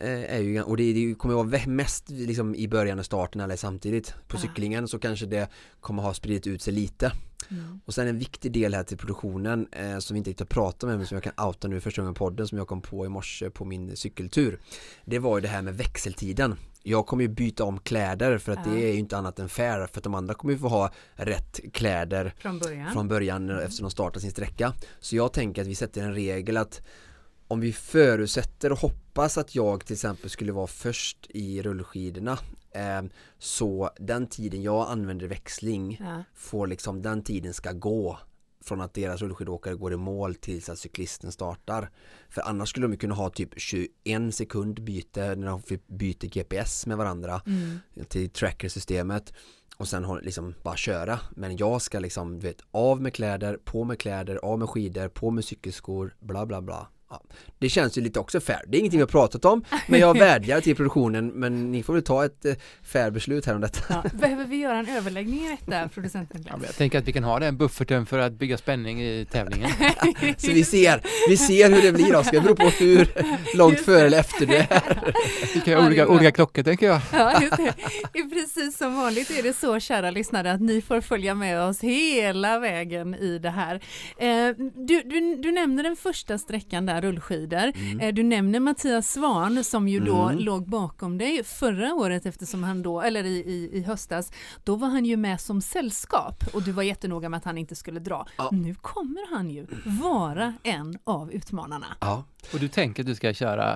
är 0.00 0.40
ju, 0.40 0.62
och 0.62 0.76
det, 0.76 0.92
det 0.92 1.14
kommer 1.14 1.34
vara 1.34 1.66
mest 1.66 2.10
liksom 2.10 2.54
i 2.54 2.68
början 2.68 2.98
och 2.98 3.04
starten 3.04 3.40
eller 3.40 3.56
samtidigt 3.56 4.14
på 4.28 4.38
cyklingen 4.38 4.88
så 4.88 4.98
kanske 4.98 5.26
det 5.26 5.48
kommer 5.80 6.02
ha 6.02 6.14
spridit 6.14 6.46
ut 6.46 6.62
sig 6.62 6.72
lite 6.72 7.12
Mm. 7.50 7.80
Och 7.84 7.94
sen 7.94 8.08
en 8.08 8.18
viktig 8.18 8.52
del 8.52 8.74
här 8.74 8.82
till 8.82 8.96
produktionen 8.96 9.68
eh, 9.72 9.98
som 9.98 10.14
vi 10.14 10.18
inte 10.18 10.30
riktigt 10.30 10.40
har 10.40 10.62
pratat 10.62 10.88
med 10.88 10.98
men 10.98 11.06
som 11.06 11.14
jag 11.14 11.22
kan 11.22 11.46
outa 11.46 11.68
nu 11.68 11.80
första 11.80 12.02
gången 12.02 12.14
podden 12.14 12.48
som 12.48 12.58
jag 12.58 12.68
kom 12.68 12.80
på 12.80 13.06
i 13.06 13.08
morse 13.08 13.50
på 13.50 13.64
min 13.64 13.96
cykeltur. 13.96 14.60
Det 15.04 15.18
var 15.18 15.38
ju 15.38 15.42
det 15.42 15.48
här 15.48 15.62
med 15.62 15.76
växeltiden. 15.76 16.54
Jag 16.82 17.06
kommer 17.06 17.22
ju 17.22 17.28
byta 17.28 17.64
om 17.64 17.78
kläder 17.78 18.38
för 18.38 18.52
att 18.52 18.66
ja. 18.66 18.72
det 18.72 18.88
är 18.88 18.92
ju 18.92 18.98
inte 18.98 19.16
annat 19.16 19.38
än 19.38 19.48
fair 19.48 19.86
för 19.86 19.98
att 19.98 20.04
de 20.04 20.14
andra 20.14 20.34
kommer 20.34 20.54
ju 20.54 20.58
få 20.58 20.68
ha 20.68 20.90
rätt 21.14 21.60
kläder 21.72 22.34
från 22.38 22.58
början, 22.58 22.92
från 22.92 23.08
början 23.08 23.50
mm. 23.50 23.62
eftersom 23.62 23.84
de 23.84 23.90
startar 23.90 24.20
sin 24.20 24.30
sträcka. 24.30 24.72
Så 25.00 25.16
jag 25.16 25.32
tänker 25.32 25.62
att 25.62 25.68
vi 25.68 25.74
sätter 25.74 26.02
en 26.02 26.14
regel 26.14 26.56
att 26.56 26.82
om 27.48 27.60
vi 27.60 27.72
förutsätter 27.72 28.72
och 28.72 28.78
hoppas 28.78 29.38
att 29.38 29.54
jag 29.54 29.86
till 29.86 29.94
exempel 29.94 30.30
skulle 30.30 30.52
vara 30.52 30.66
först 30.66 31.26
i 31.28 31.62
rullskidorna 31.62 32.38
eh, 32.70 33.02
så 33.38 33.90
den 33.98 34.26
tiden 34.26 34.62
jag 34.62 34.90
använder 34.90 35.26
växling 35.26 35.96
ja. 36.00 36.24
får 36.34 36.66
liksom 36.66 37.02
den 37.02 37.22
tiden 37.22 37.54
ska 37.54 37.72
gå 37.72 38.18
från 38.64 38.80
att 38.80 38.94
deras 38.94 39.20
rullskidåkare 39.20 39.74
går 39.74 39.92
i 39.92 39.96
mål 39.96 40.34
tills 40.34 40.68
att 40.68 40.78
cyklisten 40.78 41.32
startar. 41.32 41.90
För 42.28 42.42
annars 42.42 42.68
skulle 42.68 42.86
de 42.86 42.96
kunna 42.96 43.14
ha 43.14 43.30
typ 43.30 43.50
21 43.56 44.34
sekund 44.34 44.82
byte 44.82 45.34
när 45.34 45.46
de 45.46 45.62
byter 45.86 46.26
GPS 46.26 46.86
med 46.86 46.96
varandra 46.96 47.42
mm. 47.46 47.78
till 48.08 48.30
trackersystemet 48.30 49.32
och 49.76 49.88
sen 49.88 50.18
liksom 50.22 50.54
bara 50.62 50.76
köra. 50.76 51.20
Men 51.30 51.56
jag 51.56 51.82
ska 51.82 51.98
liksom, 51.98 52.38
du 52.38 52.46
vet, 52.46 52.60
av 52.70 53.02
med 53.02 53.14
kläder, 53.14 53.58
på 53.64 53.84
med 53.84 53.98
kläder, 53.98 54.36
av 54.36 54.58
med 54.58 54.68
skidor, 54.68 55.08
på 55.08 55.30
med 55.30 55.44
cykelskor, 55.44 56.16
bla 56.20 56.46
bla 56.46 56.62
bla. 56.62 56.88
Ja, 57.10 57.22
det 57.58 57.68
känns 57.68 57.98
ju 57.98 58.02
lite 58.02 58.20
också 58.20 58.40
fair. 58.40 58.60
Det 58.68 58.76
är 58.76 58.78
ingenting 58.78 58.98
vi 58.98 59.02
har 59.02 59.08
pratat 59.08 59.44
om 59.44 59.64
men 59.86 60.00
jag 60.00 60.18
vädjar 60.18 60.60
till 60.60 60.76
produktionen 60.76 61.26
men 61.28 61.72
ni 61.72 61.82
får 61.82 61.92
väl 61.92 62.02
ta 62.02 62.24
ett 62.24 62.44
eh, 62.44 62.54
fair 62.82 63.10
beslut 63.10 63.46
här 63.46 63.54
om 63.54 63.60
detta. 63.60 63.80
Ja, 63.88 64.10
behöver 64.18 64.44
vi 64.44 64.56
göra 64.56 64.78
en 64.78 64.88
överläggning 64.88 65.40
i 65.40 65.48
detta 65.48 65.88
producenten? 65.88 66.44
Ja, 66.48 66.58
jag 66.66 66.76
tänker 66.76 66.98
att 66.98 67.08
vi 67.08 67.12
kan 67.12 67.24
ha 67.24 67.38
den 67.38 67.56
bufferten 67.56 68.06
för 68.06 68.18
att 68.18 68.32
bygga 68.32 68.58
spänning 68.58 69.02
i 69.02 69.26
tävlingen. 69.30 69.70
Så 70.36 70.52
vi 70.52 70.64
ser, 70.64 71.02
vi 71.28 71.36
ser 71.36 71.70
hur 71.70 71.82
det 71.82 71.92
blir 71.92 72.16
Oskar, 72.16 72.32
det 72.32 72.40
beror 72.40 72.54
på 72.54 72.68
hur 72.68 73.08
långt 73.56 73.80
före 73.80 74.06
eller 74.06 74.18
efter 74.18 74.46
det 74.46 74.66
är. 74.70 75.12
Vi 75.54 75.60
kan 75.60 75.74
ha 75.74 75.86
olika, 75.86 76.08
olika 76.08 76.30
klockor 76.30 76.62
tänker 76.62 76.86
jag. 76.86 77.00
Ja, 77.12 77.42
just 77.42 77.56
det. 77.56 77.74
Precis 78.12 78.78
som 78.78 78.96
vanligt 78.96 79.30
är 79.30 79.42
det 79.42 79.52
så 79.52 79.80
kära 79.80 80.10
lyssnare 80.10 80.52
att 80.52 80.60
ni 80.60 80.82
får 80.82 81.00
följa 81.00 81.34
med 81.34 81.62
oss 81.62 81.80
hela 81.80 82.58
vägen 82.58 83.14
i 83.14 83.38
det 83.38 83.50
här. 83.50 83.74
Eh, 84.18 84.54
du, 84.74 85.02
du, 85.02 85.36
du 85.36 85.52
nämner 85.52 85.82
den 85.82 85.96
första 85.96 86.38
sträckan 86.38 86.86
där 86.86 86.95
rullskidor. 87.00 87.72
Mm. 87.74 88.00
Eh, 88.00 88.14
du 88.14 88.22
nämner 88.22 88.60
Mattias 88.60 89.12
Svan 89.12 89.64
som 89.64 89.88
ju 89.88 90.00
då 90.00 90.22
mm. 90.22 90.38
låg 90.38 90.68
bakom 90.68 91.18
dig 91.18 91.44
förra 91.44 91.94
året 91.94 92.26
eftersom 92.26 92.62
han 92.62 92.82
då, 92.82 93.00
eller 93.00 93.24
i, 93.24 93.36
i, 93.36 93.70
i 93.72 93.82
höstas, 93.82 94.32
då 94.64 94.76
var 94.76 94.88
han 94.88 95.04
ju 95.04 95.16
med 95.16 95.40
som 95.40 95.60
sällskap 95.60 96.44
och 96.52 96.62
du 96.62 96.72
var 96.72 96.82
jättenoga 96.82 97.28
med 97.28 97.38
att 97.38 97.44
han 97.44 97.58
inte 97.58 97.74
skulle 97.74 98.00
dra. 98.00 98.26
Ja. 98.36 98.48
Nu 98.52 98.74
kommer 98.74 99.34
han 99.34 99.50
ju 99.50 99.66
vara 99.84 100.54
en 100.62 100.98
av 101.04 101.32
utmanarna. 101.32 101.86
Ja. 102.00 102.24
Och 102.52 102.60
du 102.60 102.68
tänker 102.68 103.02
att 103.02 103.06
du 103.06 103.14
ska 103.14 103.34
köra 103.34 103.74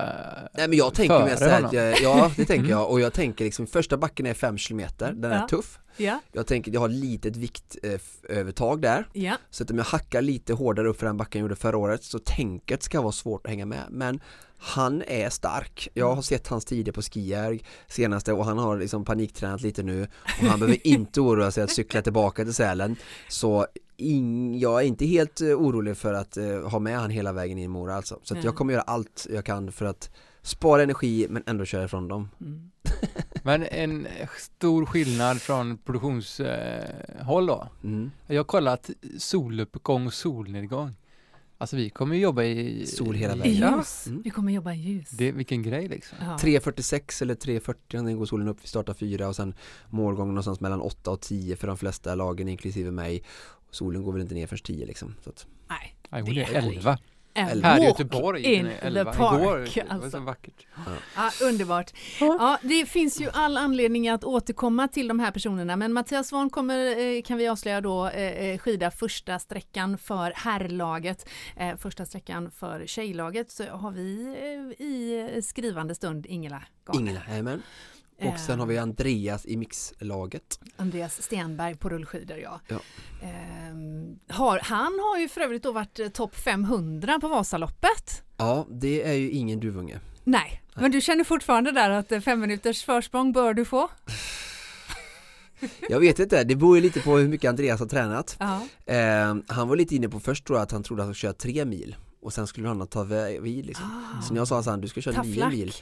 Nej 0.55 0.69
men 0.69 0.79
jag 0.79 0.95
tänker 0.95 1.25
med 1.25 1.39
så 1.39 1.45
här, 1.45 2.03
ja 2.03 2.31
det 2.37 2.45
tänker 2.45 2.71
jag 2.71 2.91
och 2.91 3.01
jag 3.01 3.13
tänker 3.13 3.45
liksom 3.45 3.67
första 3.67 3.97
backen 3.97 4.27
är 4.27 4.35
5 4.35 4.57
km, 4.57 4.83
den 4.99 5.25
är 5.25 5.41
ja. 5.41 5.49
tuff. 5.49 5.79
Ja. 6.01 6.21
Jag 6.33 6.47
tänker 6.47 6.73
jag 6.73 6.81
har 6.81 6.89
litet 6.89 7.37
viktövertag 7.37 8.83
där. 8.83 9.09
Ja. 9.13 9.37
Så 9.51 9.63
att 9.63 9.71
om 9.71 9.79
jag 9.79 9.85
hackar 9.85 10.23
lite 10.23 10.53
hårdare 10.53 10.89
upp 10.89 10.99
för 10.99 11.07
den 11.07 11.17
backen 11.17 11.39
jag 11.39 11.45
gjorde 11.45 11.57
förra 11.57 11.77
året 11.77 12.05
så 12.05 12.17
att 12.17 12.33
det 12.67 12.83
ska 12.83 13.01
vara 13.01 13.13
svårt 13.13 13.47
att 13.47 13.51
hänga 13.51 13.67
med. 13.67 13.85
Men 13.91 14.21
han 14.59 15.03
är 15.07 15.31
stark. 15.31 15.89
Jag 15.95 16.15
har 16.15 16.23
sett 16.23 16.49
hans 16.49 16.65
tider 16.65 16.93
på 16.93 17.03
Skijärg 17.03 17.65
senaste 17.89 18.33
och 18.33 18.45
han 18.45 18.59
har 18.59 18.79
liksom 18.79 19.05
paniktränat 19.05 19.61
lite 19.61 19.83
nu 19.83 20.09
och 20.25 20.47
han 20.47 20.61
behöver 20.61 20.87
inte 20.87 21.21
oroa 21.21 21.51
sig 21.51 21.65
att 21.65 21.71
cykla 21.71 22.03
tillbaka 22.03 22.45
till 22.45 22.55
Sälen. 22.55 22.97
Så 23.29 23.67
in, 23.97 24.59
jag 24.59 24.81
är 24.81 24.87
inte 24.87 25.07
helt 25.07 25.41
eh, 25.41 25.47
orolig 25.47 25.97
för 25.97 26.15
att 26.15 26.37
uh, 26.37 26.69
ha 26.69 26.79
med 26.79 26.99
han 26.99 27.11
hela 27.11 27.33
vägen 27.33 27.59
in 27.59 27.65
i 27.65 27.69
Mora 27.69 27.95
alltså. 27.95 28.19
Så 28.23 28.39
att 28.39 28.45
jag 28.45 28.57
kommer 28.57 28.73
göra 28.73 28.83
allt 28.83 29.27
jag 29.31 29.45
kan 29.45 29.73
för 29.73 29.85
att 29.87 30.11
spara 30.43 30.83
energi 30.83 31.27
men 31.31 31.43
ändå 31.47 31.65
köra 31.65 31.85
ifrån 31.85 32.09
dem. 32.09 32.29
Mm. 32.41 32.71
Men 33.43 33.63
en 33.63 34.07
stor 34.39 34.87
skillnad 34.87 35.41
från 35.41 35.79
produktionshåll 35.79 37.47
då. 37.47 37.69
Mm. 37.85 38.11
Jag 38.27 38.37
har 38.37 38.45
kollat 38.45 38.91
soluppgång 39.19 40.07
och 40.07 40.15
solnedgång. 40.15 40.97
Alltså 41.61 41.77
vi 41.77 41.91
kommer 41.91 42.17
jobba 42.17 42.43
i 42.43 42.87
sol 42.87 43.15
hela 43.15 43.37
vägen. 43.37 43.77
Ljus. 43.77 44.07
Mm. 44.07 44.23
Vi 44.23 44.31
kommer 44.31 44.53
jobba 44.53 44.73
i 44.73 44.81
ljus. 44.81 45.11
Det, 45.11 45.33
vilken 45.33 45.63
grej 45.63 45.89
liksom. 45.89 46.19
Ja. 46.21 46.37
3.46 46.37 47.23
eller 47.23 47.35
3.40 47.35 48.03
när 48.03 48.15
går 48.15 48.27
solen 48.27 48.49
upp. 48.49 48.59
Vi 48.63 48.69
startar 48.69 48.95
fyra 48.95 49.29
och 49.29 49.37
sen 49.37 49.55
målgång 49.89 50.29
någonstans 50.29 50.61
mellan 50.61 50.81
8 50.81 51.11
och 51.11 51.21
10 51.21 51.57
för 51.57 51.67
de 51.67 51.77
flesta 51.77 52.15
lagen 52.15 52.49
inklusive 52.49 52.91
mig. 52.91 53.23
Solen 53.71 54.03
går 54.03 54.13
väl 54.13 54.23
inte 54.23 54.35
ner 54.35 54.47
förrän 54.47 54.63
10 54.63 54.87
liksom. 54.87 55.15
Så 55.25 55.31
att. 55.31 55.47
Nej, 55.69 56.23
hon 56.23 56.37
är 56.37 56.55
11. 56.55 56.99
En 57.35 57.65
här 57.65 57.81
i 57.81 57.85
Göteborg 57.85 58.43
in 58.43 58.71
the 58.83 59.05
park. 59.05 59.43
Igår, 59.43 59.87
alltså. 59.89 60.11
så 60.11 60.21
vackert. 60.21 60.67
Ja. 60.77 60.93
ja. 61.17 61.47
underbart. 61.47 61.93
Ja, 62.21 62.59
det 62.63 62.87
finns 62.87 63.21
ju 63.21 63.31
all 63.33 63.57
anledning 63.57 64.09
att 64.09 64.25
återkomma 64.25 64.89
till 64.89 65.09
de 65.09 65.21
här 65.21 65.31
personerna 65.31 65.77
men 65.77 65.93
Mattias 65.93 66.29
Svahn 66.29 66.51
kommer, 66.51 66.99
eh, 66.99 67.23
kan 67.23 67.39
vi 67.39 67.49
avslöja 67.49 67.81
då, 67.81 68.07
eh, 68.07 68.23
eh, 68.23 68.59
skida 68.59 68.91
första 68.91 69.39
sträckan 69.39 69.99
för 69.99 70.33
herrlaget. 70.37 71.29
Första 71.79 72.07
sträckan 72.07 72.51
för 72.51 72.87
tjejlaget 72.87 73.51
så 73.51 73.65
har 73.65 73.91
vi 73.91 74.01
i 74.79 75.43
skrivande 75.43 75.95
stund 75.95 76.27
Ingela 76.27 76.63
Garner. 76.87 77.01
Ingela, 77.01 77.23
amen. 77.39 77.63
Och 78.29 78.39
sen 78.39 78.59
har 78.59 78.67
vi 78.67 78.77
ehm. 78.77 78.83
Andreas 78.83 79.47
i 79.47 79.57
mixlaget. 79.57 80.61
Andreas 80.77 81.23
Stenberg 81.23 81.77
på 81.77 81.89
rullskidor 81.89 82.39
ja. 82.39 82.61
ja. 82.69 82.81
Um, 83.71 84.19
har, 84.29 84.59
han 84.63 84.99
har 84.99 85.19
ju 85.19 85.29
för 85.29 85.41
övrigt 85.41 85.63
då 85.63 85.73
varit 85.73 85.99
eh, 85.99 86.09
topp 86.09 86.37
500 86.37 87.19
på 87.21 87.29
Vasaloppet. 87.29 88.23
Ja, 88.37 88.67
det 88.71 89.09
är 89.09 89.13
ju 89.13 89.31
ingen 89.31 89.61
duvunge. 89.61 90.01
Nej, 90.25 90.63
Nej, 90.75 90.83
men 90.83 90.91
du 90.91 91.01
känner 91.01 91.25
fortfarande 91.25 91.73
där 91.73 91.91
att 91.91 92.13
eh, 92.13 92.21
fem 92.21 92.41
minuters 92.41 92.85
försprång 92.85 93.33
bör 93.33 93.55
du 93.55 93.65
få? 93.65 93.89
Jag 95.89 96.01
vet 96.01 96.19
inte, 96.19 96.45
det 96.45 96.57
beror 96.57 96.77
ju 96.77 96.83
lite 96.83 97.01
på 97.01 97.17
hur 97.17 97.29
mycket 97.29 97.49
Andreas 97.49 97.81
har 97.81 97.87
tränat. 97.87 98.37
Eh, 98.87 99.37
han 99.47 99.69
var 99.69 99.77
lite 99.77 99.97
inne 99.97 100.09
på 100.09 100.21
först 100.21 100.47
tror 100.47 100.59
jag 100.59 100.63
att 100.63 100.73
han 100.73 100.83
trodde 100.83 101.03
att 101.03 101.07
han 101.07 101.15
skulle 101.15 101.33
köra 101.33 101.39
tre 101.39 101.65
mil 101.65 101.97
och 102.23 102.33
sen 102.33 102.47
skulle 102.47 102.69
han 102.69 102.87
ta 102.87 103.03
vid 103.41 103.67
liksom. 103.67 103.87
Ah, 103.87 104.23
så 104.23 104.35
när 104.35 104.41
jag 104.41 104.49
sa 104.49 104.63
så 104.63 104.71
här, 104.71 104.77
du 104.77 104.89
ska 104.89 105.01
köra 105.01 105.23
nio 105.23 105.49
mil 105.49 105.73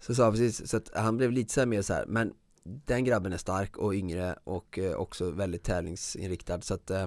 Så 0.00 0.14
sa 0.14 0.22
jag 0.22 0.32
precis, 0.32 0.70
så 0.70 0.76
att 0.76 0.90
han 0.94 1.16
blev 1.16 1.32
lite 1.32 1.52
så 1.52 1.60
här 1.60 1.66
mer 1.66 1.82
så 1.82 1.94
här, 1.94 2.06
men 2.06 2.32
den 2.64 3.04
grabben 3.04 3.32
är 3.32 3.36
stark 3.36 3.76
och 3.76 3.94
yngre 3.94 4.36
och 4.44 4.78
eh, 4.78 4.94
också 4.94 5.30
väldigt 5.30 5.62
tävlingsinriktad. 5.62 6.60
Så 6.60 6.74
att 6.74 6.90
eh, 6.90 7.06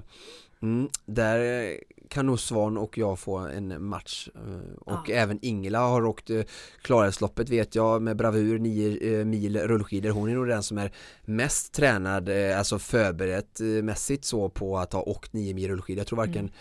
mm, 0.62 0.90
där 1.06 1.78
kan 2.12 2.26
nog 2.26 2.40
Svan 2.40 2.78
och 2.78 2.98
jag 2.98 3.20
få 3.20 3.38
en 3.38 3.86
match 3.86 4.30
eh, 4.36 4.78
och 4.78 5.10
ja. 5.10 5.16
även 5.16 5.40
Ingela 5.42 5.80
har 5.80 6.06
åkt 6.06 6.30
eh, 6.30 6.42
Klarhetsloppet 6.82 7.50
vet 7.50 7.76
jag 7.76 8.02
med 8.02 8.18
bravur 8.18 8.60
9 8.60 9.20
eh, 9.20 9.26
mil 9.26 9.58
rullskidor. 9.58 10.10
Hon 10.10 10.30
är 10.30 10.36
nog 10.36 10.48
den 10.48 10.64
som 10.64 10.78
är 10.78 10.92
mest 11.26 11.74
tränad 11.74 12.30
alltså 12.30 12.80
förberett 12.80 13.60
mässigt 13.84 14.26
så 14.26 14.50
på 14.50 14.78
att 14.78 14.94
ha 14.94 15.02
åkt 15.02 15.34
9 15.34 15.54
mil 15.54 15.68
rullskidor. 15.68 16.00
Jag 16.00 16.08
tror 16.08 16.18
varken 16.18 16.40
mm 16.40 16.52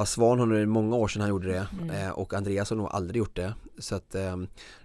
ja, 0.00 0.06
Svan 0.06 0.38
har 0.38 0.46
nu 0.46 0.66
många 0.66 0.96
år 0.96 1.08
sedan 1.08 1.20
han 1.20 1.30
gjorde 1.30 1.48
det 1.48 1.66
mm. 1.82 1.90
eh, 1.90 2.10
och 2.10 2.34
Andreas 2.34 2.70
har 2.70 2.76
nog 2.76 2.88
aldrig 2.90 3.18
gjort 3.18 3.36
det 3.36 3.54
så 3.78 3.94
att 3.94 4.14
eh, 4.14 4.36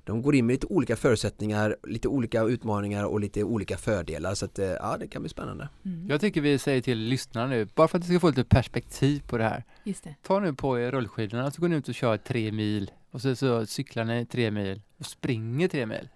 de 0.03 0.21
går 0.21 0.35
in 0.35 0.45
med 0.45 0.53
lite 0.53 0.67
olika 0.67 0.95
förutsättningar, 0.95 1.75
lite 1.83 2.07
olika 2.07 2.41
utmaningar 2.41 3.03
och 3.03 3.19
lite 3.19 3.43
olika 3.43 3.77
fördelar 3.77 4.33
så 4.33 4.45
att 4.45 4.59
eh, 4.59 4.65
ja 4.65 4.97
det 4.99 5.07
kan 5.07 5.21
bli 5.21 5.29
spännande. 5.29 5.69
Mm. 5.85 6.07
Jag 6.09 6.21
tycker 6.21 6.41
vi 6.41 6.57
säger 6.57 6.81
till 6.81 6.97
lyssnarna 6.97 7.47
nu, 7.47 7.67
bara 7.75 7.87
för 7.87 7.97
att 7.97 8.03
ni 8.03 8.09
ska 8.09 8.19
få 8.19 8.29
lite 8.29 8.43
perspektiv 8.43 9.23
på 9.27 9.37
det 9.37 9.43
här. 9.43 9.63
Just 9.83 10.03
det. 10.03 10.15
Ta 10.21 10.39
nu 10.39 10.53
på 10.53 10.79
er 10.79 10.91
rullskidorna 10.91 11.51
så 11.51 11.61
går 11.61 11.67
ni 11.67 11.75
ut 11.75 11.89
och 11.89 11.95
kör 11.95 12.17
tre 12.17 12.51
mil 12.51 12.91
och 13.11 13.21
så, 13.21 13.35
så 13.35 13.65
cyklar 13.65 14.03
ni 14.03 14.25
tre 14.25 14.51
mil 14.51 14.81
och 14.97 15.05
springer 15.05 15.67
tre 15.67 15.85
mil 15.85 16.09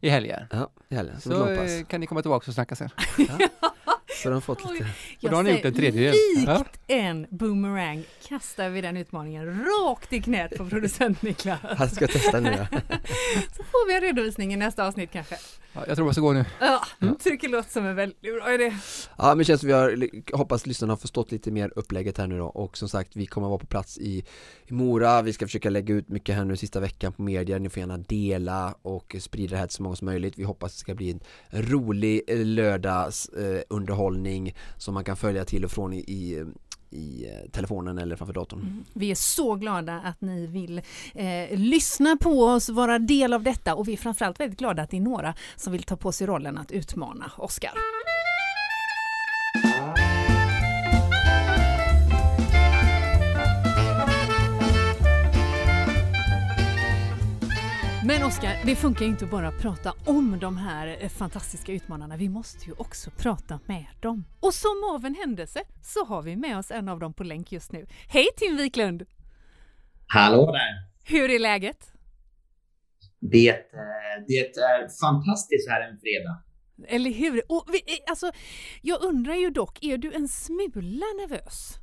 i 0.00 0.08
helgen. 0.08 0.42
Ja, 0.50 0.70
i 0.88 0.94
helgen. 0.94 1.20
Så, 1.20 1.30
så 1.30 1.84
kan 1.84 2.00
ni 2.00 2.06
komma 2.06 2.22
tillbaka 2.22 2.50
och 2.50 2.54
snacka 2.54 2.76
sen. 2.76 2.90
Ja. 3.18 3.48
Så 4.22 4.28
de 4.28 4.34
har 4.34 4.40
fått 4.40 4.72
lite... 4.72 4.84
Och 5.22 5.30
då 5.30 5.36
har 5.36 5.42
ni 5.42 5.50
gjort 5.50 5.64
en 5.64 5.74
tredjedel. 5.74 6.14
Likt 6.36 6.48
ja. 6.48 6.64
en 6.86 7.26
boomerang 7.30 8.04
kastar 8.28 8.68
vi 8.68 8.80
den 8.80 8.96
utmaningen 8.96 9.64
rakt 9.64 10.12
i 10.12 10.22
knät 10.22 10.56
på 10.56 10.68
producent 10.68 11.22
Niklas. 11.22 11.60
Han 11.62 11.90
ska 11.90 12.06
testa 12.06 12.40
nu 12.40 12.50
Så 13.56 13.62
får 13.62 13.88
vi 13.88 13.94
en 13.94 14.00
redovisning 14.00 14.52
i 14.52 14.56
nästa 14.56 14.86
avsnitt 14.86 15.10
kanske. 15.12 15.36
Ja, 15.72 15.84
jag 15.86 15.96
tror 15.96 16.08
jag 16.08 16.14
ska 16.14 16.22
gå 16.22 16.32
nu. 16.32 16.44
Ja, 16.60 16.80
mm. 17.00 17.16
tycker 17.16 17.48
låter 17.48 17.70
som 17.70 17.86
en 17.86 17.96
väldigt 17.96 18.20
bra 18.20 18.54
idé. 18.54 18.76
Ja, 19.18 19.34
men 19.34 19.44
känns 19.44 19.60
som 19.60 19.66
vi 19.66 19.72
har, 19.72 20.36
hoppas 20.36 20.66
lyssnarna 20.66 20.92
har 20.92 20.98
förstått 20.98 21.32
lite 21.32 21.50
mer 21.50 21.72
upplägget 21.76 22.18
här 22.18 22.26
nu 22.26 22.38
då 22.38 22.46
och 22.46 22.78
som 22.78 22.88
sagt 22.88 23.16
vi 23.16 23.26
kommer 23.26 23.48
vara 23.48 23.58
på 23.58 23.66
plats 23.66 23.98
i, 23.98 24.24
i 24.66 24.72
Mora, 24.72 25.22
vi 25.22 25.32
ska 25.32 25.46
försöka 25.46 25.70
lägga 25.70 25.94
ut 25.94 26.08
mycket 26.08 26.34
här 26.34 26.44
nu 26.44 26.56
sista 26.56 26.80
veckan 26.80 27.12
på 27.12 27.22
media, 27.22 27.58
ni 27.58 27.68
får 27.68 27.80
gärna 27.80 27.98
dela 27.98 28.74
och 28.82 29.16
sprida 29.20 29.50
det 29.50 29.56
här 29.56 29.66
till 29.66 29.76
så 29.76 29.82
många 29.82 29.96
som 29.96 30.06
möjligt. 30.06 30.38
Vi 30.38 30.44
hoppas 30.44 30.72
det 30.72 30.78
ska 30.78 30.94
bli 30.94 31.10
en 31.10 31.20
rolig 31.50 32.22
lördags 32.28 33.28
eh, 33.28 33.60
underhållning 34.08 34.54
som 34.76 34.94
man 34.94 35.04
kan 35.04 35.16
följa 35.16 35.44
till 35.44 35.64
och 35.64 35.70
från 35.70 35.92
i, 35.92 35.98
i 35.98 36.44
i 36.90 37.26
eh, 37.26 37.50
telefonen 37.50 37.98
eller 37.98 38.16
framför 38.16 38.34
datorn. 38.34 38.60
Mm. 38.60 38.84
Vi 38.94 39.10
är 39.10 39.14
så 39.14 39.54
glada 39.54 40.00
att 40.04 40.20
ni 40.20 40.46
vill 40.46 40.82
eh, 41.14 41.58
lyssna 41.58 42.16
på 42.16 42.44
oss, 42.44 42.68
vara 42.68 42.98
del 42.98 43.32
av 43.32 43.42
detta 43.42 43.74
och 43.74 43.88
vi 43.88 43.92
är 43.92 43.96
framförallt 43.96 44.40
väldigt 44.40 44.58
glada 44.58 44.82
att 44.82 44.90
det 44.90 44.96
är 44.96 45.00
några 45.00 45.34
som 45.56 45.72
vill 45.72 45.82
ta 45.82 45.96
på 45.96 46.12
sig 46.12 46.26
rollen 46.26 46.58
att 46.58 46.72
utmana 46.72 47.32
Oskar. 47.36 47.72
Oskar, 58.28 58.62
det 58.66 58.76
funkar 58.76 59.04
inte 59.04 59.26
bara 59.26 59.48
att 59.48 59.58
prata 59.58 59.92
om 60.04 60.38
de 60.40 60.56
här 60.56 60.96
eh, 61.00 61.08
fantastiska 61.08 61.72
utmanarna. 61.72 62.16
Vi 62.16 62.28
måste 62.28 62.66
ju 62.66 62.72
också 62.72 63.10
prata 63.10 63.60
med 63.66 63.86
dem. 64.00 64.24
Och 64.40 64.54
som 64.54 64.90
av 64.94 65.04
en 65.04 65.14
händelse 65.14 65.60
så 65.82 66.04
har 66.04 66.22
vi 66.22 66.36
med 66.36 66.58
oss 66.58 66.70
en 66.70 66.88
av 66.88 66.98
dem 66.98 67.14
på 67.14 67.24
länk 67.24 67.52
just 67.52 67.72
nu. 67.72 67.86
Hej 68.08 68.26
Tim 68.36 68.56
Wiklund! 68.56 69.02
Hallå 70.06 70.52
där! 70.52 70.88
Hur 71.04 71.30
är 71.30 71.38
läget? 71.38 71.92
Det, 73.20 73.48
eh, 73.48 73.56
det 74.28 74.38
är 74.38 75.00
fantastiskt 75.00 75.68
här 75.68 75.90
en 75.90 75.98
fredag. 75.98 76.42
Eller 76.94 77.10
hur? 77.10 77.42
Och 77.48 77.64
vi, 77.72 77.78
eh, 77.78 78.10
alltså, 78.10 78.30
jag 78.82 79.02
undrar 79.02 79.34
ju 79.34 79.50
dock, 79.50 79.84
är 79.84 79.98
du 79.98 80.12
en 80.12 80.28
smula 80.28 81.06
nervös? 81.20 81.74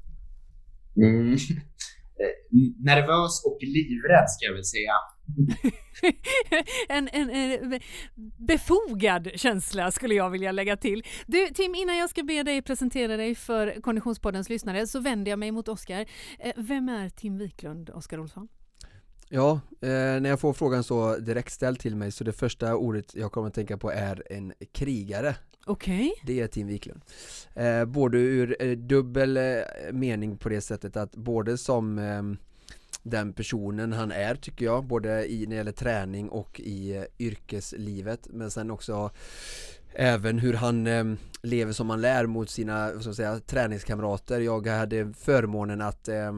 Mm. 0.98 1.38
Nervös 2.80 3.46
och 3.46 3.58
livrädd 3.62 4.30
ska 4.30 4.46
jag 4.46 4.54
väl 4.54 4.66
säga. 4.66 4.94
en, 6.90 7.10
en, 7.14 7.30
en, 7.30 7.80
befogad 8.38 9.30
känsla 9.36 9.92
skulle 9.92 10.16
jag 10.16 10.30
vilja 10.30 10.52
lägga 10.52 10.78
till. 10.78 11.04
Du 11.26 11.48
Tim, 11.48 11.76
innan 11.76 11.98
jag 11.98 12.10
ska 12.10 12.24
be 12.24 12.44
dig 12.44 12.62
presentera 12.62 13.18
dig 13.18 13.36
för 13.36 13.82
Konditionspoddens 13.82 14.50
lyssnare 14.50 14.88
så 14.88 15.00
vänder 15.00 15.32
jag 15.32 15.40
mig 15.40 15.52
mot 15.52 15.68
Oskar. 15.68 16.06
Eh, 16.40 16.52
vem 16.56 16.90
är 16.90 17.10
Tim 17.10 17.38
Wiklund, 17.38 17.90
Oskar 17.90 18.20
Olsson? 18.20 18.48
Ja, 19.30 19.60
eh, 19.82 19.90
när 19.90 20.30
jag 20.30 20.40
får 20.40 20.54
frågan 20.54 20.84
så 20.84 21.18
direkt 21.18 21.52
ställd 21.52 21.80
till 21.80 21.96
mig 21.96 22.12
så 22.12 22.24
det 22.24 22.34
första 22.34 22.76
ordet 22.76 23.16
jag 23.16 23.32
kommer 23.32 23.48
att 23.48 23.54
tänka 23.54 23.78
på 23.78 23.92
är 23.92 24.24
en 24.30 24.54
krigare. 24.72 25.36
Okej. 25.66 26.12
Okay. 26.12 26.36
Det 26.36 26.42
är 26.42 26.48
Tim 26.48 26.68
Wiklund. 26.68 27.02
Eh, 27.54 27.86
både 27.86 28.18
ur 28.18 28.56
eh, 28.60 28.72
dubbel 28.72 29.38
eh, 29.38 29.44
mening 29.92 30.38
på 30.38 30.50
det 30.50 30.62
sättet 30.62 30.98
att 30.98 31.16
både 31.16 31.58
som 31.58 32.00
ehm, 32.00 32.38
den 33.06 33.34
personen 33.34 33.94
han 33.94 34.12
är 34.12 34.36
tycker 34.36 34.66
jag, 34.66 34.86
både 34.86 35.32
i, 35.32 35.40
när 35.40 35.50
det 35.50 35.56
gäller 35.56 35.72
träning 35.72 36.30
och 36.30 36.60
i 36.60 36.96
eh, 36.96 37.04
yrkeslivet. 37.20 38.28
Men 38.30 38.52
sen 38.52 38.72
också 38.72 39.12
även 39.94 40.40
hur 40.40 40.54
han 40.54 40.88
eh, 40.88 41.06
lever 41.42 41.74
som 41.74 41.90
han 41.90 42.02
lär 42.02 42.26
mot 42.26 42.50
sina 42.50 42.92
vad 42.94 43.02
ska 43.02 43.14
säga, 43.14 43.40
träningskamrater. 43.40 44.42
Jag 44.42 44.68
hade 44.68 45.14
förmånen 45.14 45.82
att 45.82 46.08
eh, 46.08 46.32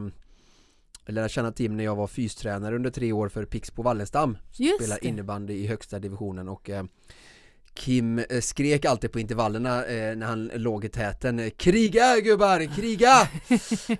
lärde 1.06 1.28
känna 1.28 1.52
Tim 1.52 1.76
när 1.76 1.84
jag 1.84 1.96
var 1.96 2.06
fystränare 2.06 2.76
under 2.76 2.90
tre 2.90 3.12
år 3.12 3.28
för 3.28 3.44
Pixbo 3.44 3.82
Wallenstam 3.82 4.36
Spelar 4.52 5.04
innebandy 5.04 5.54
i 5.54 5.66
högsta 5.66 5.98
divisionen. 5.98 6.48
Och 6.48 6.70
eh, 6.70 6.84
Kim 7.78 8.18
eh, 8.18 8.40
skrek 8.40 8.84
alltid 8.84 9.12
på 9.12 9.20
intervallerna 9.20 9.84
eh, 9.84 10.16
när 10.16 10.26
han 10.26 10.50
låg 10.54 10.84
i 10.84 10.88
täten 10.88 11.50
Kriga 11.50 12.20
gubbar, 12.20 12.76
kriga! 12.76 13.20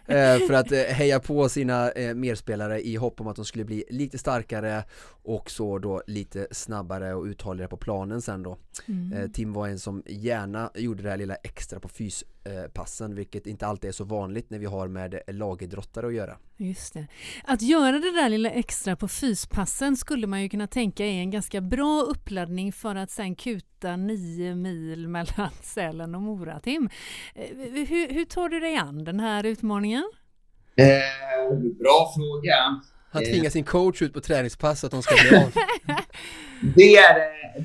eh, 0.06 0.46
för 0.46 0.52
att 0.52 0.72
eh, 0.72 0.78
heja 0.78 1.20
på 1.20 1.48
sina 1.48 1.90
eh, 1.90 2.14
merspelare 2.14 2.80
i 2.80 2.96
hopp 2.96 3.20
om 3.20 3.26
att 3.26 3.36
de 3.36 3.44
skulle 3.44 3.64
bli 3.64 3.84
lite 3.90 4.18
starkare 4.18 4.84
och 5.22 5.50
så 5.50 5.78
då 5.78 6.02
lite 6.06 6.46
snabbare 6.50 7.14
och 7.14 7.24
uthålligare 7.24 7.68
på 7.68 7.76
planen 7.76 8.22
sen 8.22 8.42
då. 8.42 8.58
Mm. 8.86 9.12
Eh, 9.12 9.30
Tim 9.30 9.52
var 9.52 9.68
en 9.68 9.78
som 9.78 10.02
gärna 10.06 10.70
gjorde 10.74 11.02
det 11.02 11.10
här 11.10 11.16
lilla 11.16 11.34
extra 11.34 11.80
på 11.80 11.88
fyspassen 11.88 13.14
vilket 13.14 13.46
inte 13.46 13.66
alltid 13.66 13.88
är 13.88 13.92
så 13.92 14.04
vanligt 14.04 14.50
när 14.50 14.58
vi 14.58 14.66
har 14.66 14.88
med 14.88 15.20
lagidrottare 15.28 16.06
att 16.06 16.14
göra. 16.14 16.36
Just 16.60 16.94
det. 16.94 17.06
Att 17.44 17.62
göra 17.62 17.92
det 17.98 18.12
där 18.12 18.28
lilla 18.28 18.50
extra 18.50 18.96
på 18.96 19.08
fyspassen 19.08 19.96
skulle 19.96 20.26
man 20.26 20.42
ju 20.42 20.48
kunna 20.48 20.66
tänka 20.66 21.04
är 21.06 21.20
en 21.20 21.30
ganska 21.30 21.60
bra 21.60 22.02
uppladdning 22.02 22.72
för 22.72 22.94
att 22.94 23.10
sen 23.10 23.34
kuta 23.34 23.96
nio 23.96 24.54
mil 24.54 25.08
mellan 25.08 25.50
Sälen 25.62 26.14
och 26.14 26.22
Mora, 26.22 26.60
Tim. 26.60 26.90
Eh, 27.34 27.56
hur, 27.88 28.12
hur 28.12 28.24
tar 28.24 28.48
du 28.48 28.60
dig 28.60 28.76
an 28.76 29.04
den 29.04 29.20
här 29.20 29.46
utmaningen? 29.46 30.10
Eh, 30.76 31.58
bra 31.58 32.12
fråga. 32.16 32.80
Han 33.10 33.24
tvingar 33.24 33.44
eh. 33.44 33.50
sin 33.50 33.64
coach 33.64 34.02
ut 34.02 34.14
på 34.14 34.20
träningspass 34.20 34.80
så 34.80 34.86
att 34.86 34.92
de 34.92 35.02
ska 35.02 35.14
bli 35.28 35.38
av. 35.38 35.52
det, 36.78 36.90
är, 37.06 37.14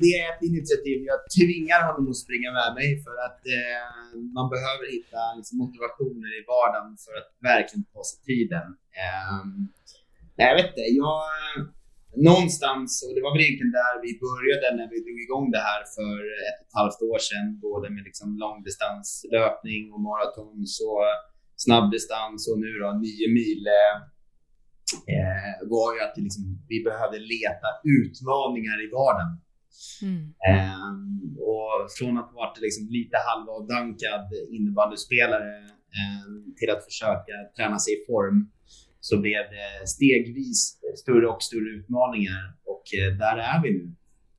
det 0.01 0.11
är 0.21 0.25
ett 0.33 0.43
initiativ. 0.51 0.97
Jag 1.11 1.19
tvingar 1.37 1.79
honom 1.87 2.05
att 2.11 2.23
springa 2.25 2.49
med 2.59 2.69
mig 2.79 2.89
för 3.05 3.15
att 3.27 3.41
eh, 3.57 3.85
man 4.37 4.47
behöver 4.53 4.85
hitta 4.95 5.21
liksom, 5.37 5.55
motivationer 5.63 6.29
i 6.39 6.41
vardagen 6.53 6.93
för 7.03 7.13
att 7.19 7.29
verkligen 7.51 7.85
ta 7.93 8.01
sig 8.09 8.19
tiden. 8.31 8.67
Eh, 9.01 9.41
jag 10.47 10.55
vet 10.57 10.69
inte, 10.71 10.85
jag... 11.03 11.21
Någonstans, 12.31 12.89
och 13.05 13.13
det 13.15 13.21
var 13.25 13.31
väl 13.33 13.43
egentligen 13.43 13.77
där 13.83 13.95
vi 14.05 14.11
började 14.27 14.67
när 14.79 14.87
vi 14.93 14.99
drog 15.05 15.19
igång 15.25 15.45
det 15.55 15.63
här 15.69 15.81
för 15.95 16.15
ett 16.47 16.59
och 16.61 16.67
ett 16.67 16.79
halvt 16.79 17.01
år 17.11 17.19
sedan, 17.27 17.45
både 17.67 17.87
med 17.95 18.03
liksom 18.09 18.29
långdistanslöpning 18.43 19.83
och 19.93 20.01
maraton, 20.07 20.57
så 20.77 20.89
snabbdistans 21.65 22.39
och 22.49 22.59
nu 22.63 22.71
då 22.81 22.89
nio 23.05 23.27
mil. 23.39 23.61
Eh, 23.79 23.95
eh, 25.15 25.53
var 25.73 25.89
ju 25.95 25.99
att 26.05 26.17
liksom, 26.17 26.43
vi 26.71 26.83
behövde 26.89 27.19
leta 27.19 27.69
utmaningar 27.97 28.77
i 28.85 28.87
vardagen. 28.97 29.33
Mm. 30.07 30.21
Eh, 30.49 30.95
och 31.51 31.73
från 31.97 32.17
att 32.17 32.29
ha 32.31 32.35
varit 32.43 32.61
liksom 32.67 32.83
lite 32.97 33.17
halvavdankad 33.27 34.25
innebandyspelare 34.55 35.53
eh, 35.97 36.25
till 36.57 36.69
att 36.75 36.83
försöka 36.89 37.35
träna 37.57 37.77
sig 37.79 37.91
i 37.97 38.05
form 38.11 38.37
så 38.99 39.13
blev 39.25 39.43
det 39.55 39.87
stegvis 39.95 40.59
större 41.01 41.27
och 41.33 41.43
större 41.43 41.69
utmaningar 41.77 42.43
och 42.71 42.85
eh, 42.99 43.17
där 43.23 43.37
är 43.37 43.59
vi 43.63 43.69
nu. 43.79 43.85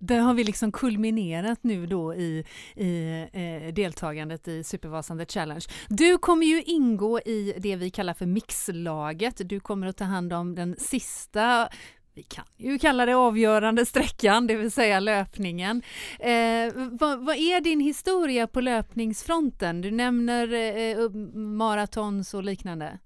Där 0.07 0.19
har 0.19 0.35
vi 0.35 0.45
liksom 0.45 0.73
kulminerat 0.73 1.59
nu 1.63 1.87
då 1.87 2.15
i, 2.15 2.45
i 2.77 3.27
eh, 3.33 3.75
deltagandet 3.75 4.49
i 4.49 4.65
Supervasan 4.65 5.19
The 5.19 5.27
Challenge. 5.27 5.65
Du 5.89 6.19
kommer 6.19 6.47
ju 6.47 6.63
ingå 6.63 7.21
i 7.21 7.55
det 7.59 7.77
vi 7.77 7.91
kallar 7.91 8.15
för 8.15 8.27
mixlaget. 8.27 9.49
Du 9.49 9.61
kommer 9.61 9.87
att 9.87 9.97
ta 9.97 10.05
hand 10.05 10.33
om 10.33 10.55
den 10.55 10.77
sista 10.79 11.69
vi 12.17 12.23
kan 12.23 12.45
ju 12.57 12.79
kalla 12.79 13.07
det 13.07 13.15
avgörande 13.15 13.87
sträckan, 13.87 14.47
det 14.47 14.57
vill 14.57 14.71
säga 14.71 15.01
löpningen. 15.01 15.83
Eh, 16.19 16.73
vad, 16.91 17.25
vad, 17.25 17.37
är 17.37 17.61
din 17.61 17.81
historia 17.81 18.47
på 18.47 18.61
löpningsfronten? 18.61 19.81
Du 19.81 19.91
nämner 19.91 20.53
eh, 20.53 21.11
maratons 21.35 22.35
och 22.35 22.45
liknande. 22.45 22.99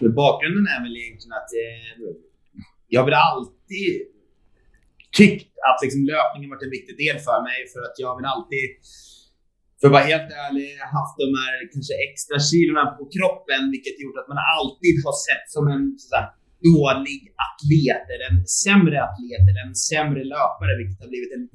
Bakgrunden 0.00 0.66
är 0.66 0.82
väl 0.82 0.96
egentligen 0.96 1.32
att 1.32 1.52
eh, 1.52 2.14
jag 2.88 3.04
vill 3.04 3.14
alltid 3.14 4.17
tyckt 5.20 5.52
att 5.68 5.78
liksom 5.84 6.00
löpningen 6.12 6.50
varit 6.52 6.66
en 6.66 6.76
viktig 6.78 6.96
del 7.04 7.16
för 7.26 7.38
mig 7.48 7.58
för 7.72 7.80
att 7.86 7.96
jag 8.04 8.12
vill 8.16 8.28
alltid, 8.34 8.66
för 9.78 9.84
att 9.88 9.96
vara 9.96 10.10
helt 10.12 10.30
ärlig, 10.46 10.68
haft 10.98 11.16
de 11.24 11.28
här 11.40 11.54
kanske 11.74 11.94
extra 12.08 12.36
kilorna 12.50 12.84
på 12.98 13.02
kroppen 13.16 13.62
vilket 13.74 13.96
gjort 14.02 14.18
att 14.20 14.30
man 14.32 14.40
alltid 14.56 14.94
har 15.06 15.16
sett 15.26 15.46
som 15.56 15.64
en 15.74 15.84
sådär, 16.02 16.26
dålig 16.70 17.20
atlet 17.48 18.06
eller 18.12 18.26
en 18.32 18.40
sämre 18.62 18.96
atlet 19.06 19.44
eller 19.48 19.62
en 19.68 19.76
sämre 19.90 20.22
löpare 20.34 20.72
vilket 20.80 20.98
har 21.02 21.10
blivit 21.14 21.32
en 21.38 21.46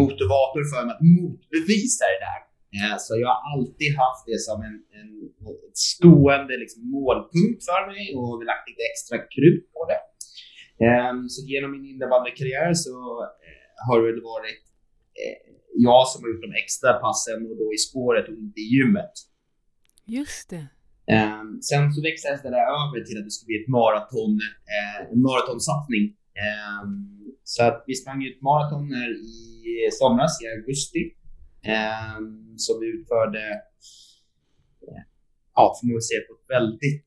motivator 0.00 0.62
för 0.70 0.80
mig 0.84 0.92
att 0.96 1.06
motbevisa 1.16 2.04
det 2.12 2.20
där. 2.28 2.40
Eh, 2.78 2.96
så 3.04 3.10
jag 3.22 3.28
har 3.34 3.40
alltid 3.52 3.90
haft 4.04 4.24
det 4.30 4.40
som 4.48 4.58
en, 4.68 4.76
en 5.00 5.10
stående 5.92 6.54
liksom, 6.62 6.80
målpunkt 6.96 7.60
för 7.68 7.82
mig 7.92 8.04
och 8.18 8.32
lagt 8.50 8.64
lite 8.70 8.84
extra 8.92 9.16
krut 9.34 9.64
på 9.74 9.80
det. 9.90 10.00
Ehm, 10.80 11.28
så 11.28 11.38
genom 11.46 11.70
min 11.74 11.86
innebandykarriär 11.92 12.74
så 12.74 12.96
eh, 13.22 13.72
har 13.86 13.94
det 13.98 14.06
väl 14.10 14.22
varit 14.22 14.62
eh, 15.20 15.38
jag 15.88 16.02
som 16.08 16.18
har 16.22 16.28
gjort 16.30 16.46
de 16.48 16.52
extra 16.62 16.92
passen 17.04 17.38
och 17.50 17.56
då 17.62 17.66
i 17.76 17.78
spåret 17.88 18.28
och 18.28 18.36
inte 18.44 18.60
i 18.60 18.68
gymmet. 18.74 19.14
Just 20.18 20.50
det. 20.50 20.66
Um, 21.16 21.62
sen 21.68 21.92
så 21.92 21.98
växlades 22.08 22.42
det 22.42 22.50
där 22.58 22.66
över 22.80 22.98
till 23.06 23.18
att 23.18 23.26
det 23.26 23.34
skulle 23.34 23.50
bli 23.52 23.62
ett 23.62 23.74
maraton, 23.78 24.34
uh, 24.76 25.00
en 25.12 25.22
maratonsatsning. 25.28 26.04
Um, 26.46 26.90
så 27.44 27.60
att 27.68 27.84
vi 27.86 27.94
sprang 27.94 28.20
ut 28.28 28.38
maraton 28.48 28.84
i 28.92 29.88
somras, 30.00 30.32
i 30.42 30.46
augusti, 30.56 31.02
som 32.64 32.74
vi 32.80 32.86
utförde, 32.96 33.42
ja, 35.56 35.62
får 35.76 35.84
man 35.86 36.02
säga 36.08 36.22
på 36.28 36.32
ett 36.38 36.48
väldigt 36.56 37.06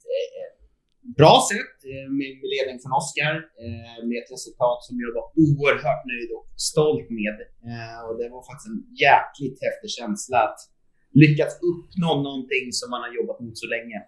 bra 1.19 1.35
sätt 1.51 1.75
eh, 1.91 2.07
med, 2.19 2.31
ledning 2.53 2.77
från 2.81 2.93
Oskar 3.01 3.35
eh, 3.65 3.97
med 4.07 4.17
ett 4.21 4.31
resultat 4.37 4.79
som 4.87 4.95
jag 5.03 5.11
var 5.19 5.27
oerhört 5.45 6.03
nöjd 6.11 6.29
och 6.37 6.45
stolt 6.69 7.07
med. 7.21 7.37
Eh, 7.69 7.99
och 8.07 8.15
det 8.19 8.27
var 8.35 8.41
faktiskt 8.49 8.69
en 8.73 8.83
jäkligt 9.05 9.57
häftig 9.65 9.89
känsla 9.99 10.37
att 10.47 10.59
lyckas 11.23 11.53
uppnå 11.71 12.09
någonting 12.27 12.65
som 12.79 12.87
man 12.93 13.01
har 13.05 13.11
jobbat 13.19 13.39
mot 13.43 13.57
så 13.63 13.67
länge. 13.75 13.99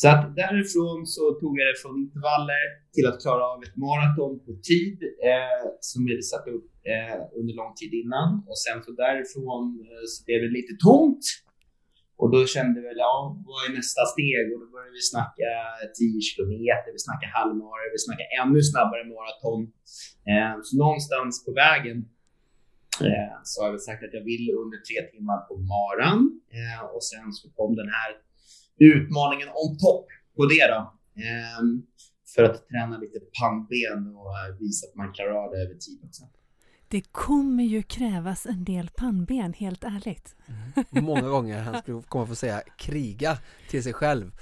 Så 0.00 0.06
att 0.12 0.24
därifrån 0.42 0.98
så 1.14 1.24
tog 1.40 1.52
jag 1.58 1.66
det 1.70 1.78
från 1.82 1.96
intervaller 2.04 2.64
till 2.94 3.06
att 3.10 3.18
klara 3.24 3.44
av 3.52 3.58
ett 3.66 3.76
maraton 3.86 4.34
på 4.46 4.52
tid 4.70 4.98
eh, 5.32 5.62
som 5.88 5.98
vi 6.04 6.10
hade 6.12 6.28
satt 6.34 6.46
upp 6.56 6.68
eh, 6.92 7.18
under 7.38 7.52
lång 7.60 7.72
tid 7.80 7.92
innan 8.02 8.28
och 8.50 8.58
sen 8.64 8.78
så 8.84 8.90
därifrån 9.04 9.62
eh, 9.86 10.04
så 10.12 10.18
blev 10.26 10.38
det 10.44 10.52
lite 10.58 10.74
tomt 10.86 11.24
och 12.20 12.28
då 12.34 12.38
kände 12.54 12.76
vi 12.84 12.90
ja, 13.06 13.16
vad 13.46 13.60
är 13.66 13.70
nästa 13.80 14.02
steg? 14.12 14.44
Och 14.52 14.60
då 14.62 14.66
började 14.74 14.94
vi 14.98 15.04
snacka 15.12 15.48
10 15.98 16.20
kilometer, 16.28 16.88
vi 16.96 17.02
snackade 17.08 17.32
halvmara, 17.38 17.82
vi 17.96 18.00
snackade 18.06 18.28
ännu 18.42 18.60
snabbare 18.72 19.02
maraton. 19.12 19.60
Eh, 20.30 20.54
så 20.66 20.72
någonstans 20.84 21.32
på 21.46 21.52
vägen 21.64 21.98
eh, 23.08 23.36
så 23.50 23.56
har 23.62 23.68
jag 23.70 23.80
sagt 23.88 24.02
att 24.06 24.14
jag 24.18 24.24
vill 24.32 24.46
under 24.62 24.78
tre 24.88 24.98
timmar 25.12 25.38
på 25.48 25.54
maran. 25.74 26.20
Eh, 26.58 26.82
och 26.94 27.04
sen 27.10 27.26
så 27.38 27.44
kom 27.58 27.70
den 27.82 27.90
här 27.98 28.10
utmaningen 28.92 29.48
on 29.62 29.70
top 29.84 30.06
på 30.36 30.42
det 30.52 30.66
då. 30.74 30.80
Eh, 31.24 31.62
för 32.34 32.42
att 32.48 32.68
träna 32.70 32.94
lite 33.04 33.20
pannben 33.38 34.00
och 34.20 34.30
eh, 34.38 34.48
visa 34.60 34.82
att 34.88 34.96
man 35.00 35.12
klarar 35.16 35.34
av 35.44 35.50
det 35.52 35.58
över 35.64 35.74
tid 35.86 35.98
också. 36.06 36.22
Det 36.88 37.00
kommer 37.00 37.64
ju 37.64 37.82
krävas 37.82 38.46
en 38.46 38.64
del 38.64 38.90
pannben, 38.96 39.52
helt 39.52 39.84
ärligt. 39.84 40.34
Mm. 40.46 41.04
Många 41.04 41.28
gånger 41.28 41.62
han 41.62 41.82
skulle 41.82 42.02
komma 42.02 42.26
få 42.26 42.34
säga 42.34 42.62
kriga 42.76 43.38
till 43.68 43.82
sig 43.82 43.92
själv 43.92 44.32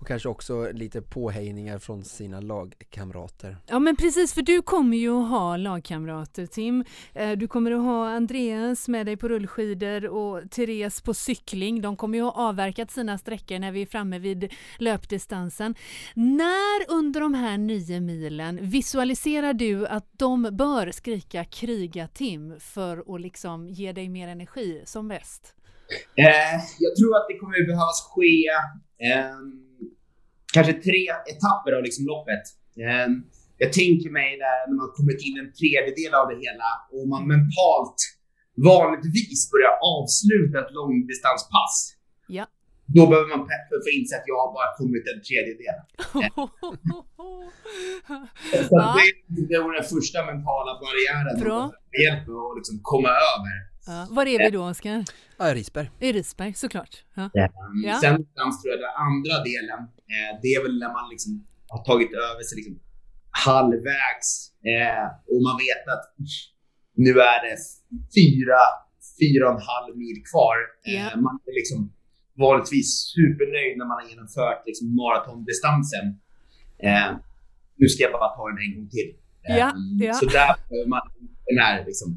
och 0.00 0.06
kanske 0.06 0.28
också 0.28 0.72
lite 0.72 1.02
påhejningar 1.02 1.78
från 1.78 2.04
sina 2.04 2.40
lagkamrater. 2.40 3.56
Ja 3.66 3.78
men 3.78 3.96
precis, 3.96 4.34
för 4.34 4.42
du 4.42 4.62
kommer 4.62 4.96
ju 4.96 5.22
att 5.22 5.28
ha 5.28 5.56
lagkamrater 5.56 6.46
Tim. 6.46 6.84
Eh, 7.14 7.30
du 7.30 7.48
kommer 7.48 7.72
att 7.72 7.82
ha 7.82 8.08
Andreas 8.08 8.88
med 8.88 9.06
dig 9.06 9.16
på 9.16 9.28
rullskidor 9.28 10.06
och 10.06 10.50
Therese 10.50 11.00
på 11.00 11.14
cykling. 11.14 11.80
De 11.80 11.96
kommer 11.96 12.18
ju 12.18 12.28
att 12.28 12.34
ha 12.34 12.48
avverkat 12.48 12.90
sina 12.90 13.18
sträckor 13.18 13.58
när 13.58 13.72
vi 13.72 13.82
är 13.82 13.86
framme 13.86 14.18
vid 14.18 14.52
löpdistansen. 14.78 15.74
När 16.14 16.90
under 16.90 17.20
de 17.20 17.34
här 17.34 17.58
nio 17.58 18.00
milen 18.00 18.58
visualiserar 18.62 19.52
du 19.52 19.86
att 19.86 20.06
de 20.12 20.48
bör 20.52 20.90
skrika 20.90 21.44
kriga 21.44 22.08
Tim 22.08 22.60
för 22.60 23.14
att 23.14 23.20
liksom 23.20 23.68
ge 23.68 23.92
dig 23.92 24.08
mer 24.08 24.28
energi 24.28 24.82
som 24.84 25.08
bäst? 25.08 25.54
Eh, 26.16 26.60
jag 26.78 26.96
tror 26.96 27.16
att 27.16 27.26
det 27.28 27.38
kommer 27.38 27.60
att 27.60 27.66
behövas 27.66 28.10
ske 28.14 28.46
eh, 29.08 29.69
kanske 30.56 30.74
tre 30.86 31.02
etapper 31.32 31.72
av 31.76 31.82
liksom 31.86 32.02
loppet. 32.12 32.44
Ehm, 32.86 33.12
jag 33.62 33.70
tänker 33.80 34.10
mig 34.18 34.30
där 34.44 34.58
när 34.68 34.76
man 34.82 34.90
kommit 34.98 35.20
in 35.26 35.34
en 35.42 35.50
tredjedel 35.60 36.12
av 36.20 36.24
det 36.30 36.38
hela 36.46 36.68
och 36.94 37.04
man 37.14 37.22
mentalt 37.34 38.00
vanligtvis 38.70 39.40
börjar 39.52 39.74
avsluta 39.94 40.54
ett 40.62 40.72
långdistanspass. 40.78 41.74
Ja. 42.38 42.44
Då 42.96 43.02
behöver 43.10 43.28
man 43.34 43.42
peppa 43.50 43.66
för 43.70 43.76
att 43.80 43.88
inse 43.98 44.12
att 44.18 44.26
jag 44.32 44.38
har 44.42 44.50
bara 44.58 44.70
kommit 44.80 45.04
en 45.12 45.20
tredjedel. 45.28 45.78
Så 48.68 48.74
ja. 48.82 48.86
det 49.48 49.54
är 49.54 49.60
den 49.80 49.88
första 49.94 50.18
mentala 50.30 50.72
barriären 50.82 51.34
Bra. 51.44 51.60
hjälp 52.04 52.24
att 52.38 52.56
liksom 52.58 52.76
komma 52.92 53.10
över. 53.30 53.54
Ja. 53.86 54.06
Var 54.10 54.26
är 54.26 54.38
vi 54.38 54.50
då 54.50 54.62
Oskar? 54.70 55.04
Ja, 55.38 55.54
Risberg. 55.54 55.90
I 56.00 56.12
Risberg 56.12 56.54
såklart. 56.54 57.04
Ja. 57.14 57.30
Ja. 57.34 57.98
Sen 58.02 58.16
tror 58.16 58.70
jag 58.72 58.80
den 58.86 58.94
andra 59.08 59.34
delen, 59.50 59.80
eh, 60.14 60.30
det 60.42 60.48
är 60.56 60.62
väl 60.62 60.78
när 60.78 60.92
man 60.98 61.06
liksom 61.10 61.46
har 61.68 61.84
tagit 61.84 62.12
över 62.28 62.42
sig 62.48 62.56
liksom 62.60 62.76
halvvägs 63.46 64.28
eh, 64.72 65.06
och 65.32 65.40
man 65.48 65.56
vet 65.66 65.82
att 65.94 66.04
nu 67.04 67.10
är 67.32 67.38
det 67.46 67.56
fyra, 68.18 68.60
fyra 69.20 69.42
och 69.48 69.54
en 69.60 69.66
halv 69.74 69.90
mil 70.04 70.18
kvar. 70.30 70.56
Eh, 70.86 70.94
Ja. 70.94 71.16
Man 71.26 71.34
är 71.50 71.54
liksom 71.60 71.80
vanligtvis 72.44 72.88
supernöjd 73.14 73.72
när 73.78 73.86
man 73.90 73.96
har 74.00 74.06
genomfört 74.10 74.60
liksom 74.68 74.86
maratondistansen. 75.00 76.06
Nu 77.80 77.86
ska 77.88 77.98
jag 78.06 78.12
bara 78.12 78.28
ta 78.36 78.42
den 78.50 78.58
en 78.66 78.72
gång 78.76 78.88
till. 78.96 79.10
Eh, 79.48 79.56
Ja, 79.62 79.68
ja. 80.06 80.12
Så 80.20 80.24
där 80.38 80.50
behöver 80.68 80.88
man 80.96 81.02
den 81.50 81.58
här 81.64 81.84
liksom 81.90 82.08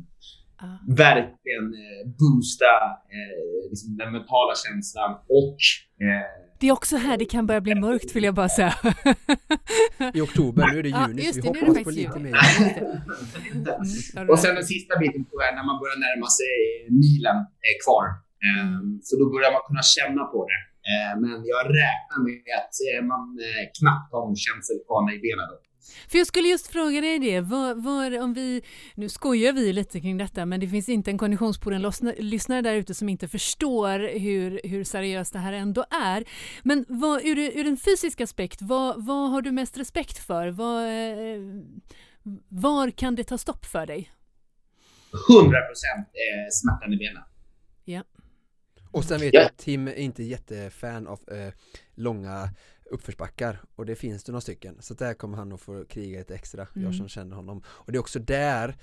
Ja. 0.63 0.79
verkligen 1.05 1.65
eh, 1.83 2.01
boosta 2.19 2.73
eh, 3.15 3.69
liksom 3.69 3.97
den 3.97 4.11
mentala 4.11 4.53
känslan 4.65 5.11
och 5.39 5.57
eh, 6.05 6.23
Det 6.59 6.67
är 6.67 6.71
också 6.79 6.95
här 7.05 7.17
det 7.17 7.25
kan 7.35 7.43
börja 7.49 7.61
bli 7.61 7.75
mörkt 7.87 8.15
vill 8.15 8.23
jag 8.29 8.35
bara 8.41 8.49
säga. 8.59 8.73
I 10.17 10.21
oktober, 10.27 10.61
nu 10.71 10.79
är 10.79 10.83
det 10.83 10.89
Ja, 10.89 11.07
juni, 11.07 11.21
just 11.27 11.35
så 11.35 11.41
det, 11.45 11.51
vi 11.53 11.53
nu 11.53 11.59
är 11.59 11.63
det 11.65 11.69
hoppas 11.69 11.83
på 11.83 11.89
lite 12.01 12.19
mer. 12.25 12.33
Det. 13.65 13.75
Mm. 14.17 14.29
och 14.31 14.39
sen 14.43 14.55
den 14.59 14.67
sista 14.73 14.93
biten 15.01 15.21
tror 15.27 15.39
jag 15.45 15.51
när 15.57 15.65
man 15.69 15.77
börjar 15.81 15.99
närma 16.07 16.27
sig 16.39 16.51
milen 17.03 17.37
är 17.71 17.75
kvar. 17.85 18.05
Eh, 18.07 18.21
Mm. 18.73 18.99
Så 19.07 19.13
då 19.19 19.25
börjar 19.33 19.51
man 19.55 19.63
kunna 19.69 19.83
känna 19.97 20.23
på 20.33 20.39
det. 20.49 20.61
Eh, 20.91 21.11
Men 21.21 21.31
jag 21.53 21.61
räknar 21.83 22.19
med 22.27 22.41
att 22.61 22.73
eh, 22.87 22.99
man 23.11 23.23
eh, 23.47 23.63
knappt 23.77 24.09
har 24.13 24.21
någon 24.27 24.39
känselkvarna 24.47 25.09
i 25.17 25.19
benen 25.27 25.45
då. 25.51 25.57
För 26.07 26.17
jag 26.17 26.27
skulle 26.27 26.47
just 26.47 26.67
fråga 26.67 27.01
dig 27.01 27.19
det, 27.19 27.41
var, 27.41 27.75
var, 27.75 28.19
om 28.19 28.33
vi, 28.33 28.61
nu 28.95 29.09
skojar 29.09 29.53
vi 29.53 29.73
lite 29.73 30.01
kring 30.01 30.17
detta 30.17 30.45
men 30.45 30.59
det 30.59 30.67
finns 30.67 30.89
inte 30.89 31.11
en 31.11 31.17
Konditionspodden-lyssnare 31.17 32.61
där 32.61 32.75
ute 32.75 32.93
som 32.93 33.09
inte 33.09 33.27
förstår 33.27 34.19
hur, 34.19 34.61
hur 34.63 34.83
seriöst 34.83 35.33
det 35.33 35.39
här 35.39 35.53
ändå 35.53 35.85
är. 35.89 36.23
Men 36.63 36.85
vad, 36.87 37.25
ur, 37.25 37.37
ur 37.39 37.67
en 37.67 37.77
fysisk 37.77 38.21
aspekt, 38.21 38.61
vad, 38.61 39.05
vad 39.05 39.29
har 39.29 39.41
du 39.41 39.51
mest 39.51 39.77
respekt 39.77 40.17
för? 40.17 40.47
Vad, 40.47 40.83
eh, 40.85 41.39
var 42.49 42.89
kan 42.91 43.15
det 43.15 43.23
ta 43.23 43.37
stopp 43.37 43.65
för 43.65 43.85
dig? 43.85 44.11
100% 45.29 45.43
eh, 45.43 46.03
smärtan 46.51 46.93
i 46.93 46.97
benen. 46.97 47.23
Och 48.91 49.03
sen 49.03 49.19
vet 49.19 49.33
Ja. 49.33 49.39
jag 49.39 49.49
att 49.49 49.57
Tim 49.57 49.87
är 49.87 49.95
inte 49.95 50.23
jättefan 50.23 51.07
av 51.07 51.19
eh, 51.31 51.53
långa 51.95 52.49
uppförsbackar 52.93 53.61
och 53.75 53.85
det 53.85 53.95
finns 53.95 54.23
det 54.23 54.31
några 54.31 54.41
stycken. 54.41 54.77
Så 54.79 54.93
där 54.93 55.13
kommer 55.13 55.37
han 55.37 55.51
att 55.53 55.61
få 55.61 55.85
kriga 55.85 56.17
lite 56.19 56.35
extra, 56.35 56.67
Mm. 56.75 56.85
jag 56.85 56.95
som 56.95 57.07
känner 57.07 57.35
honom. 57.35 57.63
Och 57.67 57.91
det 57.91 57.97
är 57.97 57.99
också 57.99 58.19
där 58.19 58.77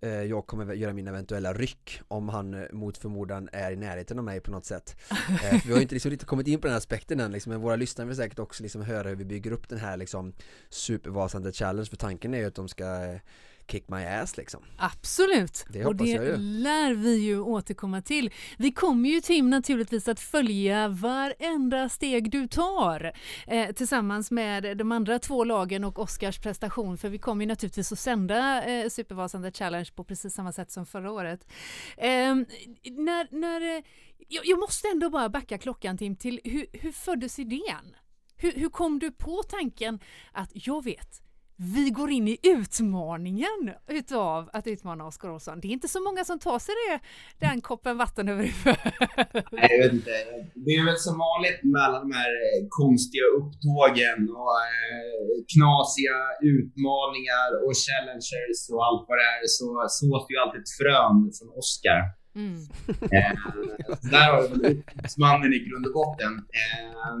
eh, 0.00 0.10
jag 0.10 0.46
kommer 0.46 0.74
göra 0.74 0.92
min 0.92 1.08
eventuella 1.08 1.52
ryck 1.54 2.00
om 2.08 2.28
han 2.28 2.54
eh, 2.54 2.72
mot 2.72 2.98
förmodan 2.98 3.48
är 3.52 3.72
i 3.72 3.76
närheten 3.76 4.18
av 4.18 4.24
mig 4.24 4.40
på 4.40 4.50
något 4.50 4.64
sätt. 4.64 4.96
Eh, 5.10 5.60
Vi 5.64 5.70
har 5.70 5.76
ju 5.76 5.82
inte 5.82 5.94
liksom 5.94 6.10
riktigt 6.10 6.28
kommit 6.28 6.46
in 6.46 6.60
på 6.60 6.66
den 6.66 6.72
här 6.72 6.78
aspekten 6.78 7.20
än 7.20 7.32
liksom, 7.32 7.52
men 7.52 7.60
våra 7.60 7.76
lyssnare 7.76 8.08
vill 8.08 8.16
säkert 8.16 8.38
också 8.38 8.62
liksom 8.62 8.82
höra 8.82 9.08
hur 9.08 9.16
vi 9.16 9.24
bygger 9.24 9.50
upp 9.52 9.68
den 9.68 9.78
här 9.78 9.96
liksom 9.96 10.32
Supervasande 10.70 11.52
challenge 11.52 11.86
för 11.88 11.96
tanken 11.96 12.34
är 12.34 12.38
ju 12.38 12.44
att 12.44 12.54
de 12.54 12.68
ska 12.68 13.04
eh, 13.04 13.20
kick 13.70 13.88
my 13.88 14.04
ass 14.04 14.36
liksom 14.36 14.62
Absolut, 14.76 15.66
Det 15.68 15.84
och 15.84 15.96
det 15.96 16.36
lär 16.36 16.94
vi 16.94 17.16
ju 17.16 17.40
återkomma 17.40 18.02
till. 18.02 18.30
Vi 18.58 18.72
kommer 18.72 19.08
ju 19.08 19.20
Tim 19.20 19.50
naturligtvis 19.50 20.08
att 20.08 20.20
följa 20.20 20.88
varenda 20.88 21.88
steg 21.88 22.30
du 22.30 22.48
tar 22.48 23.12
eh, 23.46 23.72
tillsammans 23.72 24.30
med 24.30 24.76
de 24.76 24.92
andra 24.92 25.18
två 25.18 25.44
lagen 25.44 25.84
och 25.84 25.98
Oscars 25.98 26.38
prestation 26.38 26.98
för 26.98 27.08
vi 27.08 27.18
kommer 27.18 27.44
ju 27.44 27.48
naturligtvis 27.48 27.92
att 27.92 27.98
sända 27.98 28.64
eh, 28.64 28.88
Supervasande 28.88 29.52
Challenge 29.52 29.88
på 29.94 30.04
precis 30.04 30.34
samma 30.34 30.52
sätt 30.52 30.70
som 30.70 30.86
förra 30.86 31.12
året. 31.12 31.46
Eh, 31.96 32.34
när, 32.84 33.34
när, 33.40 33.76
eh, 33.76 33.82
jag, 34.28 34.46
jag 34.46 34.58
måste 34.58 34.88
ändå 34.88 35.10
bara 35.10 35.28
backa 35.28 35.58
klockan 35.58 35.98
Tim 35.98 36.16
till 36.16 36.40
hur, 36.44 36.66
hur 36.72 36.92
föddes 36.92 37.38
idén? 37.38 37.96
Hur, 38.36 38.52
hur 38.52 38.68
kom 38.68 38.98
du 38.98 39.10
på 39.10 39.42
tanken 39.42 40.00
att 40.32 40.50
jag 40.52 40.84
vet 40.84 41.22
vi 41.60 41.90
går 41.90 42.10
in 42.10 42.28
i 42.28 42.38
utmaningen 42.42 43.70
utav 43.88 44.50
att 44.52 44.66
utmana 44.66 45.06
Oskar 45.06 45.30
Olsson. 45.30 45.60
Det 45.60 45.68
är 45.68 45.72
inte 45.72 45.88
så 45.88 46.00
många 46.00 46.24
som 46.24 46.38
tar 46.38 46.58
sig 46.58 46.74
det, 46.84 47.00
den 47.46 47.60
koppen 47.60 47.98
vatten 47.98 48.28
över 48.28 48.44
huvudet. 48.44 48.78
Nej, 49.52 49.68
jag 49.70 49.78
vet 49.84 49.92
inte. 49.92 50.14
Det 50.66 50.72
är 50.78 50.84
väl 50.84 50.98
som 51.06 51.18
vanligt 51.28 51.60
med 51.72 51.82
alla 51.86 51.98
de 52.04 52.12
här 52.20 52.32
eh, 52.46 52.60
konstiga 52.80 53.24
upptågen 53.38 54.20
och 54.40 54.54
eh, 54.74 55.28
knasiga 55.52 56.16
utmaningar 56.54 57.48
och 57.64 57.72
challengers 57.84 58.60
och 58.72 58.80
allt 58.86 59.04
vad 59.08 59.16
det 59.20 59.28
är 59.36 59.42
så 59.58 59.66
sås 59.98 60.22
ju 60.30 60.36
alltid 60.42 60.60
ett 60.64 60.74
frön 60.80 61.18
från 61.36 61.50
Oskar. 61.60 62.00
Mm. 62.40 62.60
Eh, 63.16 63.34
där 64.12 64.26
har 64.32 64.42
vi 64.42 64.54
upphovsmannen 64.72 65.50
i 65.58 65.60
grund 65.66 65.84
och 65.88 65.96
botten. 66.00 66.32
Eh, 66.60 67.12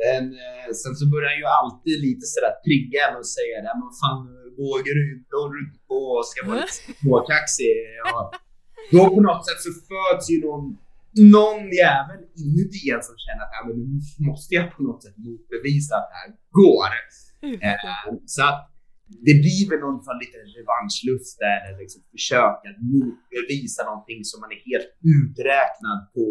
men 0.00 0.24
eh, 0.44 0.68
sen 0.82 0.94
så 1.00 1.04
börjar 1.12 1.28
han 1.32 1.40
ju 1.42 1.48
alltid 1.60 1.96
lite 2.06 2.24
sådär 2.32 2.54
trigga 2.66 2.98
en 3.06 3.16
och 3.20 3.28
säga 3.38 3.56
det, 3.64 3.74
men 3.80 3.90
fan 4.00 4.22
vågar 4.62 4.92
du 4.98 5.04
inte, 5.16 5.32
håller 5.40 5.54
du 5.58 5.62
inte 5.68 5.82
på 5.90 6.00
och 6.16 6.26
ska 6.30 6.38
vara 6.48 6.58
lite 6.60 6.78
småkaxig. 7.02 7.74
Och 8.14 8.26
då 8.92 9.00
på 9.16 9.20
något 9.28 9.42
sätt 9.48 9.60
så 9.66 9.70
föds 9.88 10.24
ju 10.32 10.36
någon, 10.48 10.64
någon 11.36 11.62
jävel 11.82 12.20
inuti 12.42 12.82
en 12.94 13.02
som 13.08 13.16
känner 13.24 13.44
att 13.44 13.66
men 13.66 13.76
nu 13.80 13.86
måste 14.28 14.50
jag 14.58 14.64
på 14.76 14.82
något 14.88 15.00
sätt 15.04 15.16
motbevisa 15.26 15.92
att 15.98 16.08
det 16.10 16.18
här 16.22 16.30
går. 16.60 16.92
Så 18.34 18.40
att 18.50 18.75
det 19.26 19.34
blir 19.44 19.62
väl 19.70 19.80
någon 19.84 20.00
form 20.04 20.16
av 20.16 20.22
liten 20.24 20.44
revanschlust 20.58 21.34
där, 21.44 21.58
eller 21.66 21.80
liksom 21.84 22.02
försök 22.14 22.58
att 22.68 22.78
motbevisa 22.94 23.80
någonting 23.90 24.20
som 24.30 24.38
man 24.42 24.50
är 24.56 24.60
helt 24.70 24.90
uträknad 25.16 25.98
på 26.14 26.26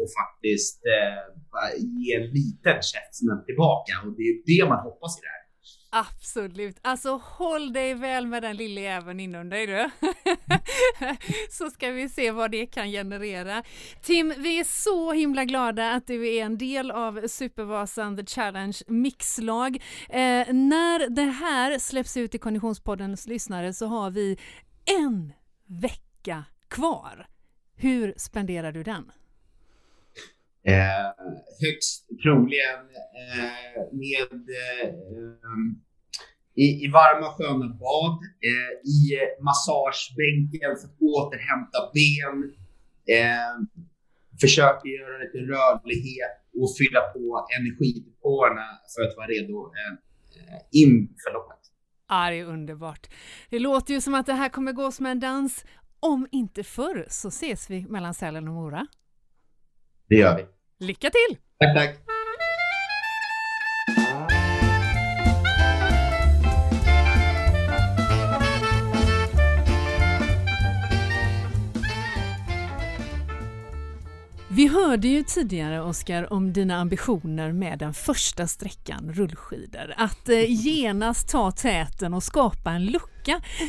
och 0.00 0.08
faktiskt 0.20 0.78
eh, 0.94 1.24
ge 2.00 2.08
en 2.20 2.26
liten 2.38 2.78
käftsmäll 2.92 3.42
tillbaka. 3.48 3.92
Och 4.04 4.12
det 4.18 4.24
är 4.30 4.36
det 4.52 4.62
man 4.72 4.80
hoppas 4.88 5.12
i 5.18 5.20
det 5.24 5.32
här. 5.36 5.45
Absolut. 5.90 6.78
Alltså 6.82 7.20
håll 7.24 7.72
dig 7.72 7.94
väl 7.94 8.26
med 8.26 8.42
den 8.42 8.56
lilla 8.56 8.80
jäveln 8.80 9.20
inom 9.20 9.48
dig 9.48 9.66
du. 9.66 9.90
så 11.50 11.70
ska 11.70 11.90
vi 11.90 12.08
se 12.08 12.30
vad 12.30 12.50
det 12.50 12.66
kan 12.66 12.90
generera. 12.90 13.62
Tim, 14.02 14.34
vi 14.38 14.60
är 14.60 14.64
så 14.64 15.12
himla 15.12 15.44
glada 15.44 15.92
att 15.92 16.06
du 16.06 16.28
är 16.28 16.44
en 16.44 16.58
del 16.58 16.90
av 16.90 17.28
Supervasan 17.28 18.16
The 18.16 18.26
Challenge 18.26 18.78
mixlag. 18.86 19.76
Eh, 20.08 20.52
när 20.54 21.08
det 21.08 21.22
här 21.22 21.78
släpps 21.78 22.16
ut 22.16 22.34
i 22.34 22.38
Konditionspoddens 22.38 23.26
lyssnare 23.26 23.72
så 23.72 23.86
har 23.86 24.10
vi 24.10 24.38
en 25.00 25.32
vecka 25.66 26.44
kvar. 26.68 27.26
Hur 27.76 28.14
spenderar 28.16 28.72
du 28.72 28.82
den? 28.82 29.12
Eh, 30.72 31.08
högst 31.62 32.06
troligen 32.22 32.80
eh, 33.22 33.82
med 33.92 34.32
eh, 34.62 34.94
i, 36.54 36.84
i 36.84 36.88
varma 36.88 37.26
sköna 37.34 37.68
bad, 37.68 38.18
eh, 38.50 38.72
i 38.96 39.00
massagebänken 39.48 40.70
för 40.78 40.86
att 40.88 41.00
återhämta 41.00 41.78
ben, 41.96 42.36
eh, 43.16 43.54
försöka 44.40 44.88
göra 44.88 45.18
lite 45.18 45.38
rörlighet 45.38 46.36
och 46.60 46.70
fylla 46.78 47.00
på 47.00 47.46
energidepåerna 47.58 48.66
för 48.94 49.02
att 49.06 49.16
vara 49.16 49.26
redo 49.26 49.72
eh, 49.76 49.94
inför 50.72 51.32
loppet. 51.32 51.62
Ja, 52.08 52.30
det 52.30 52.36
är 52.36 52.44
underbart. 52.44 53.06
Det 53.50 53.58
låter 53.58 53.94
ju 53.94 54.00
som 54.00 54.14
att 54.14 54.26
det 54.26 54.32
här 54.32 54.48
kommer 54.48 54.72
gå 54.72 54.92
som 54.92 55.06
en 55.06 55.20
dans. 55.20 55.64
Om 56.00 56.28
inte 56.32 56.64
förr 56.64 57.06
så 57.08 57.28
ses 57.28 57.70
vi 57.70 57.86
mellan 57.86 58.14
Sälen 58.14 58.48
och 58.48 58.54
Mora. 58.54 58.86
Det 60.08 60.16
gör 60.16 60.36
vi. 60.36 60.55
Lycka 60.78 61.10
till! 61.10 61.36
Tack, 61.58 61.74
tack! 61.74 61.96
Vi 74.48 74.68
hörde 74.68 75.08
ju 75.08 75.22
tidigare, 75.22 75.82
Oskar, 75.82 76.32
om 76.32 76.52
dina 76.52 76.76
ambitioner 76.76 77.52
med 77.52 77.78
den 77.78 77.94
första 77.94 78.46
sträckan 78.46 79.12
rullskidor. 79.12 79.94
Att 79.96 80.28
eh, 80.28 80.44
genast 80.48 81.28
ta 81.28 81.50
täten 81.50 82.14
och 82.14 82.22
skapa 82.22 82.70
en 82.70 82.86
lucka. 82.86 83.15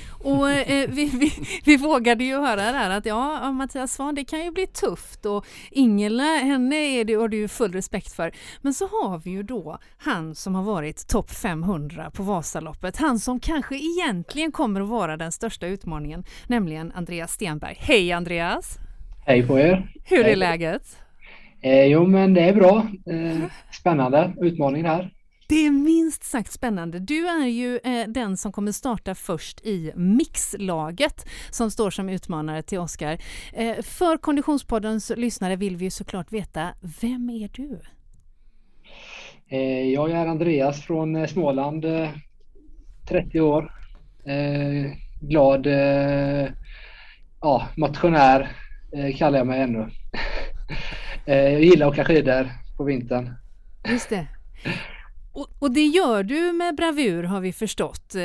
Och 0.09 0.51
eh, 0.51 0.89
vi, 0.89 1.05
vi, 1.05 1.31
vi 1.65 1.77
vågade 1.77 2.23
ju 2.23 2.35
höra 2.35 2.71
där 2.71 2.89
att 2.89 3.05
ja, 3.05 3.51
Mattias 3.51 3.93
Svahn, 3.93 4.15
det 4.15 4.25
kan 4.25 4.43
ju 4.43 4.51
bli 4.51 4.67
tufft 4.67 5.25
och 5.25 5.45
Ingela, 5.71 6.23
henne 6.23 6.75
är 6.75 7.05
det, 7.05 7.13
har 7.13 7.27
du 7.27 7.37
ju 7.37 7.47
full 7.47 7.71
respekt 7.71 8.11
för. 8.11 8.31
Men 8.61 8.73
så 8.73 8.87
har 8.87 9.21
vi 9.23 9.29
ju 9.31 9.43
då 9.43 9.79
han 9.97 10.35
som 10.35 10.55
har 10.55 10.63
varit 10.63 11.07
topp 11.07 11.31
500 11.31 12.11
på 12.11 12.23
Vasaloppet. 12.23 12.97
Han 12.97 13.19
som 13.19 13.39
kanske 13.39 13.75
egentligen 13.75 14.51
kommer 14.51 14.81
att 14.81 14.87
vara 14.87 15.17
den 15.17 15.31
största 15.31 15.67
utmaningen, 15.67 16.23
nämligen 16.47 16.91
Andreas 16.95 17.31
Stenberg. 17.31 17.77
Hej 17.79 18.11
Andreas! 18.11 18.77
Hej 19.25 19.47
på 19.47 19.59
er! 19.59 19.91
Hur 20.03 20.19
är 20.19 20.23
Hej. 20.23 20.35
läget? 20.35 20.97
Eh, 21.61 21.85
jo, 21.85 22.07
men 22.07 22.33
det 22.33 22.41
är 22.41 22.53
bra. 22.53 22.87
Eh, 23.05 23.49
spännande 23.71 24.33
utmaning 24.41 24.85
här. 24.85 25.11
Det 25.49 25.55
är 25.65 25.71
minst 25.71 26.23
sagt 26.23 26.51
spännande. 26.51 26.99
Du 26.99 27.27
är 27.27 27.47
ju 27.47 27.79
eh, 27.83 28.07
den 28.07 28.37
som 28.37 28.51
kommer 28.51 28.71
starta 28.71 29.15
först 29.15 29.65
i 29.65 29.91
mixlaget 29.95 31.25
som 31.49 31.71
står 31.71 31.91
som 31.91 32.09
utmanare 32.09 32.61
till 32.61 32.79
Oskar. 32.79 33.17
Eh, 33.53 33.81
för 33.81 34.17
Konditionspoddens 34.17 35.11
lyssnare 35.15 35.55
vill 35.55 35.77
vi 35.77 35.91
såklart 35.91 36.31
veta, 36.31 36.73
vem 37.01 37.29
är 37.29 37.49
du? 37.53 37.79
Eh, 39.49 39.89
jag 39.89 40.11
är 40.11 40.27
Andreas 40.27 40.81
från 40.81 41.15
eh, 41.15 41.27
Småland, 41.27 41.85
30 43.09 43.37
eh, 43.37 43.45
år. 43.45 43.73
Glad 45.21 45.67
ja, 47.41 47.67
motionär 47.77 48.49
kallar 49.17 49.37
jag 49.37 49.47
mig 49.47 49.61
ännu. 49.61 49.89
Jag 51.25 51.63
gillar 51.63 51.87
att 51.87 51.93
åka 51.93 52.05
skidor 52.05 52.49
på 52.77 52.83
vintern. 52.83 53.33
Just 53.89 54.09
det. 54.09 54.27
Och, 55.37 55.47
och, 55.59 55.71
det 55.71 55.85
gör 55.85 56.23
du 56.23 56.51
med 56.51 56.75
bravur 56.75 57.23
har 57.23 57.41
vi 57.41 57.53
förstått. 57.53 58.15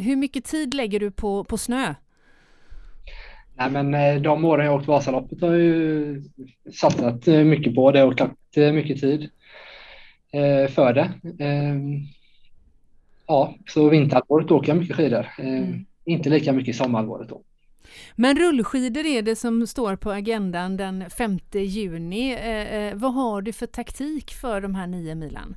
hur 0.00 0.16
mycket 0.16 0.44
tid 0.44 0.74
lägger 0.74 1.00
du 1.00 1.10
på, 1.10 1.44
på 1.44 1.58
snö? 1.58 1.94
Nej, 3.56 3.70
men 3.70 4.22
de 4.22 4.44
åren 4.44 4.66
jag 4.66 4.74
åkt 4.74 4.88
Vasaloppet 4.88 5.40
har 5.40 5.48
jag 5.48 5.60
ju 5.60 6.22
satsat 6.74 7.26
mycket 7.26 7.74
på 7.74 7.92
det 7.92 8.02
och 8.02 8.20
lagt 8.20 8.56
mycket 8.56 9.00
tid. 9.00 9.30
Eh, 10.32 10.70
för 10.70 10.92
det. 10.92 11.10
Ehm, 11.44 12.06
ja, 13.26 13.54
så 13.66 13.88
vinterhalvåret 13.88 14.50
åker 14.50 14.68
jag 14.68 14.78
mycket 14.78 14.96
skidor. 14.96 15.26
Ehm, 15.38 15.48
mm. 15.48 15.86
Inte 16.04 16.30
lika 16.30 16.52
mycket 16.52 16.76
sommarhalvåret 16.76 17.28
då. 17.28 17.42
Men 18.16 18.38
rullskidor 18.38 19.06
är 19.06 19.22
det 19.22 19.36
som 19.36 19.66
står 19.66 19.96
på 19.96 20.10
agendan 20.10 20.76
den 20.76 21.10
5 21.10 21.38
juni. 21.52 22.32
Eh, 22.32 22.74
eh, 22.74 22.94
vad 22.94 23.14
har 23.14 23.42
du 23.42 23.52
för 23.52 23.66
taktik 23.66 24.30
för 24.30 24.60
de 24.60 24.74
här 24.74 24.86
nio 24.86 25.14
milen? 25.14 25.56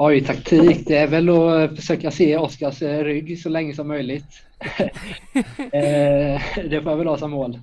Oj, 0.00 0.24
taktik, 0.24 0.86
det 0.86 0.96
är 0.96 1.06
väl 1.06 1.28
att 1.28 1.76
försöka 1.76 2.10
se 2.10 2.36
Oskars 2.36 2.82
rygg 2.82 3.40
så 3.40 3.48
länge 3.48 3.74
som 3.74 3.88
möjligt. 3.88 4.42
det 6.56 6.82
får 6.82 6.92
jag 6.92 6.96
väl 6.96 7.06
ha 7.06 7.18
som 7.18 7.30
mål. 7.30 7.58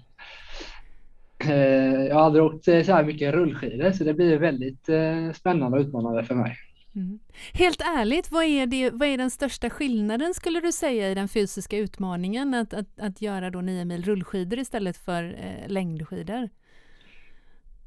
Eh, 1.43 2.05
jag 2.05 2.15
har 2.15 2.21
aldrig 2.21 2.43
åkt 2.43 2.65
så 2.65 2.71
här 2.71 3.03
mycket 3.03 3.33
rullskidor 3.33 3.91
så 3.91 4.03
det 4.03 4.13
blir 4.13 4.37
väldigt 4.37 4.89
eh, 4.89 5.31
spännande 5.33 5.77
och 5.77 5.81
utmanande 5.81 6.23
för 6.23 6.35
mig. 6.35 6.57
Mm. 6.95 7.19
Helt 7.53 7.81
ärligt, 7.81 8.31
vad 8.31 8.43
är, 8.43 8.65
det, 8.65 8.89
vad 8.89 9.07
är 9.07 9.17
den 9.17 9.31
största 9.31 9.69
skillnaden 9.69 10.33
skulle 10.33 10.59
du 10.59 10.71
säga 10.71 11.11
i 11.11 11.15
den 11.15 11.27
fysiska 11.27 11.77
utmaningen 11.77 12.53
att, 12.53 12.73
att, 12.73 12.99
att 12.99 13.21
göra 13.21 13.49
då 13.49 13.61
nio 13.61 13.85
mil 13.85 14.03
rullskidor 14.03 14.59
istället 14.59 14.97
för 14.97 15.23
eh, 15.23 15.69
längdskidor? 15.71 16.49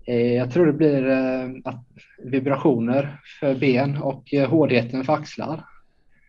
Eh, 0.09 0.33
jag 0.35 0.51
tror 0.51 0.67
det 0.67 0.73
blir 0.73 1.09
eh, 1.09 1.51
att 1.65 1.85
vibrationer 2.25 3.21
för 3.41 3.55
ben 3.55 3.97
och 3.97 4.35
eh, 4.35 4.51
hårdheten 4.51 5.05
för 5.05 5.13
axlar. 5.13 5.65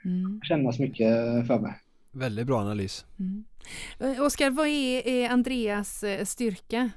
Mm. 0.05 0.41
kännas 0.43 0.79
mycket 0.79 1.07
för 1.47 1.59
mig. 1.59 1.73
Väldigt 2.11 2.47
bra 2.47 2.59
analys. 2.61 3.05
Mm. 3.19 3.43
Oskar, 4.21 4.49
vad 4.49 4.67
är, 4.67 5.07
är 5.07 5.29
Andreas 5.29 6.03
styrka? 6.23 6.89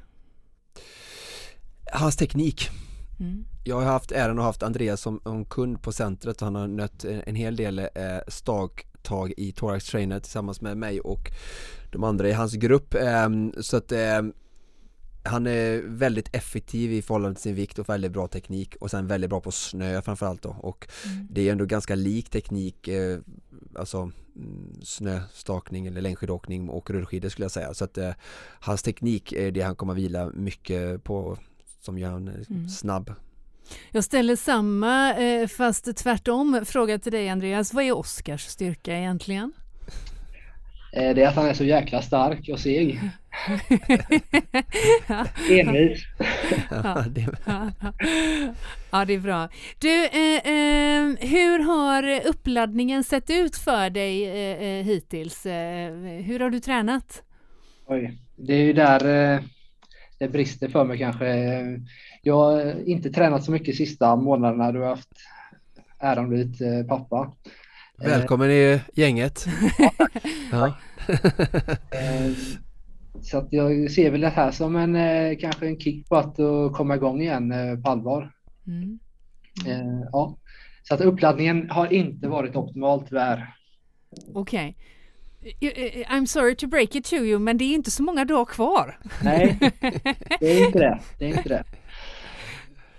Hans 1.92 2.16
teknik. 2.16 2.68
Mm. 3.20 3.44
Jag 3.64 3.76
har 3.76 3.84
haft 3.84 4.12
äran 4.12 4.30
att 4.30 4.42
ha 4.42 4.44
haft 4.44 4.62
Andreas 4.62 5.00
som, 5.00 5.44
kund 5.50 5.82
på 5.82 5.92
centret 5.92 6.42
och 6.42 6.46
han 6.46 6.54
har 6.54 6.68
nött 6.68 7.04
en 7.04 7.34
hel 7.34 7.56
del 7.56 7.78
eh, 7.78 7.86
stagtag 8.28 9.32
i 9.36 9.52
Thorax 9.52 9.86
Trainer 9.86 10.20
tillsammans 10.20 10.60
med 10.60 10.76
mig 10.76 11.00
och 11.00 11.30
de 11.92 12.04
andra 12.04 12.28
i 12.28 12.32
hans 12.32 12.54
grupp. 12.54 12.94
Eh, 12.94 13.28
så 13.60 13.76
att 13.76 13.92
eh, 13.92 14.22
han 15.24 15.46
är 15.46 15.82
väldigt 15.84 16.36
effektiv 16.36 16.92
i 16.92 17.02
förhållande 17.02 17.34
till 17.34 17.42
sin 17.42 17.54
vikt 17.54 17.78
och 17.78 17.88
väldigt 17.88 18.12
bra 18.12 18.28
teknik 18.28 18.76
och 18.80 18.90
sen 18.90 19.06
väldigt 19.06 19.30
bra 19.30 19.40
på 19.40 19.50
snö 19.50 20.02
framförallt 20.02 20.42
då 20.42 20.56
och 20.60 20.88
mm. 21.06 21.26
det 21.30 21.48
är 21.48 21.52
ändå 21.52 21.64
ganska 21.64 21.94
lik 21.94 22.30
teknik 22.30 22.88
eh, 22.88 23.18
alltså 23.74 24.10
mm, 24.36 24.74
snöstakning 24.82 25.86
eller 25.86 26.00
längdskidåkning 26.00 26.68
och 26.68 26.90
rullskidor 26.90 27.28
skulle 27.28 27.44
jag 27.44 27.52
säga 27.52 27.74
så 27.74 27.84
att 27.84 27.98
eh, 27.98 28.10
hans 28.60 28.82
teknik 28.82 29.32
är 29.32 29.50
det 29.50 29.60
han 29.60 29.76
kommer 29.76 29.92
att 29.92 29.98
vila 29.98 30.30
mycket 30.34 31.04
på 31.04 31.38
som 31.80 31.98
gör 31.98 32.10
honom 32.10 32.34
mm. 32.50 32.68
snabb. 32.68 33.12
Jag 33.90 34.04
ställer 34.04 34.36
samma 34.36 35.14
eh, 35.14 35.48
fast 35.48 35.96
tvärtom 35.96 36.64
fråga 36.64 36.98
till 36.98 37.12
dig 37.12 37.28
Andreas. 37.28 37.74
Vad 37.74 37.84
är 37.84 37.96
Oskars 37.96 38.46
styrka 38.46 38.98
egentligen? 38.98 39.52
Eh, 40.92 41.14
det 41.14 41.22
är 41.22 41.28
att 41.28 41.36
han 41.36 41.46
är 41.46 41.54
så 41.54 41.64
jäkla 41.64 42.02
stark 42.02 42.48
och 42.52 42.60
seg. 42.60 43.00
Envis. 45.50 46.04
ja, 46.70 47.04
ja, 48.90 49.04
det 49.04 49.14
är 49.14 49.20
bra. 49.20 49.48
Du, 49.78 50.04
eh, 50.04 50.36
eh, 50.36 51.30
hur 51.30 51.58
har 51.58 52.26
uppladdningen 52.26 53.04
sett 53.04 53.30
ut 53.30 53.56
för 53.56 53.90
dig 53.90 54.24
eh, 54.24 54.62
eh 54.62 54.84
hittills? 54.84 55.46
Eh, 55.46 55.92
hur 56.02 56.40
har 56.40 56.50
du 56.50 56.60
tränat? 56.60 57.22
Oj, 57.86 58.18
det 58.36 58.54
är 58.54 58.62
ju 58.62 58.72
där 58.72 58.98
det 60.18 60.28
brister 60.28 60.68
för 60.68 60.84
mig 60.84 60.98
kanske. 60.98 61.26
Jag 62.22 62.34
har 62.34 62.88
inte 62.88 63.10
tränat 63.10 63.44
så 63.44 63.52
mycket 63.52 63.76
sista 63.76 64.16
månaderna. 64.16 64.72
Du 64.72 64.80
har 64.80 64.88
haft 64.88 65.12
äran 65.98 66.28
blivit 66.28 66.88
pappa. 66.88 67.32
Välkommen 67.98 68.50
i 68.50 68.80
gänget. 68.94 69.46
ja. 70.52 70.74
Eh, 71.90 72.32
så 73.22 73.38
att 73.38 73.48
jag 73.50 73.90
ser 73.90 74.10
väl 74.10 74.20
det 74.20 74.28
här 74.28 74.50
som 74.50 74.76
en 74.76 74.96
eh, 74.96 75.38
kanske 75.40 75.66
en 75.66 75.80
kick 75.80 76.08
på 76.08 76.16
att 76.16 76.36
komma 76.72 76.94
igång 76.94 77.20
igen 77.22 77.52
eh, 77.52 77.80
på 77.80 77.90
allvar. 77.90 78.32
Mm. 78.66 78.98
Mm. 79.66 80.00
Ja. 80.12 80.38
Så 80.82 80.94
att 80.94 81.00
uppladdningen 81.00 81.70
har 81.70 81.92
inte 81.92 82.28
varit 82.28 82.56
optimal 82.56 83.06
tyvärr. 83.08 83.54
Okej. 84.34 84.76
Okay. 85.60 86.04
I'm 86.04 86.26
sorry 86.26 86.54
to 86.54 86.66
break 86.66 86.94
it 86.94 87.04
to 87.04 87.14
you, 87.16 87.38
men 87.38 87.58
det 87.58 87.64
är 87.64 87.74
inte 87.74 87.90
så 87.90 88.02
många 88.02 88.24
dagar 88.24 88.44
kvar. 88.44 88.98
Nej, 89.24 89.58
det 90.40 90.46
är 90.46 90.66
inte 90.66 90.78
det. 90.78 91.00
det, 91.18 91.24
är 91.24 91.28
inte 91.28 91.48
det. 91.48 91.64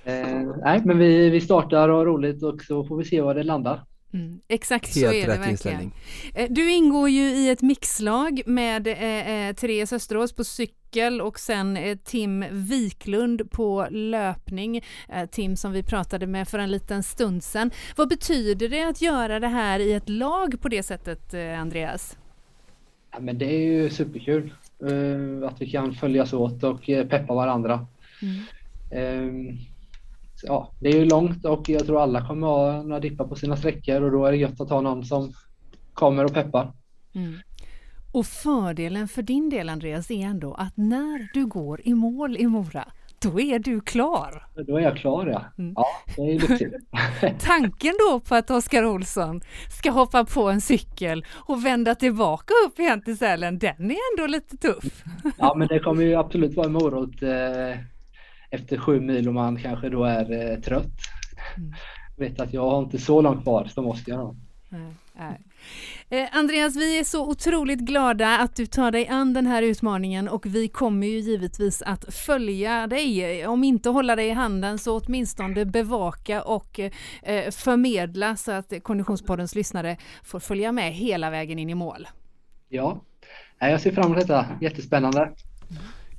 Eh, 0.05 0.41
nej, 0.63 0.81
men 0.85 0.97
vi, 0.97 1.29
vi 1.29 1.41
startar 1.41 1.89
och 1.89 1.97
har 1.97 2.05
roligt 2.05 2.43
och 2.43 2.61
så 2.61 2.85
får 2.85 2.97
vi 2.97 3.05
se 3.05 3.21
var 3.21 3.35
det 3.35 3.43
landar. 3.43 3.83
Mm, 4.13 4.39
exakt 4.47 4.95
Helt 4.95 5.07
så 5.07 5.13
är 5.13 5.27
det 5.27 5.37
verkligen. 5.37 5.91
Eh, 6.35 6.47
du 6.49 6.71
ingår 6.71 7.09
ju 7.09 7.21
i 7.21 7.49
ett 7.49 7.61
mixlag 7.61 8.41
med 8.45 8.87
eh, 8.87 9.47
eh, 9.47 9.55
Therese 9.55 9.93
Österås 9.93 10.33
på 10.33 10.43
cykel 10.43 11.21
och 11.21 11.39
sen 11.39 11.77
eh, 11.77 11.97
Tim 11.97 12.45
Wiklund 12.51 13.51
på 13.51 13.87
löpning. 13.91 14.81
Eh, 15.09 15.29
Tim 15.29 15.55
som 15.55 15.71
vi 15.71 15.83
pratade 15.83 16.27
med 16.27 16.47
för 16.47 16.59
en 16.59 16.71
liten 16.71 17.03
stund 17.03 17.43
sedan. 17.43 17.71
Vad 17.95 18.09
betyder 18.09 18.69
det 18.69 18.83
att 18.83 19.01
göra 19.01 19.39
det 19.39 19.47
här 19.47 19.79
i 19.79 19.93
ett 19.93 20.09
lag 20.09 20.61
på 20.61 20.69
det 20.69 20.83
sättet, 20.83 21.33
eh, 21.33 21.59
Andreas? 21.59 22.17
Ja, 23.11 23.19
men 23.19 23.37
det 23.37 23.45
är 23.45 23.61
ju 23.61 23.89
superkul 23.89 24.53
att 25.45 25.61
vi 25.61 25.71
kan 25.71 25.93
följas 25.93 26.33
åt 26.33 26.63
och 26.63 26.85
peppa 26.85 27.33
varandra. 27.33 27.87
Mm. 28.91 29.57
Ja, 30.43 30.71
det 30.79 30.89
är 30.89 30.95
ju 30.99 31.05
långt 31.05 31.45
och 31.45 31.69
jag 31.69 31.85
tror 31.85 32.01
alla 32.01 32.27
kommer 32.27 32.47
ha 32.47 32.83
några 32.83 32.99
dippar 32.99 33.27
på 33.27 33.35
sina 33.35 33.57
sträckor 33.57 34.01
och 34.01 34.11
då 34.11 34.25
är 34.25 34.31
det 34.31 34.37
gött 34.37 34.61
att 34.61 34.69
ha 34.69 34.81
någon 34.81 35.05
som 35.05 35.33
kommer 35.93 36.25
och 36.25 36.33
peppar. 36.33 36.73
Mm. 37.15 37.39
Och 38.11 38.25
fördelen 38.25 39.07
för 39.07 39.21
din 39.21 39.49
del 39.49 39.69
Andreas 39.69 40.11
är 40.11 40.25
ändå 40.25 40.53
att 40.53 40.77
när 40.77 41.33
du 41.33 41.45
går 41.45 41.81
i 41.83 41.93
mål 41.93 42.37
i 42.37 42.47
Mora 42.47 42.85
då 43.23 43.39
är 43.39 43.59
du 43.59 43.81
klar. 43.81 44.47
Då 44.67 44.77
är 44.77 44.81
jag 44.81 44.97
klar 44.97 45.27
ja. 45.27 45.45
Mm. 45.57 45.73
Ja, 45.75 45.87
det 46.15 46.21
är. 46.21 47.39
Tanken 47.39 47.93
då 48.09 48.19
på 48.19 48.35
att 48.35 48.49
Oskar 48.49 48.85
Olsson 48.85 49.41
ska 49.79 49.91
hoppa 49.91 50.25
på 50.25 50.49
en 50.49 50.61
cykel 50.61 51.25
och 51.35 51.65
vända 51.65 51.95
tillbaka 51.95 52.53
upp 52.67 52.79
igen 52.79 53.01
till 53.01 53.17
Sälen, 53.17 53.59
den 53.59 53.91
är 53.91 53.97
ändå 54.13 54.27
lite 54.27 54.57
tuff. 54.57 55.03
Ja, 55.37 55.55
men 55.57 55.67
det 55.67 55.79
kommer 55.79 56.03
ju 56.03 56.15
absolut 56.15 56.55
vara 56.55 56.65
en 56.65 56.73
morot 56.73 57.21
eh, 57.21 57.79
efter 58.53 58.77
sju 58.77 58.99
mil 58.99 59.27
och 59.27 59.33
man 59.33 59.57
kanske 59.57 59.89
då 59.89 60.03
är 60.03 60.51
eh, 60.51 60.59
trött. 60.59 60.91
Mm. 61.57 61.73
Vet 62.17 62.39
att 62.39 62.53
jag 62.53 62.69
har 62.69 62.79
inte 62.79 62.97
så 62.97 63.21
långt 63.21 63.43
kvar 63.43 63.65
som 63.65 63.87
Oskar 63.87 64.35
Eh, 66.09 66.27
Andreas, 66.31 66.75
vi 66.75 66.99
är 66.99 67.03
så 67.03 67.29
otroligt 67.29 67.79
glada 67.79 68.37
att 68.37 68.55
du 68.55 68.65
tar 68.65 68.91
dig 68.91 69.07
an 69.07 69.33
den 69.33 69.47
här 69.47 69.61
utmaningen 69.61 70.27
och 70.29 70.45
vi 70.45 70.67
kommer 70.67 71.07
ju 71.07 71.19
givetvis 71.19 71.81
att 71.81 72.13
följa 72.13 72.87
dig. 72.87 73.47
Om 73.47 73.63
inte 73.63 73.89
hålla 73.89 74.15
dig 74.15 74.27
i 74.27 74.31
handen 74.31 74.77
så 74.77 74.99
åtminstone 74.99 75.65
bevaka 75.65 76.43
och 76.43 76.79
eh, 76.79 77.51
förmedla 77.51 78.35
så 78.35 78.51
att 78.51 78.73
Konditionspoddens 78.83 79.55
lyssnare 79.55 79.97
får 80.23 80.39
följa 80.39 80.71
med 80.71 80.93
hela 80.93 81.29
vägen 81.29 81.59
in 81.59 81.69
i 81.69 81.75
mål. 81.75 82.07
Ja, 82.69 83.01
jag 83.59 83.81
ser 83.81 83.91
fram 83.91 84.05
emot 84.05 84.19
detta. 84.19 84.45
Jättespännande. 84.61 85.31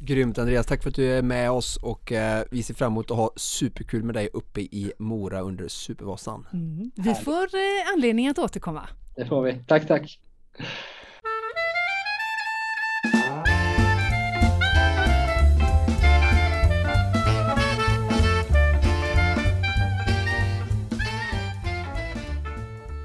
Grymt 0.07 0.38
Andreas, 0.38 0.66
tack 0.66 0.82
för 0.82 0.90
att 0.90 0.96
du 0.96 1.12
är 1.12 1.22
med 1.22 1.50
oss 1.50 1.76
och 1.76 2.12
eh, 2.12 2.44
vi 2.50 2.62
ser 2.62 2.74
fram 2.74 2.92
emot 2.92 3.11
att 3.11 3.16
ha 3.16 3.30
superkul 3.36 4.02
med 4.02 4.14
dig 4.14 4.28
uppe 4.32 4.61
i 4.61 4.92
Mora 4.98 5.40
under 5.40 5.68
Supervasan. 5.68 6.46
Mm. 6.52 6.90
Vi 6.94 7.14
får 7.14 7.42
eh, 7.42 7.92
anledning 7.94 8.28
att 8.28 8.38
återkomma. 8.38 8.88
Det 9.16 9.26
får 9.26 9.42
vi. 9.42 9.64
Tack, 9.66 9.86
tack. 9.86 10.20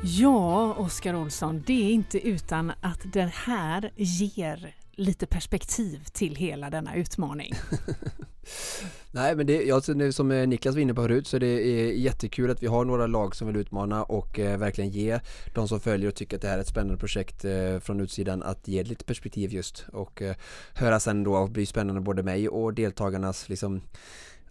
Ja, 0.04 0.74
Oskar 0.74 1.16
Olsson, 1.16 1.64
det 1.68 1.90
är 1.90 1.92
inte 1.92 2.28
utan 2.28 2.72
att 2.82 3.00
det 3.14 3.32
här 3.34 3.92
ger 3.96 4.76
lite 5.00 5.26
perspektiv 5.26 6.04
till 6.12 6.36
hela 6.36 6.70
denna 6.70 6.96
utmaning. 6.96 7.54
Nej 9.12 9.36
men 9.36 9.48
det, 9.48 9.64
ja, 9.64 9.82
som 10.12 10.32
eh, 10.32 10.48
Niklas 10.48 10.76
var 10.76 10.82
inne 10.82 10.94
på 10.94 11.02
förut 11.02 11.28
så 11.28 11.40
det 11.40 11.48
är 11.48 11.92
jättekul 11.92 12.52
att 12.52 12.64
vi 12.64 12.68
har 12.68 12.86
några 12.86 13.08
lag 13.08 13.36
som 13.36 13.48
vill 13.48 13.56
utmana 13.56 14.04
och 14.04 14.40
eh, 14.40 14.58
verkligen 14.58 14.90
ge 14.90 15.20
de 15.56 15.68
som 15.68 15.80
följer 15.80 16.08
och 16.08 16.16
tycker 16.16 16.36
att 16.36 16.42
det 16.42 16.48
här 16.48 16.58
är 16.58 16.62
ett 16.62 16.68
spännande 16.68 16.98
projekt 16.98 17.46
eh, 17.46 17.80
från 17.80 18.00
utsidan 18.00 18.44
att 18.44 18.68
ge 18.68 18.84
lite 18.84 19.06
perspektiv 19.06 19.54
just 19.54 19.86
och 19.94 20.22
eh, 20.22 20.36
höra 20.74 21.00
sen 21.00 21.24
då 21.24 21.36
och 21.36 21.50
bli 21.50 21.66
spännande 21.66 22.02
både 22.02 22.24
mig 22.24 22.50
och 22.50 22.74
deltagarnas 22.74 23.50
liksom 23.50 23.82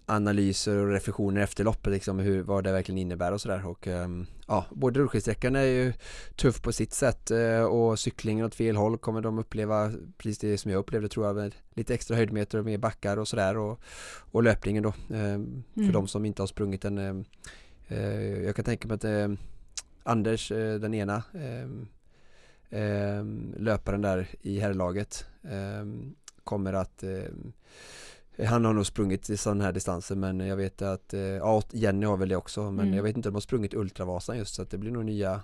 analyser 0.08 0.76
och 0.76 0.92
reflektioner 0.92 1.40
efter 1.40 1.64
loppet 1.64 1.92
liksom 1.92 2.18
hur, 2.18 2.42
vad 2.42 2.64
det 2.64 2.72
verkligen 2.72 2.98
innebär 2.98 3.32
och 3.32 3.40
sådär 3.40 3.66
och 3.66 3.86
um, 3.86 4.26
ja, 4.46 4.66
både 4.70 5.00
rullskidsträckan 5.00 5.56
är 5.56 5.62
ju 5.62 5.92
tuff 6.36 6.62
på 6.62 6.72
sitt 6.72 6.92
sätt 6.92 7.30
uh, 7.30 7.62
och 7.62 7.98
cyklingen 7.98 8.46
åt 8.46 8.54
fel 8.54 8.76
håll 8.76 8.98
kommer 8.98 9.20
de 9.20 9.38
uppleva 9.38 9.92
precis 10.18 10.38
det 10.38 10.58
som 10.58 10.70
jag 10.70 10.78
upplevde 10.78 11.08
tror 11.08 11.26
jag 11.26 11.36
med 11.36 11.54
lite 11.74 11.94
extra 11.94 12.16
höjdmeter 12.16 12.58
och 12.58 12.64
mer 12.64 12.78
backar 12.78 13.16
och 13.16 13.28
sådär 13.28 13.56
och, 13.56 13.80
och 14.30 14.42
löpningen 14.42 14.82
då 14.82 14.88
um, 14.88 15.14
mm. 15.14 15.64
för 15.74 15.92
de 15.92 16.08
som 16.08 16.24
inte 16.24 16.42
har 16.42 16.46
sprungit 16.46 16.82
den 16.82 16.98
um, 16.98 17.24
uh, 17.90 18.44
jag 18.44 18.56
kan 18.56 18.64
tänka 18.64 18.88
mig 18.88 18.94
att 18.94 19.38
Anders, 20.02 20.52
uh, 20.52 20.80
den 20.80 20.94
ena 20.94 21.22
löparen 23.56 24.02
där 24.02 24.28
i 24.42 24.60
herrlaget 24.60 25.26
kommer 26.44 26.72
att 26.72 27.04
han 28.46 28.64
har 28.64 28.72
nog 28.72 28.86
sprungit 28.86 29.30
i 29.30 29.36
sådana 29.36 29.64
här 29.64 29.72
distanser 29.72 30.16
men 30.16 30.40
jag 30.40 30.56
vet 30.56 30.82
att, 30.82 31.14
eh, 31.14 31.20
ja 31.20 31.62
Jenny 31.72 32.06
har 32.06 32.16
väl 32.16 32.28
det 32.28 32.36
också 32.36 32.70
men 32.70 32.86
mm. 32.86 32.94
jag 32.94 33.02
vet 33.02 33.16
inte 33.16 33.28
om 33.28 33.32
de 33.32 33.36
har 33.36 33.40
sprungit 33.40 33.74
Ultravasan 33.74 34.38
just 34.38 34.54
så 34.54 34.62
att 34.62 34.70
det 34.70 34.78
blir 34.78 34.90
nog 34.90 35.04
nya 35.04 35.40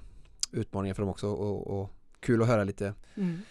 utmaningar 0.50 0.94
för 0.94 1.02
dem 1.02 1.10
också 1.10 1.28
och, 1.28 1.80
och 1.80 1.90
kul 2.24 2.42
att 2.42 2.48
höra 2.48 2.64
lite 2.64 2.94
mm. 3.16 3.42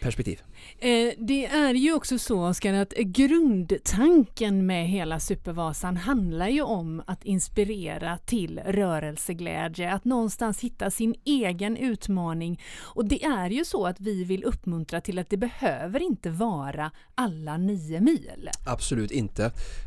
perspektiv. 0.00 0.42
Eh, 0.78 1.12
det 1.18 1.46
är 1.46 1.74
ju 1.74 1.94
också 1.94 2.18
så 2.18 2.48
Oskar 2.48 2.74
att 2.74 2.92
grundtanken 2.92 4.66
med 4.66 4.88
hela 4.88 5.20
Supervasan 5.20 5.96
handlar 5.96 6.48
ju 6.48 6.62
om 6.62 7.02
att 7.06 7.24
inspirera 7.24 8.18
till 8.18 8.60
rörelseglädje, 8.66 9.92
att 9.92 10.04
någonstans 10.04 10.60
hitta 10.60 10.90
sin 10.90 11.14
egen 11.24 11.76
utmaning. 11.76 12.60
Och 12.80 13.04
det 13.04 13.24
är 13.24 13.50
ju 13.50 13.64
så 13.64 13.86
att 13.86 14.00
vi 14.00 14.24
vill 14.24 14.44
uppmuntra 14.44 15.00
till 15.00 15.18
att 15.18 15.30
det 15.30 15.36
behöver 15.36 16.02
inte 16.02 16.30
vara 16.30 16.90
alla 17.14 17.56
nio 17.56 18.00
mil. 18.00 18.50
Absolut 18.66 19.10
inte. 19.10 19.44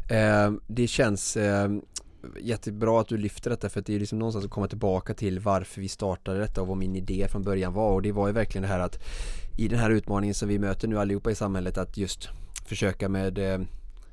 Eh, 0.10 0.52
det 0.68 0.88
känns 0.88 1.38
eh, 1.38 1.70
jättebra 2.42 3.02
att 3.02 3.08
du 3.08 3.18
lyfter 3.18 3.50
detta 3.50 3.70
för 3.70 3.80
att 3.80 3.86
det 3.86 3.96
är 3.96 4.00
liksom 4.00 4.20
någonstans 4.20 4.46
att 4.46 4.52
komma 4.52 4.68
tillbaka 4.68 5.14
till 5.14 5.40
varför 5.40 5.82
vi 5.82 5.88
startade 5.90 6.40
detta 6.40 6.62
och 6.62 6.68
vad 6.68 6.78
min 6.78 6.96
idé 6.96 7.28
från 7.30 7.44
början 7.44 7.74
var. 7.74 7.92
Och 7.92 8.02
det 8.02 8.12
var 8.12 8.28
ju 8.28 8.34
verkligen 8.34 8.62
det 8.62 8.68
här 8.68 8.80
att 8.80 9.00
i 9.58 9.68
den 9.68 9.80
här 9.80 9.90
utmaningen 9.90 10.34
som 10.34 10.48
vi 10.48 10.60
möter 10.60 10.88
nu 10.88 11.00
allihopa 11.00 11.32
i 11.32 11.36
samhället 11.36 11.78
att 11.78 11.98
just 11.98 12.30
försöka 12.66 13.10
med 13.10 13.38
eh, 13.38 13.60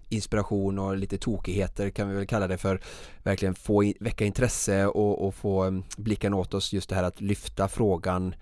inspiration 0.08 0.78
och 0.78 0.96
lite 0.96 1.18
tokigheter 1.18 1.90
kan 1.90 2.08
vi 2.08 2.14
väl 2.14 2.26
kalla 2.26 2.48
det 2.48 2.58
för 2.58 2.80
verkligen 3.22 3.54
få 3.54 3.92
väcka 4.00 4.24
intresse 4.24 4.86
och, 4.86 5.26
och 5.26 5.34
få 5.34 5.66
eh, 5.66 5.72
blicken 5.96 6.34
åt 6.34 6.54
oss. 6.54 6.72
Just 6.72 6.88
det 6.88 6.94
här 6.94 7.04
att 7.04 7.20
lyfta 7.20 7.68
frågan 7.68 8.34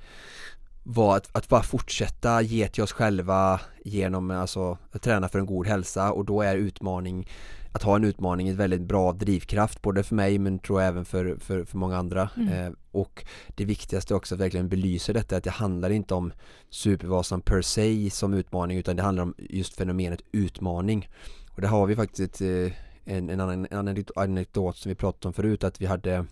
var 0.90 1.16
att, 1.16 1.28
att 1.32 1.48
bara 1.48 1.62
fortsätta 1.62 2.42
ge 2.42 2.68
till 2.68 2.82
oss 2.82 2.92
själva 2.92 3.60
genom 3.84 4.30
alltså 4.30 4.78
att 4.92 5.02
träna 5.02 5.28
för 5.28 5.38
en 5.38 5.46
god 5.46 5.66
hälsa. 5.66 6.12
Och 6.12 6.24
då 6.24 6.42
är 6.42 6.56
utmaning 6.56 7.28
att 7.72 7.82
ha 7.82 7.96
en 7.96 8.04
utmaning 8.04 8.48
ett 8.48 8.56
väldigt 8.56 8.80
bra 8.80 9.12
drivkraft 9.12 9.82
både 9.82 10.02
för 10.02 10.14
mig 10.14 10.38
men 10.38 10.58
tror 10.58 10.80
jag 10.80 10.88
även 10.88 11.04
för, 11.04 11.36
för, 11.40 11.64
för 11.64 11.78
många 11.78 11.96
andra. 11.96 12.30
Mm. 12.36 12.48
eh, 12.48 12.72
och 12.90 13.24
det 13.48 13.64
viktigaste 13.64 14.14
också 14.14 14.34
att 14.34 14.40
verkligen 14.40 14.68
belysa 14.68 15.12
detta 15.12 15.36
att 15.36 15.44
det 15.44 15.50
handlar 15.50 15.90
inte 15.90 16.14
om 16.14 16.32
Supervasan 16.70 17.40
per 17.40 17.62
se 17.62 18.10
som 18.10 18.34
utmaning 18.34 18.78
utan 18.78 18.96
det 18.96 19.02
handlar 19.02 19.22
om 19.22 19.34
just 19.38 19.76
fenomenet 19.76 20.20
utmaning. 20.32 21.08
Och 21.50 21.60
där 21.60 21.68
har 21.68 21.86
vi 21.86 21.96
faktiskt 21.96 22.40
eh, 22.40 22.72
en, 23.04 23.30
en 23.30 23.40
annan 23.40 23.66
en 23.70 24.04
anekdot 24.16 24.76
som 24.76 24.88
vi 24.88 24.94
pratade 24.94 25.28
om 25.28 25.32
förut 25.32 25.64
att 25.64 25.80
vi 25.80 25.86
hade 25.86 26.16
när 26.16 26.26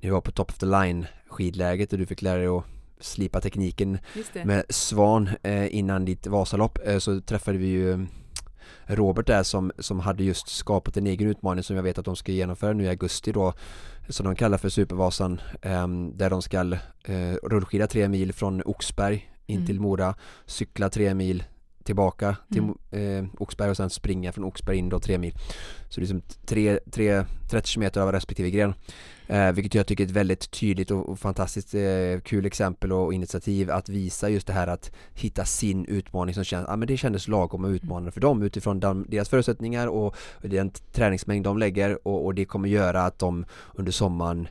vi 0.00 0.10
var 0.10 0.20
på 0.20 0.32
top 0.32 0.50
of 0.50 0.58
the 0.58 0.66
line 0.66 1.06
skidläget 1.28 1.92
och 1.92 1.98
du 1.98 2.06
fick 2.06 2.22
lära 2.22 2.38
dig 2.38 2.46
att 2.46 2.64
slipa 3.00 3.40
tekniken 3.40 3.98
med 4.44 4.64
Svan 4.68 5.28
eh, 5.42 5.74
innan 5.74 6.04
ditt 6.04 6.26
Vasalopp. 6.26 6.78
Eh, 6.84 6.98
så 6.98 7.20
träffade 7.20 7.58
vi 7.58 7.66
ju 7.66 8.06
Robert 8.86 9.26
där 9.26 9.42
som, 9.42 9.72
som 9.78 10.00
hade 10.00 10.24
just 10.24 10.48
skapat 10.48 10.96
en 10.96 11.06
egen 11.06 11.28
utmaning 11.28 11.64
som 11.64 11.76
jag 11.76 11.82
vet 11.82 11.98
att 11.98 12.04
de 12.04 12.16
ska 12.16 12.32
genomföra 12.32 12.72
nu 12.72 12.84
i 12.84 12.88
augusti 12.88 13.32
då. 13.32 13.52
Som 14.08 14.26
de 14.26 14.36
kallar 14.36 14.58
för 14.58 14.68
Supervasan 14.68 15.40
eh, 15.62 15.88
där 16.14 16.30
de 16.30 16.42
ska 16.42 16.72
eh, 17.04 17.34
rullskida 17.42 17.86
tre 17.86 18.08
mil 18.08 18.32
från 18.32 18.62
Oxberg 18.64 19.30
in 19.46 19.56
mm. 19.56 19.66
till 19.66 19.80
Mora 19.80 20.14
cykla 20.46 20.90
tre 20.90 21.14
mil 21.14 21.44
tillbaka 21.84 22.36
till 22.52 22.62
mm. 22.92 23.24
eh, 23.24 23.30
Oxberg 23.38 23.70
och 23.70 23.76
sen 23.76 23.90
springa 23.90 24.32
från 24.32 24.44
Oxberg 24.44 24.76
in 24.76 24.88
då 24.88 25.00
tre 25.00 25.18
mil. 25.18 25.34
Så 25.88 26.00
det 26.00 26.06
är 26.06 26.14
liksom 26.14 26.22
tre, 26.46 26.78
tre, 26.92 27.24
30 27.50 27.74
km 27.74 28.02
av 28.02 28.12
respektive 28.12 28.50
gren. 28.50 28.74
Eh, 29.26 29.52
vilket 29.52 29.74
jag 29.74 29.86
tycker 29.86 30.04
är 30.04 30.08
ett 30.08 30.14
väldigt 30.14 30.50
tydligt 30.50 30.90
och, 30.90 31.08
och 31.08 31.18
fantastiskt 31.18 31.74
eh, 31.74 32.20
kul 32.24 32.46
exempel 32.46 32.92
och 32.92 33.14
initiativ 33.14 33.70
att 33.70 33.88
visa 33.88 34.28
just 34.28 34.46
det 34.46 34.52
här 34.52 34.66
att 34.66 34.92
hitta 35.14 35.44
sin 35.44 35.84
utmaning 35.84 36.34
som 36.34 36.44
känns, 36.44 36.66
ja 36.68 36.76
men 36.76 36.88
det 36.88 36.96
kändes 36.96 37.28
lagom 37.28 37.64
och 37.64 37.68
utmanande 37.68 38.12
för 38.12 38.20
dem 38.20 38.42
utifrån 38.42 38.80
de, 38.80 39.06
deras 39.08 39.28
förutsättningar 39.28 39.86
och, 39.86 40.16
den 40.42 40.70
träningsmängd 40.92 41.44
de 41.44 41.58
lägger 41.58 42.08
och, 42.08 42.24
och 42.24 42.34
det 42.34 42.44
kommer 42.44 42.68
göra 42.68 43.02
att 43.02 43.18
de 43.18 43.44
under 43.74 43.92
sommaren 43.92 44.48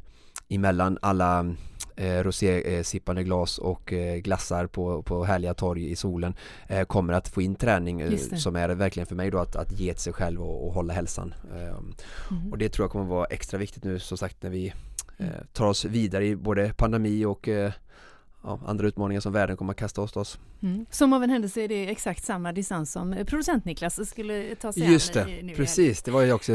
emellan 0.50 0.98
alla 1.02 1.56
eh, 2.00 2.24
rosésippande 2.24 3.24
glas 3.24 3.58
och 3.58 3.94
eh, 3.94 4.18
glassar 4.18 4.68
på, 4.68 5.04
på 5.04 5.24
härliga 5.24 5.54
torg 5.54 5.92
i 5.92 5.96
solen 5.96 6.34
eh, 6.68 6.84
kommer 6.84 7.14
att 7.14 7.28
få 7.28 7.42
in 7.42 7.56
träning 7.56 8.02
eh, 8.02 8.18
som 8.18 8.56
är 8.56 8.70
verkligen 8.70 9.08
för 9.08 9.16
mig 9.16 9.32
då 9.32 9.38
att, 9.38 9.56
att 9.56 9.80
ge 9.80 9.94
till 9.94 10.02
sig 10.02 10.14
själv 10.14 10.42
och, 10.42 10.68
och 10.68 10.74
hålla 10.74 10.94
hälsan. 10.94 11.34
Mm. 11.52 12.52
Och 12.52 12.58
det 12.58 12.70
tror 12.70 12.84
jag 12.84 12.92
kommer 12.92 13.06
vara 13.06 13.26
extra 13.26 13.58
viktigt 13.58 13.84
nu 13.84 14.00
som 14.00 14.18
sagt 14.18 14.44
när 14.44 14.50
vi 14.50 14.74
mm. 15.18 15.34
tar 15.54 15.66
oss 15.66 15.86
vidare 15.86 16.26
i 16.26 16.36
både 16.36 16.74
pandemi 16.74 17.26
och 17.26 17.50
ja, 18.44 18.60
andra 18.66 18.88
utmaningar 18.88 19.22
som 19.22 19.34
världen 19.34 19.58
kommer 19.58 19.72
att 19.72 19.80
kasta 19.80 20.02
hos 20.02 20.18
oss. 20.18 20.40
Mm. 20.62 20.86
Som 20.90 21.14
av 21.14 21.24
en 21.24 21.30
händelse 21.30 21.62
är 21.62 21.68
det 21.68 21.90
exakt 21.90 22.26
samma 22.26 22.52
distans 22.52 22.92
som 22.92 23.16
producent 23.28 23.66
Niklas 23.66 24.10
skulle 24.10 24.56
ta 24.56 24.74
sig 24.74 24.92
Just 24.92 25.14
det, 25.14 25.30
i, 25.30 25.54
precis. 25.56 26.02
Det 26.02 26.12
var 26.12 26.22
ju 26.22 26.34
också, 26.34 26.52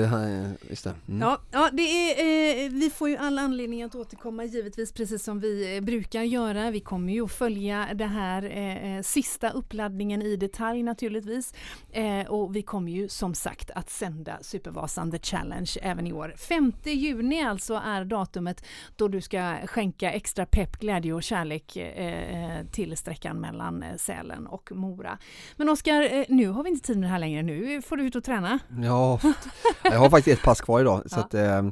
just 0.70 0.84
det. 0.84 0.94
Mm. 1.08 1.20
Ja, 1.20 1.38
ja 1.52 1.70
det 1.72 1.82
är, 1.82 2.64
eh, 2.64 2.70
vi 2.70 2.90
får 2.90 3.08
ju 3.08 3.16
all 3.16 3.38
anledning 3.38 3.82
att 3.82 3.94
återkomma 3.94 4.44
givetvis 4.44 4.92
precis 4.92 5.24
som 5.24 5.40
vi 5.40 5.76
eh, 5.76 5.82
brukar 5.82 6.22
göra. 6.22 6.70
Vi 6.70 6.80
kommer 6.80 7.12
ju 7.12 7.24
att 7.24 7.32
följa 7.32 7.88
det 7.94 8.06
här 8.06 8.42
eh, 8.42 8.96
eh, 8.96 9.02
sista 9.02 9.50
uppladdningen 9.50 10.22
i 10.22 10.36
detalj 10.36 10.82
naturligtvis. 10.82 11.54
Eh, 11.92 12.26
och 12.26 12.56
vi 12.56 12.62
kommer 12.62 12.92
ju 12.92 13.08
som 13.08 13.34
sagt 13.34 13.70
att 13.70 13.90
sända 13.90 14.38
Supervasan 14.40 15.10
The 15.10 15.18
Challenge 15.18 15.70
även 15.82 16.06
i 16.06 16.12
år. 16.12 16.34
5 16.36 16.72
juni 16.84 17.42
alltså 17.42 17.74
är 17.74 18.04
datumet 18.04 18.64
då 18.96 19.08
du 19.08 19.20
ska 19.20 19.56
skänka 19.66 20.12
extra 20.12 20.46
pepp, 20.46 20.80
glädje 20.80 21.12
och 21.12 21.22
kärlek 21.22 21.73
eh, 21.76 22.66
till 22.72 22.96
sträckan 22.96 23.40
mellan 23.40 23.84
Sälen 23.98 24.46
och 24.46 24.72
Mora. 24.72 25.18
Men 25.56 25.68
Oskar, 25.68 26.02
eh, 26.02 26.24
nu 26.28 26.48
har 26.48 26.62
vi 26.62 26.70
inte 26.70 26.86
tid 26.86 26.96
med 26.96 27.08
det 27.08 27.12
här 27.12 27.18
längre. 27.18 27.42
Nu 27.42 27.82
får 27.82 27.96
du 27.96 28.04
ut 28.04 28.16
och 28.16 28.24
träna. 28.24 28.58
Ja, 28.82 29.20
jag 29.82 29.98
har 29.98 30.10
faktiskt 30.10 30.38
ett 30.38 30.44
pass 30.44 30.60
kvar 30.60 30.80
idag 30.80 31.02
så 31.06 31.18
ja. 31.18 31.24
att 31.24 31.34
eh, 31.34 31.62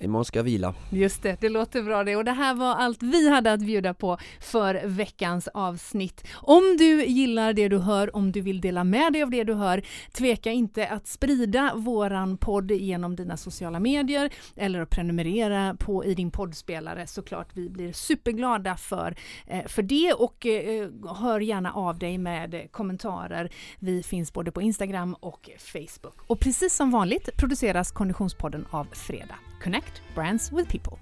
Imorgon 0.00 0.24
ska 0.24 0.38
jag 0.38 0.44
vila. 0.44 0.74
Just 0.90 1.22
det, 1.22 1.40
det 1.40 1.48
låter 1.48 1.82
bra 1.82 2.04
det. 2.04 2.16
Och 2.16 2.24
det 2.24 2.32
här 2.32 2.54
var 2.54 2.74
allt 2.74 3.02
vi 3.02 3.30
hade 3.30 3.52
att 3.52 3.60
bjuda 3.60 3.94
på 3.94 4.18
för 4.40 4.82
veckans 4.86 5.48
avsnitt. 5.48 6.24
Om 6.34 6.76
du 6.78 7.04
gillar 7.04 7.52
det 7.52 7.68
du 7.68 7.78
hör, 7.78 8.16
om 8.16 8.32
du 8.32 8.40
vill 8.40 8.60
dela 8.60 8.84
med 8.84 9.12
dig 9.12 9.22
av 9.22 9.30
det 9.30 9.44
du 9.44 9.54
hör, 9.54 9.82
tveka 10.12 10.50
inte 10.50 10.86
att 10.86 11.06
sprida 11.06 11.74
våran 11.74 12.36
podd 12.36 12.70
genom 12.70 13.16
dina 13.16 13.36
sociala 13.36 13.80
medier 13.80 14.30
eller 14.56 14.80
att 14.80 14.90
prenumerera 14.90 15.76
på 15.78 16.04
i 16.04 16.14
din 16.14 16.30
poddspelare 16.30 17.06
såklart. 17.06 17.48
Vi 17.52 17.68
blir 17.68 17.92
superglada 17.92 18.76
för, 18.76 19.16
eh, 19.46 19.66
för 19.66 19.82
det 19.82 20.12
och 20.12 20.46
eh, 20.46 20.88
hör 21.16 21.40
gärna 21.40 21.72
av 21.72 21.98
dig 21.98 22.18
med 22.18 22.68
kommentarer. 22.70 23.50
Vi 23.78 24.02
finns 24.02 24.32
både 24.32 24.52
på 24.52 24.62
Instagram 24.62 25.14
och 25.20 25.50
Facebook. 25.58 26.14
Och 26.26 26.40
precis 26.40 26.74
som 26.74 26.90
vanligt 26.90 27.36
produceras 27.36 27.92
Konditionspodden 27.92 28.66
av 28.70 28.86
Fredag. 28.92 29.49
Connect 29.60 30.00
brands 30.14 30.50
with 30.50 30.68
people. 30.68 30.98